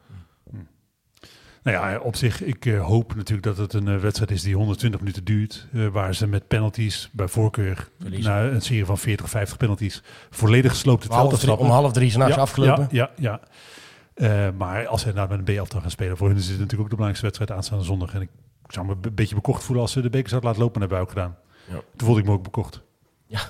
[1.66, 4.54] Nou ja, op zich, ik eh, hoop natuurlijk dat het een eh, wedstrijd is die
[4.56, 5.66] 120 minuten duurt.
[5.72, 8.30] eh, waar ze met penalties, bij voorkeur, Verliezen.
[8.32, 11.76] na een serie van 40, 50 penalties, volledig gesloopt het Om veld half, drie, afstappen.
[11.76, 12.88] om half drie s'nachts ja, afgelopen.
[12.90, 13.40] Ja, ja,
[14.16, 14.50] ja.
[14.50, 16.90] Maar als ze inderdaad met een B-elftal gaan spelen, voor hun is dit natuurlijk ook
[16.90, 18.14] de belangrijkste wedstrijd aanstaande zondag.
[18.14, 18.30] En ik
[18.66, 21.08] zou me een beetje bekocht voelen als ze de beker zouden laten lopen naar buik
[21.08, 21.36] gedaan.
[21.68, 21.74] Ja.
[21.96, 22.82] Toen voelde ik me ook bekocht.
[23.26, 23.40] Ja,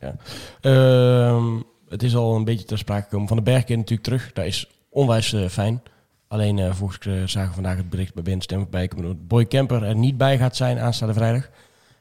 [0.00, 0.16] ja.
[0.60, 3.28] Ehm, het is al een beetje ter sprake gekomen.
[3.28, 4.32] Van de Berg natuurlijk terug.
[4.32, 5.82] Dat is onwijs fijn.
[6.28, 9.26] Alleen uh, volgens uh, zagen we vandaag het bericht bij Ben Stem voorbij komen dat
[9.28, 11.44] Boy Kemper er niet bij gaat zijn aanstaande vrijdag.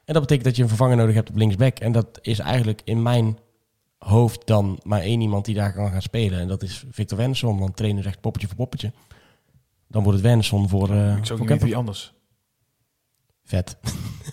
[0.05, 1.77] En dat betekent dat je een vervanger nodig hebt op linksback.
[1.79, 3.37] En dat is eigenlijk in mijn
[3.97, 6.39] hoofd dan maar één iemand die daar kan gaan spelen.
[6.39, 7.59] En dat is Victor Wennesson.
[7.59, 8.91] Want trainer zegt poppetje voor poppetje.
[9.87, 12.13] Dan wordt het Wennesson voor, uh, ik zou voor niet weten wie anders.
[13.43, 13.77] Vet.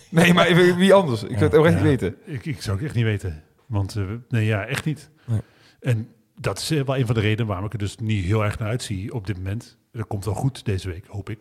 [0.09, 1.23] Nee, maar even wie anders?
[1.23, 1.37] Ik Ja.
[1.37, 2.15] zou het ook echt Ja, niet weten.
[2.25, 3.43] Ik, ik zou het echt niet weten.
[3.65, 5.09] Want eh, nee, ja, echt niet.
[5.25, 5.39] Nee.
[5.79, 8.43] En dat is eh, wel een van de redenen waarom ik er dus niet heel
[8.43, 9.77] erg naar uitzie op dit moment.
[9.93, 11.39] Dat komt wel goed deze week, hoop ik.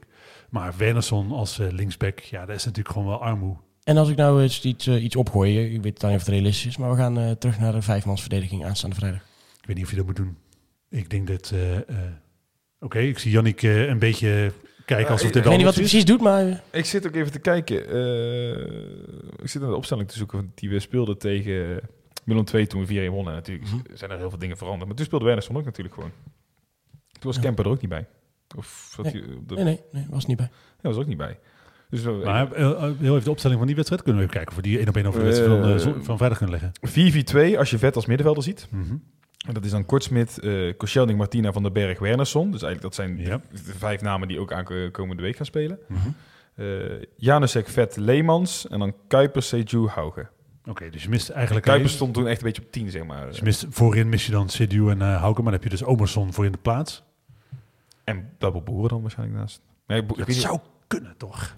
[0.50, 3.56] Maar Wernersson als eh, linksback, ja, dat is natuurlijk gewoon wel armoe.
[3.84, 6.34] En als ik nou eens iets, eh, iets opgooi, ik weet dan niet of het
[6.34, 9.20] realistisch is, maar we gaan eh, terug naar de vijfmansverdediging aanstaande vrijdag.
[9.60, 10.36] Ik weet niet of je dat moet doen.
[10.88, 11.50] Ik denk dat...
[11.54, 11.84] eh, eh,
[12.80, 14.52] Oké, ik zie Jannik eh, een beetje
[14.86, 17.14] kijken alsof dit Ik weet niet wat hij precies doet, maar eh, Ik zit ook
[17.14, 17.88] even te kijken.
[17.88, 21.80] eh, ik zit naar de opstelling te zoeken die we speelden tegen
[22.24, 23.34] Willem II toen we 4-1 wonnen.
[23.34, 23.78] Natuurlijk Mhm.
[23.94, 24.86] zijn er heel veel dingen veranderd.
[24.86, 26.10] Maar toen speelde Wernersson ook natuurlijk gewoon.
[27.12, 27.42] Toen was Ja.
[27.42, 28.06] Kemper er ook niet bij.
[28.56, 29.22] Of zat Nee.
[29.46, 29.54] de...
[29.54, 30.48] nee, nee, nee, was niet bij.
[30.52, 31.38] Ja, was er ook niet bij.
[31.90, 34.02] Dus we- Maar eh, eh, heel even de opstelling van die wedstrijd.
[34.02, 35.96] Kunnen we even kijken of we die één op één over de wedstrijd van, eh,
[35.98, 36.72] Eh, van vrijdag kunnen leggen.
[37.54, 38.66] 4-4-2 als je vet als middenvelder ziet.
[38.70, 38.94] Mhm.
[39.46, 42.50] En dat is dan Kortsmit, eh Koscielny, Martina van den Berg, Wernersson.
[42.50, 43.36] Dus eigenlijk dat zijn Ja.
[43.50, 45.78] de, de vijf namen die ook aankomende week gaan spelen.
[46.54, 46.66] Eh
[47.16, 48.68] Janusek, Vet, Leemans.
[48.68, 50.26] En dan Kuipers, Seju, Hauge.
[50.68, 51.66] Oké, dus je mist eigenlijk...
[51.66, 53.26] Kuipers stond toen echt een beetje op 10, zeg maar.
[53.26, 55.76] Dus je mist, voorin mis je dan Sidiou en eh Hauke, maar dan heb je
[55.76, 57.02] dus Omerson voor in de plaats.
[58.04, 59.60] En Double Boeren dan waarschijnlijk naast.
[59.86, 61.54] Nee, ik Dat weet niet- zou kunnen, toch?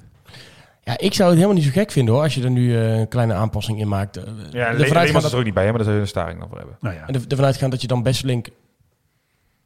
[0.82, 2.98] Ja, ik zou het helemaal niet zo gek vinden hoor, als je er nu eh,
[2.98, 4.16] een kleine aanpassing in maakt.
[4.16, 4.32] Eh, Ja,
[4.72, 6.48] Leemans dat- is er ook niet bij, hè, maar daar zou je een staring dan
[6.48, 6.76] voor hebben.
[6.80, 8.48] Nou ja, En er- ervan uitgaan dat je dan Besselink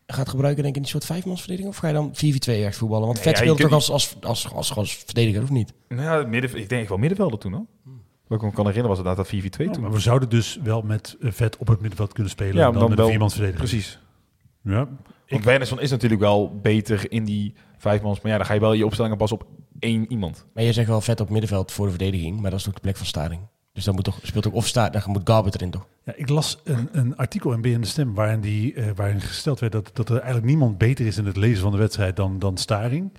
[0.06, 1.74] gaat gebruiken, denk ik, in die soort vijfmansverdediging?
[1.74, 3.04] Of ga je dan 4-4-2 echt voetballen?
[3.06, 5.72] Want Nee, Vet ja, speelt toch als, als, als, als, als verdediger, of niet?
[5.88, 7.64] Nou ja, midden, ik denk wel middenvelder toen, hoor.
[8.26, 9.82] Wat ik me kan herinneren was het dat 4-4-2 Oh, toen.
[9.82, 12.72] maar we zouden dus wel met eh, Vet op het middenveld kunnen spelen Ja, dan,
[12.80, 13.68] dan met wel- viermansverdediging.
[13.68, 13.98] Precies.
[14.62, 14.88] Ja,
[15.28, 18.20] Want Wernersson is natuurlijk wel beter in die vijfmans.
[18.20, 19.46] Maar ja, dan ga je wel je opstellingen pas op
[19.78, 20.46] één iemand.
[20.54, 22.80] Maar je zegt wel Vet op middenveld voor de verdediging, maar dat is toch de
[22.80, 23.40] plek van Staring?
[23.72, 25.86] Dus dan moet toch, speelt ook of Staring, dan moet Garbert erin toch?
[26.04, 29.60] Ja, ik las een, een artikel in BN De Stem waarin, die, eh, waarin gesteld
[29.60, 32.38] werd dat, dat er eigenlijk niemand beter is in het lezen van de wedstrijd dan,
[32.38, 33.12] dan Staring.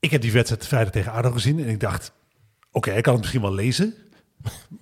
[0.00, 2.12] Ik heb die wedstrijd vrijdag tegen ADO gezien en ik dacht,
[2.72, 3.94] oké, ik kan het misschien wel lezen.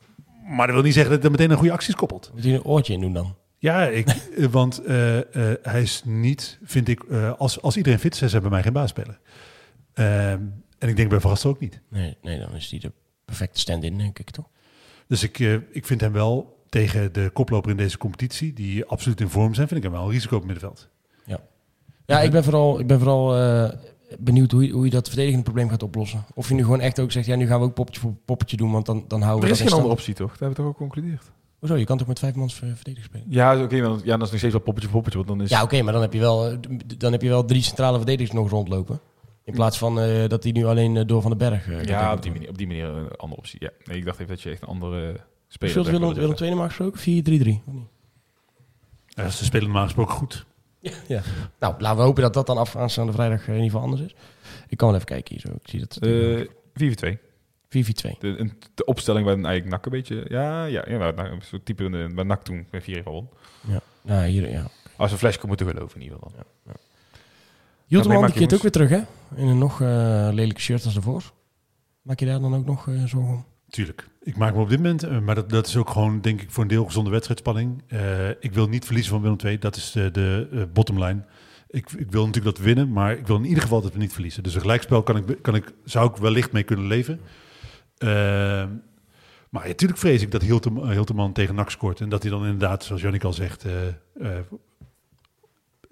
[0.49, 2.31] Maar dat wil niet zeggen dat hij meteen een goede acties koppelt.
[2.35, 3.35] Moet hij een oortje in doen dan?
[3.59, 7.99] Ja, ik, eh, want eh, eh, hij is niet, vind ik, eh, als, als iedereen
[7.99, 9.19] fit is, is hij bij mij geen baasspeler.
[9.93, 10.41] Ehm
[10.79, 11.81] en ik denk bij Verrast ook niet.
[11.89, 12.93] Nee, nee, dan is hij de
[13.25, 14.49] perfecte stand-in, denk ik toch?
[15.07, 19.21] Dus ik, eh, ik vind hem wel tegen de koploper in deze competitie, die absoluut
[19.21, 20.89] in vorm zijn, vind ik hem wel een risico op het middenveld.
[22.07, 23.71] Ja, ik ben vooral, ik ben vooral eh,
[24.19, 26.25] benieuwd hoe je, hoe je dat verdedigende probleem gaat oplossen.
[26.35, 28.57] Of je nu gewoon echt ook zegt, ja, nu gaan we ook poppetje voor poppetje
[28.57, 30.31] doen, want dan, dan houden Er we is dat geen in andere optie, toch?
[30.31, 31.33] Dat hebben we toch ook geconcludeerd?
[31.59, 33.27] Hoezo, je kan toch met vijf mans ver- verdediging spelen?
[33.29, 35.19] Ja, oké, maar dan- ja, dat is nog steeds wel poppetje voor poppetje.
[35.19, 35.51] Want dan is...
[35.51, 36.57] Ja, oké, maar dan heb, je wel, eh,
[36.99, 39.01] dan heb je wel drie centrale verdedigers nog rondlopen.
[39.45, 41.69] In plaats van eh, dat die nu alleen eh, door Van den Berg...
[41.69, 43.59] eh, ja, op die manier, op die manier een andere optie.
[43.63, 43.71] Ja.
[43.85, 45.21] Nee, ik dacht even dat je echt een andere speler...
[45.49, 46.37] Speelt zou Willem, willen Willem.
[46.39, 47.01] II normaal gesproken?
[47.01, 47.65] 4-3-3?
[47.67, 47.87] of niet?
[49.09, 50.45] Ja, ze spelen normaal gesproken goed.
[51.09, 51.23] Ja.
[51.61, 54.15] Nou, laten we hopen dat dat dan af aanstaande vrijdag in ieder geval anders is.
[54.69, 55.49] Ik kan wel even kijken hier zo.
[55.63, 55.97] Ik zie dat.
[55.97, 56.47] Eh,
[57.69, 57.69] 4-4-2.
[57.69, 58.19] 4-4-2.
[58.19, 60.25] De, een- de opstelling waarin eigenlijk NAC een beetje...
[60.29, 63.29] Ja, ja, ja nou, nou, zo'n type waar NAC toen met 4 won.
[63.69, 63.81] Ja.
[64.03, 64.67] Nou, hier, ja.
[64.97, 66.45] Als we Flesco moeten geloven in ieder geval.
[67.87, 69.01] Hilterman maak die je keert ook weer terug, hè?
[69.43, 71.33] In een nog eh lelijke shirt als daarvoor.
[72.03, 73.45] Maak je daar dan ook nog eh, zorgen om?
[73.69, 74.09] Tuurlijk.
[74.23, 76.51] Ik maak me op dit moment, eh, maar dat, dat is ook gewoon, denk ik,
[76.51, 77.83] voor een deel gezonde wedstrijdspanning.
[77.87, 81.25] Eh, ik wil niet verliezen van Willem II, dat is de, de bottom line.
[81.69, 83.99] Ik, ik wil natuurlijk dat we winnen, maar ik wil in ieder geval dat we
[83.99, 84.43] niet verliezen.
[84.43, 87.21] Dus een gelijkspel kan ik, kan ik, zou ik wellicht mee kunnen leven.
[87.99, 88.65] Eh,
[89.57, 92.01] maar natuurlijk vrees ik dat Hilterman, Hilterman tegen NAC scoort.
[92.01, 94.45] En dat hij dan inderdaad, zoals Jannik al zegt, eh, eh,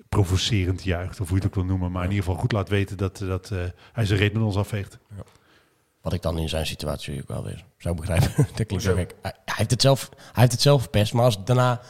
[0.09, 1.21] provocerend juicht.
[1.21, 1.93] Of hoe je het ook wil noemen.
[1.93, 3.59] Maar in ieder geval goed laat weten dat, dat eh,
[3.93, 4.99] hij zijn reet met ons afveegt.
[6.01, 8.31] Wat ik dan in zijn situatie ook wel weer zou begrijpen.
[8.57, 9.15] dat klinkt zo gek.
[9.23, 11.13] Hij, hij heeft het zelf, hij heeft het zelf verpest.
[11.13, 11.81] Maar als daarna,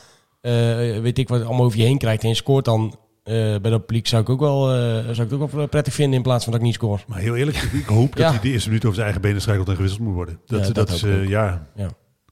[1.00, 3.80] weet ik wat, allemaal over je heen krijgt en je scoort dan eh, bij de
[3.80, 6.44] publiek, zou ik, ook wel, eh, zou ik het ook wel prettig vinden in plaats
[6.44, 7.04] van dat ik niet scoor.
[7.06, 8.30] Maar heel eerlijk, ik hoop dat Ja.
[8.30, 10.40] hij de eerste minuut over zijn eigen benen struikelt en gewisseld moet worden.
[10.46, 11.26] Dat, Ja, dat, dat is, ik eh, ook.
[11.28, 11.66] ja,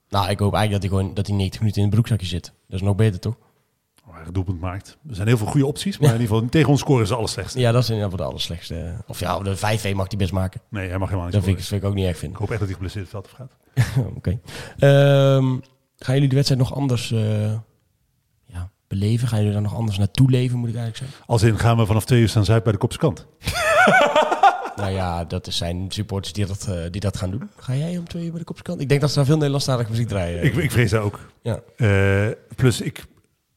[0.09, 2.45] Nou, ik hoop eigenlijk dat hij gewoon dat hij 90 minuten in het broekzakje zit.
[2.68, 3.36] Dat is nog beter, toch?
[4.12, 4.99] hij doelpunt maakt.
[5.09, 7.18] Er zijn heel veel goede opties, maar in ieder geval tegen ons scoren is het
[7.18, 7.61] allerslechtste.
[7.61, 8.95] Ja, dat is inderdaad voor de allerslechtste.
[9.07, 9.61] Of ja, de 5-1
[9.95, 10.61] mag hij best maken.
[10.68, 12.38] Nee, hij mag helemaal niet Dat vind ik, vind ik ook niet erg Ik vinden.
[12.38, 13.57] hoop echt dat hij geblesseerd het veld gaat.
[14.16, 14.30] Oké.
[14.78, 15.57] Ehm,
[15.99, 17.14] gaan jullie de wedstrijd nog anders
[18.93, 19.28] ja, beleven?
[19.28, 21.26] Gaan jullie daar nog anders naartoe leven, moet ik eigenlijk zeggen?
[21.26, 23.26] Als in gaan we vanaf twee uur staan Zuid bij de Kopskant.
[24.76, 27.51] Nou ja, dat zijn supporters die dat, eh, die dat gaan doen.
[27.57, 28.80] Ga jij om twee uur bij de kopskant?
[28.80, 30.45] Ik denk dat ze daar veel Nederlandstalige muziek draaien.
[30.45, 31.20] Ik, ik vrees dat ook.
[31.43, 31.61] Ja.
[31.76, 32.26] Eh,
[32.57, 33.05] plus, ik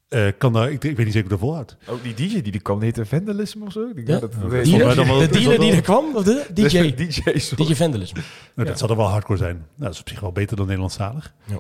[0.10, 1.78] eh, kan daar, ik, ik weet niet zeker of ik dat volhoud.
[1.88, 3.88] Ook die DJ die er kwam, die heette Vandalism of zo?
[3.96, 4.20] Ja.
[4.20, 4.50] dat, Oké.
[4.50, 6.16] dat- Die- Dealer, dan wel- de dealer die er kwam?
[6.16, 6.94] Of de DJ?
[6.96, 7.22] DJ.
[7.56, 8.16] DJ Vandalism.
[8.16, 8.26] Nou,
[8.56, 8.64] Ja.
[8.64, 9.56] Dat zal er wel hardcore zijn.
[9.56, 11.34] Nou, dat is op zich wel beter dan Nederlandstalig.
[11.46, 11.58] Ja.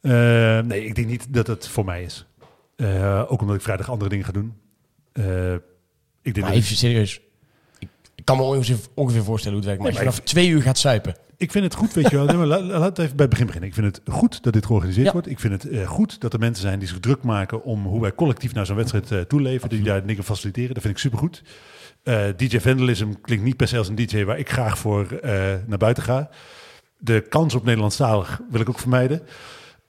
[0.00, 2.26] Eh, nee, ik denk niet dat het voor mij is.
[2.78, 4.52] Eh, ook omdat ik vrijdag andere dingen ga doen.
[5.12, 5.54] Eh,
[6.22, 7.20] ik denk Maar even serieus.
[7.78, 9.82] Ik, ik kan me ongeveer, ongeveer voorstellen hoe het werkt.
[9.82, 11.16] Maar Nee, als je vanaf twee uur gaat suipen.
[11.36, 12.26] Ik vind het goed, weet je wel.
[12.36, 13.68] Nee, laat het even bij het begin beginnen.
[13.68, 15.12] Ik vind het goed dat dit georganiseerd Ja.
[15.12, 15.28] wordt.
[15.30, 18.00] Ik vind het eh, goed dat er mensen zijn die zich druk maken om hoe
[18.00, 19.68] wij collectief naar zo'n wedstrijd toeleven.
[19.68, 20.74] Die daar dingen faciliteren.
[20.74, 21.42] Dat vind ik supergoed.
[22.36, 25.20] DJ Vandalism klinkt niet per se als een DJ waar ik graag voor
[25.66, 26.30] naar buiten ga.
[26.98, 29.22] De kans op Nederlandstalig wil ik ook vermijden.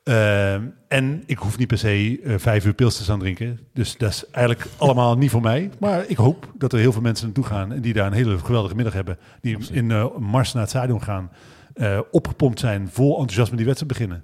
[0.10, 0.54] Eh,
[0.88, 3.60] en ik hoef niet per se eh, vijf uur pils te staan drinken.
[3.74, 5.70] Dus dat is eigenlijk allemaal niet voor mij.
[5.80, 8.38] Maar ik hoop dat er heel veel mensen naartoe gaan en die daar een hele
[8.38, 9.18] geweldige middag hebben.
[9.42, 11.32] Die in eh, mars naar het stadion gaan,
[11.74, 14.24] eh, opgepompt zijn, vol enthousiasme die wedstrijd beginnen.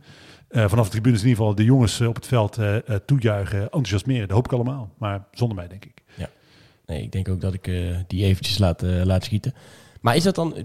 [0.50, 2.60] Vanaf de tribunes in ieder geval de jongens op het veld
[3.06, 4.28] toejuichen, enthousiasmeren.
[4.28, 4.94] Dat hoop ik allemaal.
[4.98, 6.04] Maar zonder mij, denk ik.
[6.86, 7.72] Nee, ik denk ook dat ik
[8.08, 9.54] die eventjes laat, laat schieten.
[10.02, 10.56] Maar is dat dan,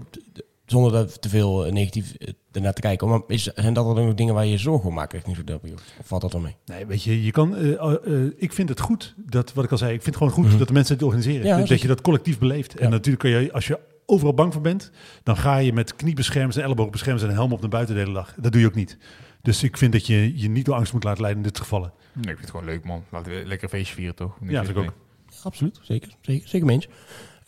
[0.71, 3.97] zonder dat te veel eh, negatief eh, ernaar te kijken, maar is, zijn dat dan
[4.09, 5.71] ook dingen waar je je zorgen om maakt richting zo'n derby?
[5.73, 6.55] Of of valt dat dan mee?
[6.65, 7.55] Nee, weet je, je kan.
[7.55, 7.93] eh,
[8.37, 10.57] ik vind het goed dat, wat ik al zei, ik vind het gewoon goed Mhm.
[10.57, 11.45] dat de mensen het organiseren.
[11.45, 12.75] Ja, dat je dat collectief beleeft.
[12.75, 14.91] En natuurlijk kun je, als je overal bang voor bent,
[15.23, 18.13] dan ga je met kniebeschermers en ellebogenbeschermers en een helm op naar buiten de hele
[18.13, 18.35] dag.
[18.37, 18.97] Dat doe je ook niet.
[19.41, 21.93] Dus ik vind dat je je niet door angst moet laten leiden in dit gevallen.
[22.13, 23.03] Nee, ik vind het gewoon leuk, man.
[23.09, 24.37] Laten we lekker feestje vieren, toch?
[24.47, 24.93] Ja, ik ook.
[25.43, 26.79] absoluut, zeker, zeker, zeker mee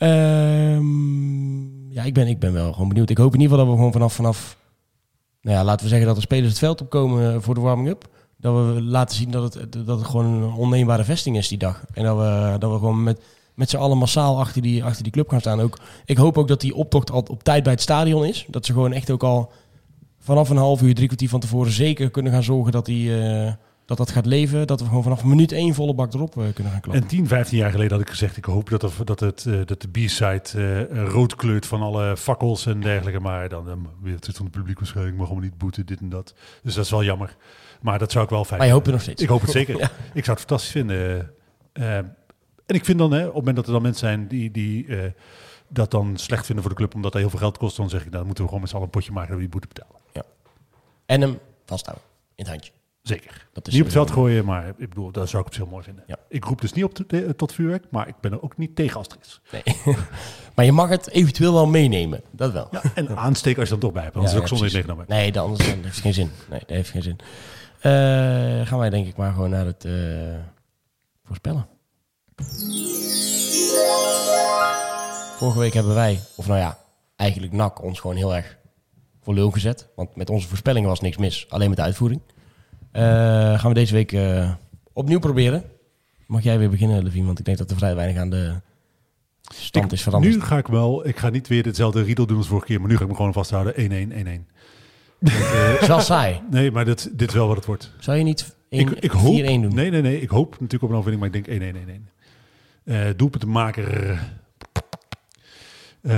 [0.03, 3.09] Ehm, ja, ik ben, ik ben wel gewoon benieuwd.
[3.09, 4.57] Ik hoop in ieder geval dat we gewoon vanaf, vanaf,
[5.41, 8.07] nou ja, laten we zeggen dat de spelers het veld opkomen voor de warming-up.
[8.37, 11.85] Dat we laten zien dat het, dat het gewoon een onneembare vesting is die dag.
[11.93, 13.21] En dat we, dat we gewoon met,
[13.53, 15.61] met z'n allen massaal achter die, achter die club gaan staan.
[15.61, 18.45] Ook, ik hoop ook dat die optocht al op tijd bij het stadion is.
[18.49, 19.51] Dat ze gewoon echt ook al
[20.19, 23.53] vanaf een half uur, drie kwartier van tevoren zeker kunnen gaan zorgen dat die, eh,
[23.97, 24.67] dat, dat gaat leven.
[24.67, 27.03] Dat we gewoon vanaf minuut één volle bak erop eh, kunnen gaan klappen.
[27.03, 29.59] En 10, 15 jaar geleden had ik gezegd, ik hoop dat, er, dat, het, eh,
[29.65, 33.19] dat de B-side eh, rood kleurt van alle fakkels en dergelijke.
[33.19, 36.33] Maar dan weer het van het publiek waarschijnlijk, mag allemaal niet boeten, dit en dat.
[36.63, 37.35] Dus dat is wel jammer.
[37.81, 39.05] Maar dat zou ik wel fijn Maar je hoopt vinden.
[39.05, 39.21] nog steeds.
[39.21, 39.77] Ik hoop het zeker.
[39.83, 39.91] Ja.
[40.13, 41.31] Ik zou het fantastisch vinden.
[42.65, 44.87] En ik vind dan, hè, op het moment dat er dan mensen zijn die, die
[45.67, 47.99] dat dan slecht vinden voor de club, omdat dat heel veel geld kost, dan zeg
[47.99, 49.53] ik, nou, dan moeten we gewoon met z'n allen een potje maken dat we die
[49.53, 50.01] boete betalen.
[51.05, 52.05] En hem vasthouden.
[52.35, 52.71] In het handje.
[53.07, 53.47] Zeker.
[53.53, 55.53] Dat is Niet op het veld sowieso- gooien, maar ik bedoel, dat zou ik op
[55.55, 56.03] zich mooi vinden.
[56.07, 56.17] Ja.
[56.29, 58.75] Ik roep dus niet op te- eh, tot vuurwerk, maar ik ben er ook niet
[58.75, 59.41] tegen als het er is.
[59.85, 59.95] Nee.
[60.55, 62.21] maar je mag het eventueel wel meenemen.
[62.31, 62.67] Dat wel.
[62.71, 64.65] Ja, en aansteken als je dan toch bij hebt, anders Ja, is het ook ja,
[64.65, 65.07] zonde in het precies.
[65.07, 65.23] meegenomen.
[65.23, 66.31] Nee, dan, anders dan heeft het geen zin.
[66.49, 67.17] Nee, dat heeft geen zin.
[67.79, 69.93] Eh, gaan wij denk ik maar gewoon naar het eh,
[71.25, 71.67] voorspellen.
[75.37, 76.77] Vorige week hebben wij, of nou ja,
[77.15, 78.57] eigenlijk NAC ons gewoon heel erg
[79.21, 79.87] voor lul gezet.
[79.95, 82.21] Want met onze voorspellingen was niks mis, alleen met de uitvoering.
[82.93, 84.51] Eh, gaan we deze week eh,
[84.93, 85.63] opnieuw proberen.
[86.27, 87.25] Mag jij weer beginnen, Levine?
[87.25, 88.53] Want ik denk dat er vrij weinig aan de
[89.53, 90.33] stand is veranderd.
[90.33, 92.89] Nu ga ik wel, ik ga niet weer hetzelfde riedel doen als vorige keer, maar
[92.89, 93.73] nu ga ik me gewoon vasthouden.
[93.75, 94.47] 1-1, 1-1.
[95.19, 96.41] Want, eh, Het is wel saai.
[96.49, 97.91] nee, maar dit, dit is wel wat het wordt.
[97.99, 99.73] Zou je niet 1, ik, ik hoop, 4-1 doen?
[99.75, 100.21] Nee, nee, nee.
[100.21, 102.09] Ik hoop natuurlijk op een overwinning, maar ik denk 1-1, 1-1.
[102.83, 104.19] Eh doelpuntenmaker.
[106.03, 106.13] Eh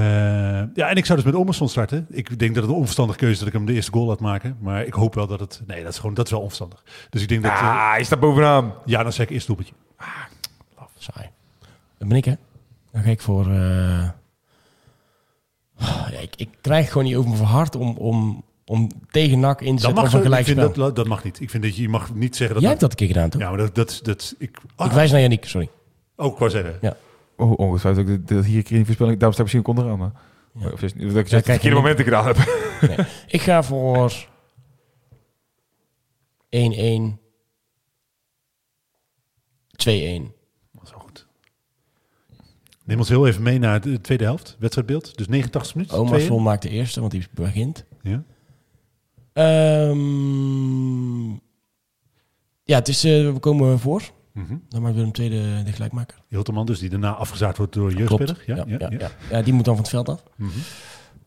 [0.74, 2.06] ja, en ik zou dus met Omerson starten.
[2.10, 4.20] Ik denk dat het een onverstandige keuze is dat ik hem de eerste goal laat
[4.20, 4.58] maken.
[4.60, 5.62] Maar ik hoop wel dat het...
[5.68, 6.84] Nee, dat is gewoon dat is wel onverstandig.
[7.10, 7.52] Dus ik denk dat...
[7.52, 8.74] eh, Ah, hij staat bovenaan.
[8.86, 9.74] ja, dan zeg ik eerst doelpuntje.
[10.98, 11.30] Saai.
[11.98, 12.34] Dat ben ik, hè?
[12.92, 13.46] Dan ga ik voor...
[13.52, 14.10] eh,
[16.12, 19.66] Ja, ik, ik krijg gewoon niet over me verhard om, om, om tegen NAC in
[19.66, 21.42] te Dat zetten mag, of gelijk vind dat, dat mag niet.
[21.42, 22.62] Ik vind dat je, je mag niet zeggen dat...
[22.64, 23.42] Jij hebt dat een keer gedaan, toch?
[23.42, 23.76] Ja, maar dat...
[23.76, 25.70] dat, dat ik, ah, Ik wijs naar Yannick, sorry.
[26.16, 26.78] Oh, ik wou zeggen.
[26.82, 26.96] Ja.
[27.38, 29.20] Oh, ongetwijfeld ook dat- dat hier een keer in voorspelling.
[29.20, 29.98] Daarom sta ik misschien ook onderaan.
[30.00, 30.22] Maar.
[30.66, 30.72] Ja.
[30.72, 32.38] Of is dat ik Ja, het kijk, verkeerde momenten gedaan heb.
[32.98, 32.98] Nee.
[33.28, 34.28] Ik ga voor
[36.50, 37.20] 1-1.
[39.76, 40.34] 2-1.
[40.72, 41.28] Dat is wel goed.
[42.84, 44.56] Neem ons heel even mee naar de tweede helft.
[44.60, 45.18] Wedstrijdbeeld.
[45.18, 45.98] Dus 89 minuten.
[46.00, 46.44] Omarsson 2-1.
[46.44, 47.86] maakt de eerste, want die begint.
[48.02, 48.24] Ja.
[49.34, 51.30] Ehm,
[52.64, 54.02] ja, het is, eh, we komen voor.
[54.36, 54.58] Mhm.
[54.70, 56.18] Dan maakt Willem II de, de gelijkmaker.
[56.28, 58.44] Hilterman dus, die daarna afgezaagd wordt door jeugdspeler.
[58.46, 58.90] Ja, ja, ja.
[58.90, 59.12] ja.
[59.30, 60.24] Ja, die moet dan van het veld af.
[60.36, 60.50] Mhm.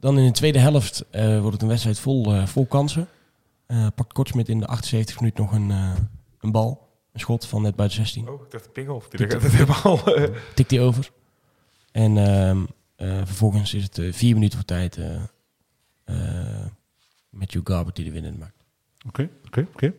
[0.00, 3.08] Dan in de tweede helft eh, wordt het een wedstrijd vol, eh, vol kansen.
[3.66, 5.92] Eh pakt Kortsmit in de 78 minuten nog een, eh,
[6.40, 6.88] een bal.
[7.12, 8.28] Een schot van net buiten 16.
[8.28, 9.08] Oh, ik dacht Pinghoff.
[9.08, 10.06] Die het helemaal...
[10.16, 11.10] eh, Tikt die over.
[11.92, 12.64] En ehm,
[12.96, 15.22] eh, vervolgens is het vier minuten voor tijd eh
[16.04, 16.66] eh
[17.30, 18.64] Matthew Garber die de winnende maakt.
[19.06, 19.94] Oké, oké, oké.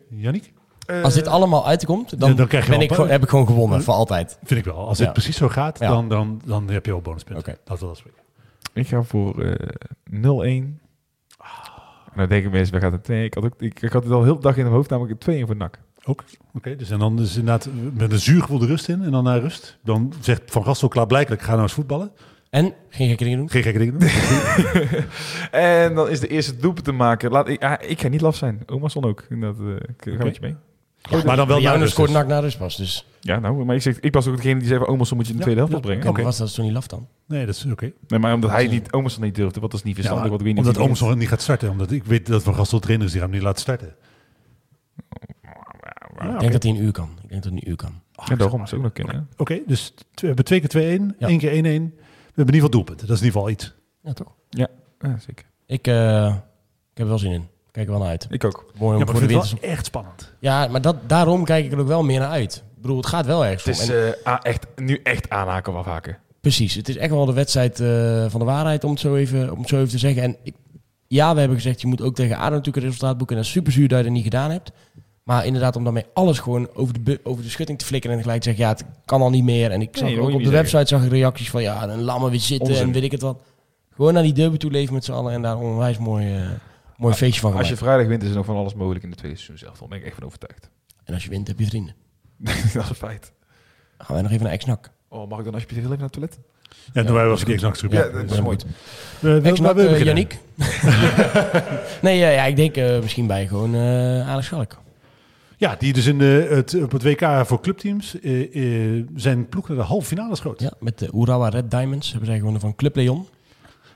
[0.89, 1.05] Yannick?
[1.05, 3.45] Als dit allemaal uitkomt, dan, Ja, dan krijg je ben wel ik, heb ik gewoon
[3.47, 4.37] gewonnen voor altijd.
[4.43, 4.87] Vind ik wel.
[4.87, 5.03] Als Ja.
[5.03, 5.87] het precies zo gaat, Ja.
[5.89, 7.47] dan, dan, dan heb je wel bonuspunten.
[7.49, 7.59] Oké.
[7.63, 8.19] Dat wel spreken.
[8.73, 9.53] Ik ga voor eh
[10.03, 10.79] 0-1.
[12.11, 13.07] En dan denken mensen, we gaan het...
[13.07, 14.89] Nee, ik had, ook, ik, ik had het al heel de dag in mijn hoofd,
[14.89, 15.79] namelijk 2-1 voor NAC.
[16.03, 16.23] Ook.
[16.53, 19.39] Oké, dus en dan is inderdaad met een zuurgevoel de rust in en dan naar
[19.39, 19.77] rust.
[19.83, 22.11] Dan zegt Van Gastel klaarblijkelijk, ga nou eens voetballen.
[22.49, 23.49] En, geen gekke dingen doen.
[23.49, 24.09] Geen gekke dingen doen.
[25.51, 27.31] En dan is de eerste doelpunt te maken.
[27.31, 28.61] Laat, ik, ah, ik ga niet laf zijn.
[28.65, 29.23] Omarsson ook.
[29.29, 30.23] Dat, eh ik ga Oké.
[30.23, 30.55] met je mee.
[31.25, 31.91] Maar dan wel rust.
[31.91, 32.17] scoort dus.
[32.17, 33.05] nak naar rust pas, dus.
[33.21, 35.33] Ja, nou, maar ik, zeg, ik was ook degene die zei van Omarsson moet je
[35.33, 35.89] in de Ja, tweede helft ja.
[35.91, 36.07] opbrengen.
[36.13, 36.23] Oké.
[36.23, 37.07] was dat zo niet laf dan?
[37.25, 37.91] Nee, dat is oké.
[38.07, 38.69] Nee, maar omdat hij Ja.
[38.69, 40.21] niet, Omarsson niet durfde, wat is niet Ja, verstandig.
[40.23, 41.69] maar wat ik weet niet omdat Omerson niet gaat starten.
[41.69, 43.95] Omdat ik weet dat Van Gastel trainer is die hem niet laat starten.
[46.33, 47.09] ik denk dat hij een uur kan.
[47.23, 48.01] Ik denk dat hij een uur kan.
[48.25, 49.29] Ja, daarom is ook nog kunnen.
[49.37, 50.69] Oké, dus we hebben twee keer
[50.99, 51.27] 2-1, Ja.
[51.27, 51.53] één keer 1-1.
[51.53, 51.81] We hebben
[52.35, 53.07] in ieder geval doelpunten.
[53.07, 53.73] Dat is in ieder geval iets.
[54.03, 54.33] Ja, toch?
[54.49, 54.67] Ja,
[55.27, 55.45] zeker.
[55.65, 56.25] Ik, eh,
[56.91, 57.47] ik heb er wel zin in.
[57.79, 58.27] Ik Kijk er wel naar uit.
[58.29, 58.65] Ik ook.
[58.79, 60.31] Mooi om Ja, maar voor de het wel echt spannend.
[60.39, 62.55] Ja, maar dat, daarom kijk ik er ook wel meer naar uit.
[62.75, 63.81] Ik bedoel, het gaat wel ergens Het om.
[63.81, 66.17] is En- eh, echt, nu echt aanhaken of afhaken.
[66.41, 69.51] Precies, het is echt wel de wedstrijd eh, van de waarheid, om het zo even,
[69.51, 70.21] om het zo even te zeggen.
[70.23, 70.53] En ik,
[71.07, 73.35] ja, we hebben gezegd, je moet ook tegen ADO natuurlijk een resultaat boeken.
[73.35, 74.71] En dat is super zuur dat je dat niet gedaan hebt.
[75.23, 78.41] Maar inderdaad, om daarmee alles gewoon over de, over de schutting te flikkeren en gelijk
[78.41, 79.71] te zeggen, ja, het kan al niet meer.
[79.71, 82.19] En ik zag Nee, ook op de website zag ik reacties van, ja, dan laat
[82.19, 82.85] maar weer zitten Onzin.
[82.87, 83.41] en weet ik het wat.
[83.95, 86.41] Gewoon naar die derby toe leven met z'n allen en daar een onwijs mooi, eh,
[86.99, 89.15] mooi feestje van Als je vrijdag wint, is er nog van alles mogelijk in de
[89.15, 89.79] tweede seizoen zelf.
[89.79, 90.69] Daar ben ik echt van overtuigd.
[91.03, 91.95] En als je wint, heb je vrienden.
[92.37, 93.31] dat is een feit.
[93.97, 94.89] Gaan wij nog even naar Exnak.
[95.07, 96.39] Oh, mag ik dan alsjeblieft even naar het toilet?
[96.93, 98.57] Ja, dan wij was ik nachts Ja, dat is mooi.
[99.21, 100.05] Exnak, uh, beginnen.
[100.05, 100.39] Yannick.
[102.01, 104.77] nee, ja, ja, ik denk eh, misschien bij gewoon eh Alex Schalk.
[105.59, 109.67] Ja, die dus in de, het, op het WK voor clubteams eh, eh, zijn ploeg
[109.67, 110.59] naar de halve finale schoot.
[110.59, 113.27] Ja, met de Urawa Red Diamonds hebben zij gewonnen van Club Leon.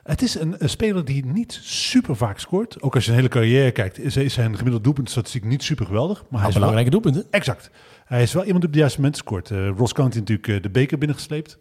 [0.03, 2.81] Het is een, een speler die niet super vaak scoort.
[2.81, 6.23] Ook als je een hele carrière kijkt, is, is zijn gemiddelde doelpuntstatistiek niet super geweldig.
[6.29, 7.25] Maar hij is wel, belangrijke doelpunten.
[7.31, 7.69] exact.
[8.05, 9.51] Hij is wel iemand die op de juiste moment scoort.
[9.51, 11.57] Eh, Ross County natuurlijk eh, de beker binnengesleept.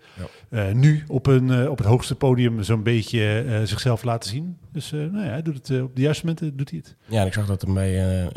[0.48, 4.59] Eh, nu op, een, op het hoogste podium zo'n beetje zichzelf laten zien.
[4.73, 6.97] Dus nou ja, hij doet het, op de juiste momenten doet hij het.
[7.06, 8.31] Ja, en ik zag dat er bij,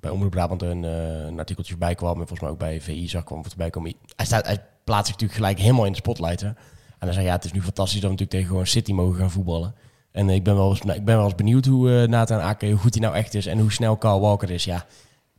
[0.00, 2.20] bij Omroep Brabant een, een artikeltje voorbij kwam.
[2.20, 3.94] En volgens mij ook bij VI zag kwam voorbij komen.
[4.16, 6.40] Hij, staat, hij plaatst zich natuurlijk gelijk helemaal in de spotlight.
[6.40, 6.50] Hè?
[6.98, 9.18] En dan zei ja, het is nu fantastisch dat we natuurlijk tegen gewoon City mogen
[9.18, 9.74] gaan voetballen.
[10.12, 12.66] En ik ben wel eens, nou, ik ben wel eens benieuwd hoe uh, Nathan Ake,
[12.66, 13.46] hoe goed hij nou echt is.
[13.46, 14.64] En hoe snel Carl Walker is.
[14.64, 14.86] Ja,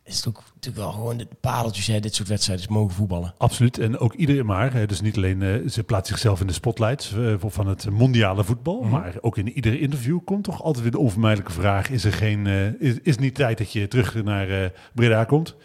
[0.03, 3.33] is het ook natuurlijk wel gewoon de pareltjes, hè, dit soort wedstrijden mogen voetballen.
[3.37, 3.77] Absoluut.
[3.77, 4.73] En ook iedereen maar.
[4.73, 8.43] Hè, dus niet alleen uh, ze plaatst zichzelf in de spotlights uh, van het mondiale
[8.43, 8.75] voetbal.
[8.79, 8.85] Mhm.
[8.85, 8.91] Mm.
[8.91, 12.45] Maar ook in ieder interview komt toch altijd weer de onvermijdelijke vraag: is er geen,
[12.45, 15.55] uh, is, is niet tijd dat je terug naar Breda komt?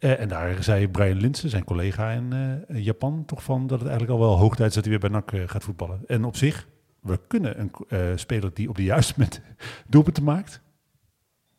[0.00, 2.32] Uh, en daar zei Brian Linsen, zijn collega in
[2.68, 5.10] uh, Japan, toch van dat het eigenlijk al wel hoog tijd is dat hij weer
[5.10, 6.00] bij NAC uh, gaat voetballen.
[6.06, 6.68] En op zich,
[7.00, 9.40] we kunnen een speler die op de juiste moment
[9.88, 10.60] doelpunten maakt,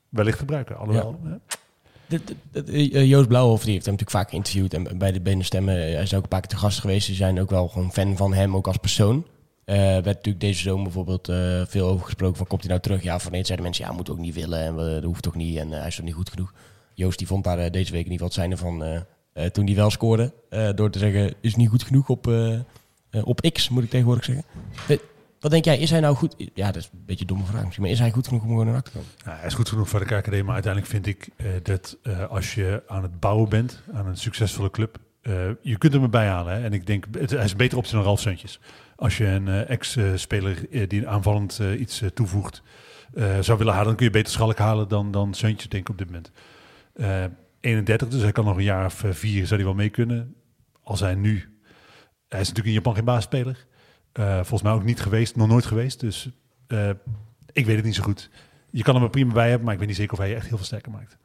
[0.10, 0.78] wellicht gebruiken.
[0.78, 1.20] Alhoewel.
[1.24, 1.40] Ja.
[3.04, 6.24] Joost Blauwhof die heeft hem natuurlijk vaak geïnterviewd en bij de Benenstemmen, hij is ook
[6.24, 7.06] een paar keer te gast geweest.
[7.06, 9.26] Ze zijn ook wel gewoon fan van hem, ook als persoon.
[9.66, 13.04] Uh, werd natuurlijk deze zomer bijvoorbeeld uh, veel over gesproken van komt hij nou terug?
[13.04, 15.36] Ja, van nee, zeiden mensen, ja, moet ook niet willen en we, dat hoeft toch
[15.36, 16.54] niet en uh, hij is toch niet goed genoeg.
[17.02, 19.06] Joost die vond daar deze week in ieder geval het zijne van
[19.52, 20.34] toen hij wel scoorde.
[20.76, 22.28] door te zeggen, is niet goed genoeg op,
[23.24, 24.46] op X, moet ik tegenwoordig zeggen.
[25.40, 26.36] Wat denk jij, is hij nou goed?
[26.54, 28.48] Ja, dat is een beetje een domme vraag misschien, maar is hij goed genoeg om
[28.48, 29.08] gewoon naar te komen?
[29.26, 31.30] Ja, hij is goed genoeg voor de KKD, maar uiteindelijk vind ik
[31.64, 31.98] dat
[32.30, 34.98] als je aan het bouwen bent aan een succesvolle club,
[35.62, 36.64] je kunt hem erbij halen.
[36.64, 38.60] En ik denk, het, hij is beter optie dan Ralf Seuntjes.
[38.96, 42.62] Als je een ex-speler die aanvallend iets toevoegt
[43.40, 45.98] zou willen halen, dan kun je beter Schalk halen dan, dan Seuntjes, denk ik op
[45.98, 46.32] dit moment.
[47.60, 50.36] 31, dus hij kan nog een jaar of vier, zou hij wel mee kunnen.
[50.84, 51.60] Als hij nu,
[52.28, 53.66] hij is natuurlijk in Japan geen baasspeler.
[54.20, 56.00] Uh, volgens mij ook niet geweest, nog nooit geweest.
[56.00, 56.30] Dus
[56.68, 56.90] uh,
[57.52, 58.30] ik weet het niet zo goed.
[58.70, 60.36] Je kan hem er prima bij hebben, maar ik weet niet zeker of hij je
[60.36, 61.18] echt heel veel sterker maakt.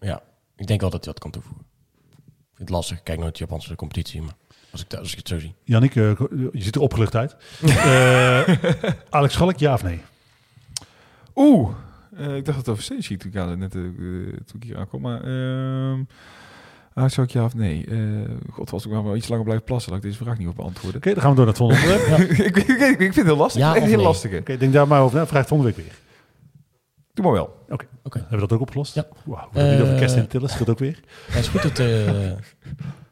[0.00, 0.22] Ja,
[0.56, 1.64] ik denk wel dat hij wat kan toevoegen.
[2.10, 2.98] Ik vind het lastig.
[2.98, 4.34] Ik kijk nooit de Japanse competitie, maar
[4.70, 5.54] als ik, als ik het zo zie.
[5.64, 6.18] Jannik, uh,
[6.52, 7.36] je ziet er opgelucht uit.
[9.10, 10.00] Alex Schalk, ja of nee?
[11.34, 11.74] Oeh,
[12.12, 15.24] ik dacht dat het over Stage toen ik net toen ik hier aankom, maar...
[15.24, 16.00] Uh,
[16.94, 17.86] Ah, zou ik ja of nee?
[17.86, 20.48] Uh, God, was ik maar wel iets langer blijven plassen, laat ik deze vraag niet
[20.48, 21.00] op beantwoorden.
[21.00, 22.30] Oké, okay, dan gaan we door naar het volgende onderwerp.
[22.48, 23.62] ik, ik, ik, vind het heel lastig.
[23.62, 24.04] Ja, echt heel nee.
[24.04, 24.30] lastig.
[24.30, 25.26] Oké, okay, denk daar maar over na.
[25.26, 25.94] Vraag volgende week weer.
[27.14, 27.44] Doe maar wel.
[27.44, 27.88] Oké, okay.
[28.02, 28.20] okay.
[28.20, 28.94] hebben we dat ook opgelost?
[28.94, 29.06] Ja.
[29.24, 31.00] Wow, we hebben uh, niet over kerst in Tillis, dat ook weer.
[31.26, 32.32] Ja, het is goed dat uh,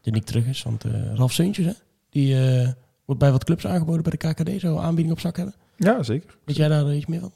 [0.03, 1.73] Nick terug is, want uh, Ralf Seuntjes, hè,
[2.11, 2.69] die uh,
[3.05, 5.55] wordt bij wat clubs aangeboden bij de KKD, zo aanbieding op zak hebben.
[5.77, 6.37] Ja, zeker.
[6.45, 7.33] Weet jij daar iets meer van?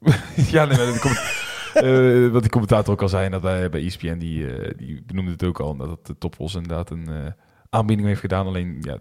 [0.54, 1.44] ja, nee, maar dat komt...
[1.82, 5.30] Uh, wat die commentator ook al zei, dat bij, bij ESPN, die, uh, die benoemde
[5.30, 7.26] het ook al, dat de Topos inderdaad een uh,
[7.70, 8.46] aanbieding heeft gedaan.
[8.46, 8.98] Alleen, ja,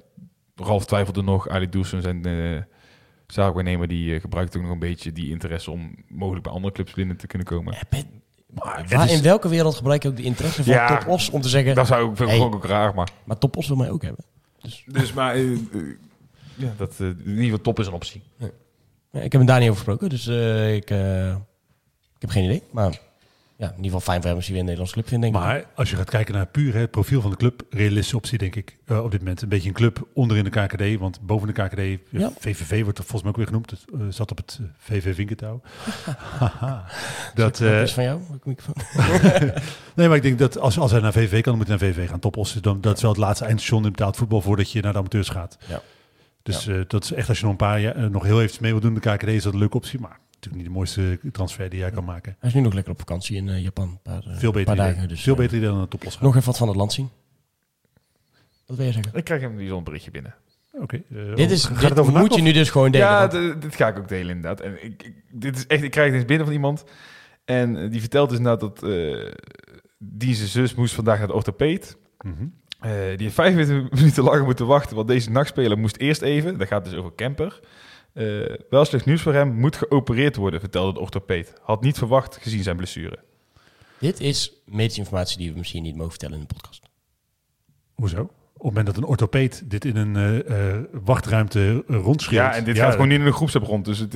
[0.55, 1.49] Ralf twijfelde nog.
[1.49, 2.61] Ali Doelsen, zijn uh,
[3.27, 7.17] zaakwaarnemer, die gebruikt ook nog een beetje die interesse om mogelijk bij andere clubs binnen
[7.17, 7.77] te kunnen komen.
[7.89, 8.05] Ben,
[8.53, 11.07] Maar Waar, het is- in welke wereld gebruik je ook de interesse van Ja, Top
[11.07, 11.75] Os om te zeggen...
[11.75, 12.45] Dat zou ik vind ik Hey.
[12.45, 13.09] ook, ook raar, maar...
[13.23, 14.25] Maar Top Os wil mij ook hebben.
[14.85, 15.33] Dus maar...
[15.35, 15.57] eh, eh,
[16.55, 18.21] ja, dat, eh, in ieder geval top is een optie.
[18.37, 18.47] Ja,
[19.15, 21.29] ik heb hem daar niet over gesproken, dus eh, ik, eh,
[22.15, 22.63] ik heb geen idee.
[22.71, 22.99] Maar
[23.57, 25.35] ja, in ieder geval fijn voor hem als hij weer een Nederlands club vindt, denk
[25.35, 25.41] ik.
[25.41, 28.55] Maar als je gaat kijken naar puur het profiel van de club, realistische optie denk
[28.55, 29.41] ik eh, op dit moment.
[29.41, 32.31] Een beetje een club onder in de KKD, want boven de KKD, Ja.
[32.39, 33.69] VVV wordt er volgens mij ook weer genoemd.
[33.71, 35.61] Het zat op het VV Vinkentouw.
[36.39, 36.85] Haha.
[37.33, 38.21] dat, eh, is van jou?
[39.95, 41.87] Nee, maar ik denk dat als, als hij naar VVV kan, dan moet hij naar
[41.87, 42.19] VVV gaan.
[42.19, 44.91] Topos is dan, dat is wel het laatste eindstation in betaald voetbal voordat je naar
[44.93, 45.57] de amateurs gaat.
[45.67, 45.81] Ja.
[46.53, 48.57] Dus eh, dat is echt als je nog een paar jaar, eh, nog heel even
[48.61, 49.99] mee wil doen de KKD, is dat een leuke optie.
[49.99, 52.35] Maar natuurlijk niet de mooiste transfer die jij kan maken.
[52.39, 53.87] Hij is nu nog lekker op vakantie in eh, Japan.
[53.89, 54.93] Een paar, Veel beter paar idee.
[54.93, 55.07] dagen.
[55.09, 56.11] Dus, Veel beter idee dan een gaan.
[56.21, 57.09] Nog even wat van het land zien.
[58.65, 59.11] Wat wil je zeggen?
[59.15, 60.35] Ik krijg hem nu zo'n berichtje binnen.
[60.71, 61.01] Oké.
[61.35, 63.07] dit is, gaat dit het over moet je nu dus gewoon delen.
[63.07, 64.61] Ja, want- dit ga ik ook delen inderdaad.
[64.61, 66.83] En ik, ik- dit is echt, ik krijg dit binnen van iemand.
[67.45, 69.31] En die vertelt dus inderdaad dat eh
[69.97, 71.97] die zijn zus moest vandaag naar de orthopeed.
[72.21, 72.45] Mhm.
[72.85, 76.67] Eh, die heeft 45 minuten langer moeten wachten, want deze nachtspeler moest eerst even, dat
[76.67, 77.59] gaat dus over Kemper.
[78.13, 78.25] Eh,
[78.69, 81.53] wel slecht nieuws voor hem, moet geopereerd worden, vertelde de orthopeed.
[81.61, 83.19] Had niet verwacht gezien zijn blessure.
[83.99, 86.89] Dit is medische informatie die we misschien niet mogen vertellen in de podcast.
[87.93, 88.21] Hoezo?
[88.21, 92.43] Op het moment dat een orthopeed dit in een eh, eh, wachtruimte rondschreeuwt.
[92.43, 93.85] Ja, en dit gaat gewoon niet in een groepsapp rond.
[93.85, 94.15] Dus het.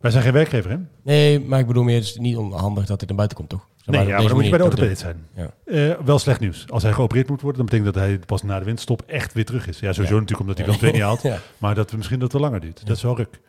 [0.00, 0.76] Wij zijn geen werkgever, hè?
[1.02, 3.66] Nee, maar ik bedoel meer, het is niet onhandig dat dit naar buiten komt, toch?
[3.84, 5.26] Nee, op ja, maar dan moet je bij de orthopeed zijn.
[5.34, 5.50] Ja.
[5.64, 6.64] Eh, wel slecht nieuws.
[6.68, 9.44] Als hij geopereerd moet worden, dan betekent dat hij pas na de winterstop echt weer
[9.44, 9.78] terug is.
[9.80, 10.20] Ja, sowieso Ja.
[10.20, 11.22] natuurlijk omdat hij dan twee niet haalt.
[11.32, 11.38] Ja.
[11.58, 12.86] Maar dat we misschien dat het langer duurt.
[12.86, 13.40] Dat is wel ruk.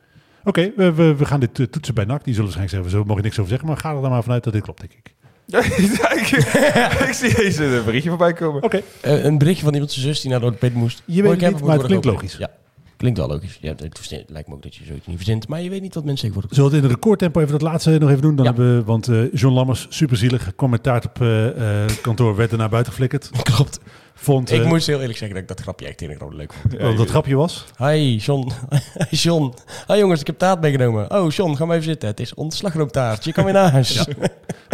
[0.43, 2.23] Oké, we, we, we gaan dit eh, toetsen bij NAC.
[2.23, 3.67] Die zullen waarschijnlijk zeggen, we mogen niks over zeggen.
[3.67, 5.13] Maar ga er dan maar vanuit dat dit klopt, denk ik.
[7.07, 8.63] Ik, zie deze een berichtje voorbij komen.
[8.63, 11.03] Oké, Eh, een berichtje van iemand zijn zus die naar de orthopeed moest.
[11.05, 12.35] Je weet het niet, maar het klinkt geopereerd.
[12.39, 12.49] Ja,
[12.99, 13.57] klinkt wel logisch.
[13.61, 15.47] Ja, het, lijkt me ook dat je zoiets niet verzint.
[15.47, 17.97] Maar je weet niet wat mensen tegenwoordig zullen we het in recordtempo even dat laatste
[17.97, 18.35] nog even doen?
[18.35, 18.53] Dan Ja.
[18.53, 22.51] hebben we, want eh, John Lammers, superzielig, kwam met taart op eh, eh, kantoor, werd
[22.51, 23.29] er naar buiten geflikkerd.
[23.53, 23.79] Klopt.
[24.13, 26.79] Vond, ik moet heel eerlijk zeggen dat ik dat grapje echt heel erg leuk vond.
[26.79, 27.65] dat dat grapje was.
[27.77, 28.51] Hi, John.
[29.09, 29.53] Hi, John.
[29.87, 31.11] Hi, jongens, ik heb taart meegenomen.
[31.11, 32.09] Oh, John, ga maar even zitten.
[32.09, 33.23] Het is ons slagroomtaart.
[33.23, 33.93] Je kan weer naar huis.
[33.93, 34.05] Ja.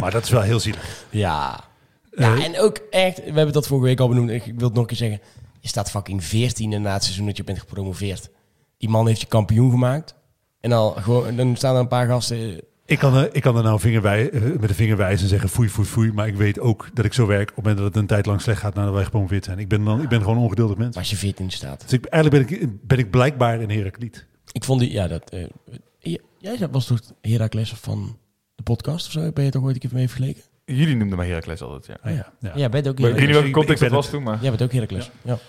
[0.02, 1.06] Maar dat is wel heel zielig.
[1.10, 1.64] Ja.
[2.12, 4.30] Eh, en ook echt, we hebben dat vorige week al benoemd.
[4.30, 5.20] Ik wil het nog een keer zeggen.
[5.66, 8.30] Je staat fucking 14 na het seizoen dat je bent gepromoveerd.
[8.78, 10.16] Die man heeft je kampioen gemaakt.
[10.60, 12.62] En dan, gewoon, dan staan er een paar gasten.
[12.86, 15.30] Ik kan, er, ik kan er nou vinger wij, eh, met de vinger wijzen en
[15.30, 16.12] zeggen foei, foei, foei.
[16.12, 18.26] Maar ik weet ook dat ik zo werk op het moment dat het een tijd
[18.26, 19.60] lang slecht gaat nadat wij gepromoveerd zijn.
[19.60, 20.90] Ik ben, dan, ik ben gewoon een ongeduldig mens.
[20.90, 21.82] Maar als je 14 staat.
[21.82, 24.26] Dus ik, eigenlijk ben ik, ben ik blijkbaar een Herakliet.
[24.52, 25.30] Ik vond die, ja, dat.
[25.30, 28.18] eh, jij was toch Heracles van
[28.56, 29.32] de podcast of zo?
[29.32, 30.42] Ben je toch ooit een keer mee vergeleken?
[30.66, 32.10] Jullie noemden mij Heracles altijd, ja.
[32.10, 32.34] Oh ja.
[32.40, 32.52] Ja.
[32.56, 34.42] Jij bent ook Maar ik weet niet welke context ik dat ben was toen, maar...
[34.42, 35.12] Jij bent ook Heracles.
[35.22, 35.32] Ja.
[35.34, 35.40] Eh,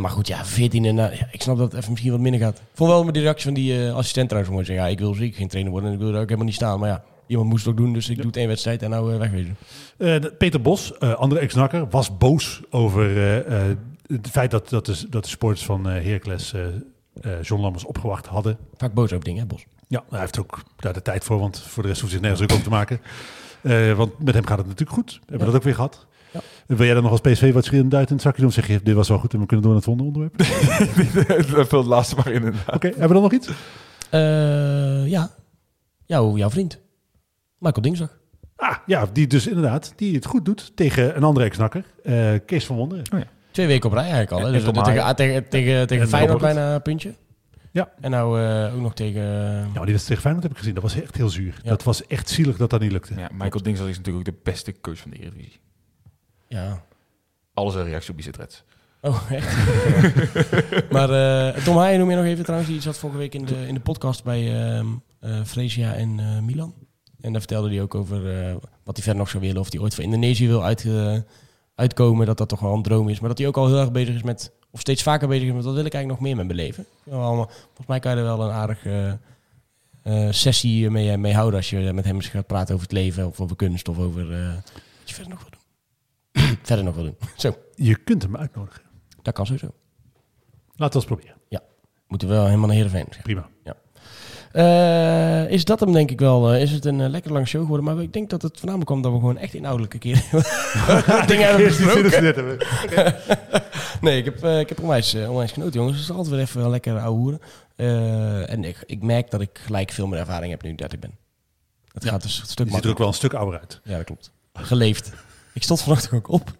[0.00, 2.56] maar goed, ja, 14 en ja, ik snap dat het even misschien wat minder gaat.
[2.58, 4.98] Ik vond wel met de reactie van die eh, assistent trouwens gewoon zeggen, ja, ik
[4.98, 6.78] wil zeker geen trainer worden en ik wil er ook helemaal niet staan.
[6.78, 9.12] Maar ja, iemand moest het ook doen, dus ik doe het één wedstrijd en nou
[9.12, 9.56] eh, wegwezen.
[9.98, 13.38] Eh, Peter Bos, eh, andere ex-nakker, was boos over eh,
[13.70, 13.76] eh,
[14.06, 16.62] het feit dat, dat, de, dat de sporters van eh Heracles eh,
[17.20, 18.56] eh, John Lammers opgewacht hadden.
[18.76, 19.64] Vaak boos op dingen, hè, Bos?
[19.88, 22.30] Ja, hij heeft ook daar de tijd voor, want voor de rest hoeft hij zich
[22.30, 23.00] nergens druk over te maken.
[23.62, 25.10] Eh, want met hem gaat het natuurlijk goed.
[25.12, 25.44] Hebben we Ja.
[25.44, 26.06] dat ook weer gehad.
[26.32, 26.40] Ja.
[26.66, 28.52] Wil jij dan nog als PSV wat schreeuwend uit in het zakje doen?
[28.52, 30.40] Zeg je, dit was wel goed en we kunnen door naar het volgende onderwerp?
[31.52, 32.82] Oké, Vul het laatste maar in inderdaad.
[32.82, 33.48] hebben we dan nog iets?
[34.10, 35.30] Eh, ja,
[36.06, 36.80] Jouw, jouw vriend.
[37.58, 38.18] Michael Dingsdag.
[38.56, 41.84] Ah, ja, die dus inderdaad, die het goed doet tegen een andere ex-nakker.
[42.02, 43.04] eh, Kees van Wonderen.
[43.50, 44.38] Twee weken op rij eigenlijk al.
[44.46, 44.52] Hè?
[44.52, 47.14] Dus tegen, tegen, tegen, tegen En Feyenoord bijna een puntje.
[47.70, 47.92] Ja.
[48.00, 49.22] En nou eh, ook nog tegen...
[49.22, 50.74] Ja, maar die wedstrijd tegen Feyenoord heb ik gezien.
[50.74, 51.60] Dat was echt heel zuur.
[51.62, 51.68] Ja.
[51.68, 53.14] Dat was echt zielig dat dat niet lukte.
[53.16, 55.60] Ja, Michael Dingsel is natuurlijk ook de beste coach van de Eredivisie.
[56.52, 56.84] Ja.
[57.54, 58.32] Alles een reactie op die.
[59.00, 59.56] Oh, echt?
[60.94, 62.70] maar eh, Tom Haaien noem je nog even trouwens.
[62.70, 64.78] Die zat vorige week in de, in de podcast bij
[65.20, 66.74] eh Fresia en eh, Milan.
[67.20, 68.22] En daar vertelde hij ook over
[68.84, 69.60] wat hij verder nog zou willen.
[69.60, 70.86] Of hij ooit voor Indonesië wil uit,
[71.74, 72.26] uitkomen.
[72.26, 73.20] Dat dat toch wel een droom is.
[73.20, 74.52] Maar dat hij ook al heel erg bezig is met...
[74.70, 75.64] Of steeds vaker bezig is met...
[75.64, 76.86] Wat wil ik eigenlijk nog meer met mijn leven?
[77.02, 79.18] Ja, allemaal, volgens mij kan je er wel een aardige
[80.30, 81.56] sessie mee, mee houden.
[81.58, 83.26] Als je met hem eens gaat praten over het leven.
[83.26, 83.88] Of over kunst.
[83.88, 85.51] Of over wat je verder nog.
[86.62, 87.16] verder nog wil doen.
[87.36, 88.82] Zo, Je kunt hem uitnodigen.
[89.22, 89.70] dat kan sowieso.
[90.76, 91.40] Laten we eens proberen.
[92.06, 93.06] Moeten we wel helemaal naar Heerenveen.
[93.22, 93.48] Prima.
[94.52, 96.52] Eh, is dat hem denk ik wel.
[96.52, 97.84] eh, is het een eh, lekker lang show geworden.
[97.94, 100.16] Maar ik denk dat het voornamelijk kwam dat we gewoon echt inhoudelijk een keer
[101.26, 102.58] dingen hebben besproken.
[104.00, 105.96] Nee, ik heb, ik heb onwijs, onwijs genoten jongens.
[105.96, 107.40] Het is altijd weer even wel lekker ouwe hoeren.
[108.48, 111.16] En ik, ik merk dat ik gelijk veel meer ervaring heb nu ik 30 ben.
[111.92, 112.10] Het Ja.
[112.10, 113.80] gaat dus een stuk Je ziet er ook wel een stuk ouder uit.
[113.84, 114.30] Ja, dat klopt.
[114.54, 115.12] Geleefd.
[115.54, 116.52] Ik stond vanochtend ook op.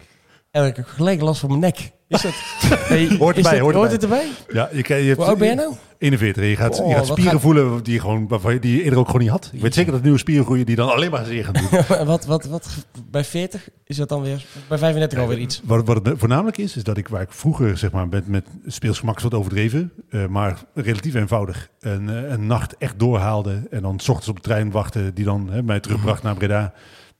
[0.51, 1.91] En ik heb gelijk last van mijn nek.
[2.07, 2.33] Is dat...
[2.83, 4.25] Hey, Hoort erbij, dat- hoort het erbij?
[4.51, 5.73] Ja, je, je hebt, Hoe oud ben jij nou?
[5.97, 6.43] 41.
[6.43, 8.83] Je gaat, Oh, je gaat spieren gaat- voelen die, je gewoon, waarvan je, die je
[8.83, 9.49] eerder ook gewoon niet had.
[9.53, 12.05] Ik weet zeker dat nieuwe spieren groeien die dan alleen maar zeer gaan doen.
[12.05, 12.67] wat, wat, wat,
[13.11, 14.45] bij 40 is dat dan weer...
[14.67, 15.61] Bij 35 alweer iets.
[15.63, 18.45] Wat, wat het voornamelijk is, is dat ik waar ik vroeger zeg maar met, met
[18.65, 23.81] speelsgemak is wat overdreven, eh, maar relatief eenvoudig een, eh, een nacht echt doorhaalde en
[23.81, 26.73] dan 's ochtends op de trein wachten die dan hè, mij terugbracht naar Breda.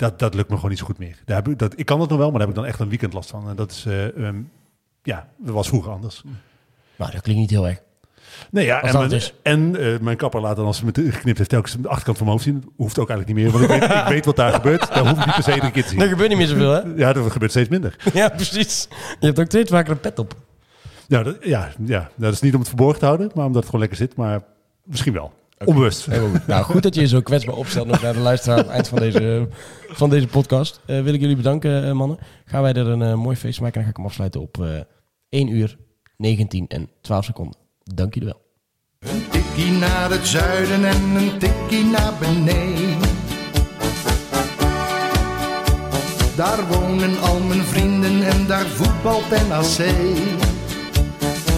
[0.03, 1.17] Dat, dat lukt me gewoon niet zo goed meer.
[1.25, 2.79] Daar heb ik, dat, ik kan dat nog wel, maar daar heb ik dan echt
[2.79, 3.49] een weekend last van.
[3.49, 4.41] En dat is, eh, ehm,
[5.03, 6.23] ja, dat was vroeger anders.
[6.95, 7.81] Nou, dat klinkt niet heel erg.
[8.51, 9.33] Nee, ja, en, dat mijn, is.
[9.41, 12.25] en eh, mijn kapper laat dan als ze me geknipt heeft telkens de achterkant van
[12.25, 12.71] mijn hoofd zien.
[12.75, 14.87] Hoeft ook eigenlijk niet meer, want ik weet, ik weet wat daar gebeurt.
[14.87, 16.01] Daar hoef ik niet per se iedere keer te zien.
[16.09, 16.81] gebeurt niet meer zoveel, hè?
[16.95, 17.95] Ja, dat gebeurt steeds minder.
[18.13, 18.87] Ja, precies.
[19.19, 20.35] Je hebt ook steeds vaker een pet op.
[21.07, 23.65] Ja, dat, ja, ja, dat is niet om het verborgen te houden, maar omdat het
[23.65, 24.15] gewoon lekker zit.
[24.15, 24.41] Maar
[24.83, 25.33] misschien wel.
[25.65, 26.05] Onbewust.
[26.05, 26.47] Heel goed.
[26.47, 28.87] Nou, goed dat je je zo kwetsbaar opstelt nog naar de luisteraar aan het eind
[28.87, 29.47] van deze,
[29.87, 30.79] van deze podcast.
[30.85, 32.17] Eh, wil ik jullie bedanken, eh, mannen.
[32.45, 34.61] Gaan wij er een eh, mooi feest maken en dan ga ik hem afsluiten op
[34.61, 34.79] eh
[35.29, 35.77] 1 uur,
[36.17, 37.55] 19 en 12 seconden.
[37.83, 38.41] Dank jullie wel.
[38.99, 43.11] Een tikkie naar het zuiden en een tikkie naar beneden.
[46.35, 50.42] Daar wonen al mijn vrienden en daar voetbalt NAC.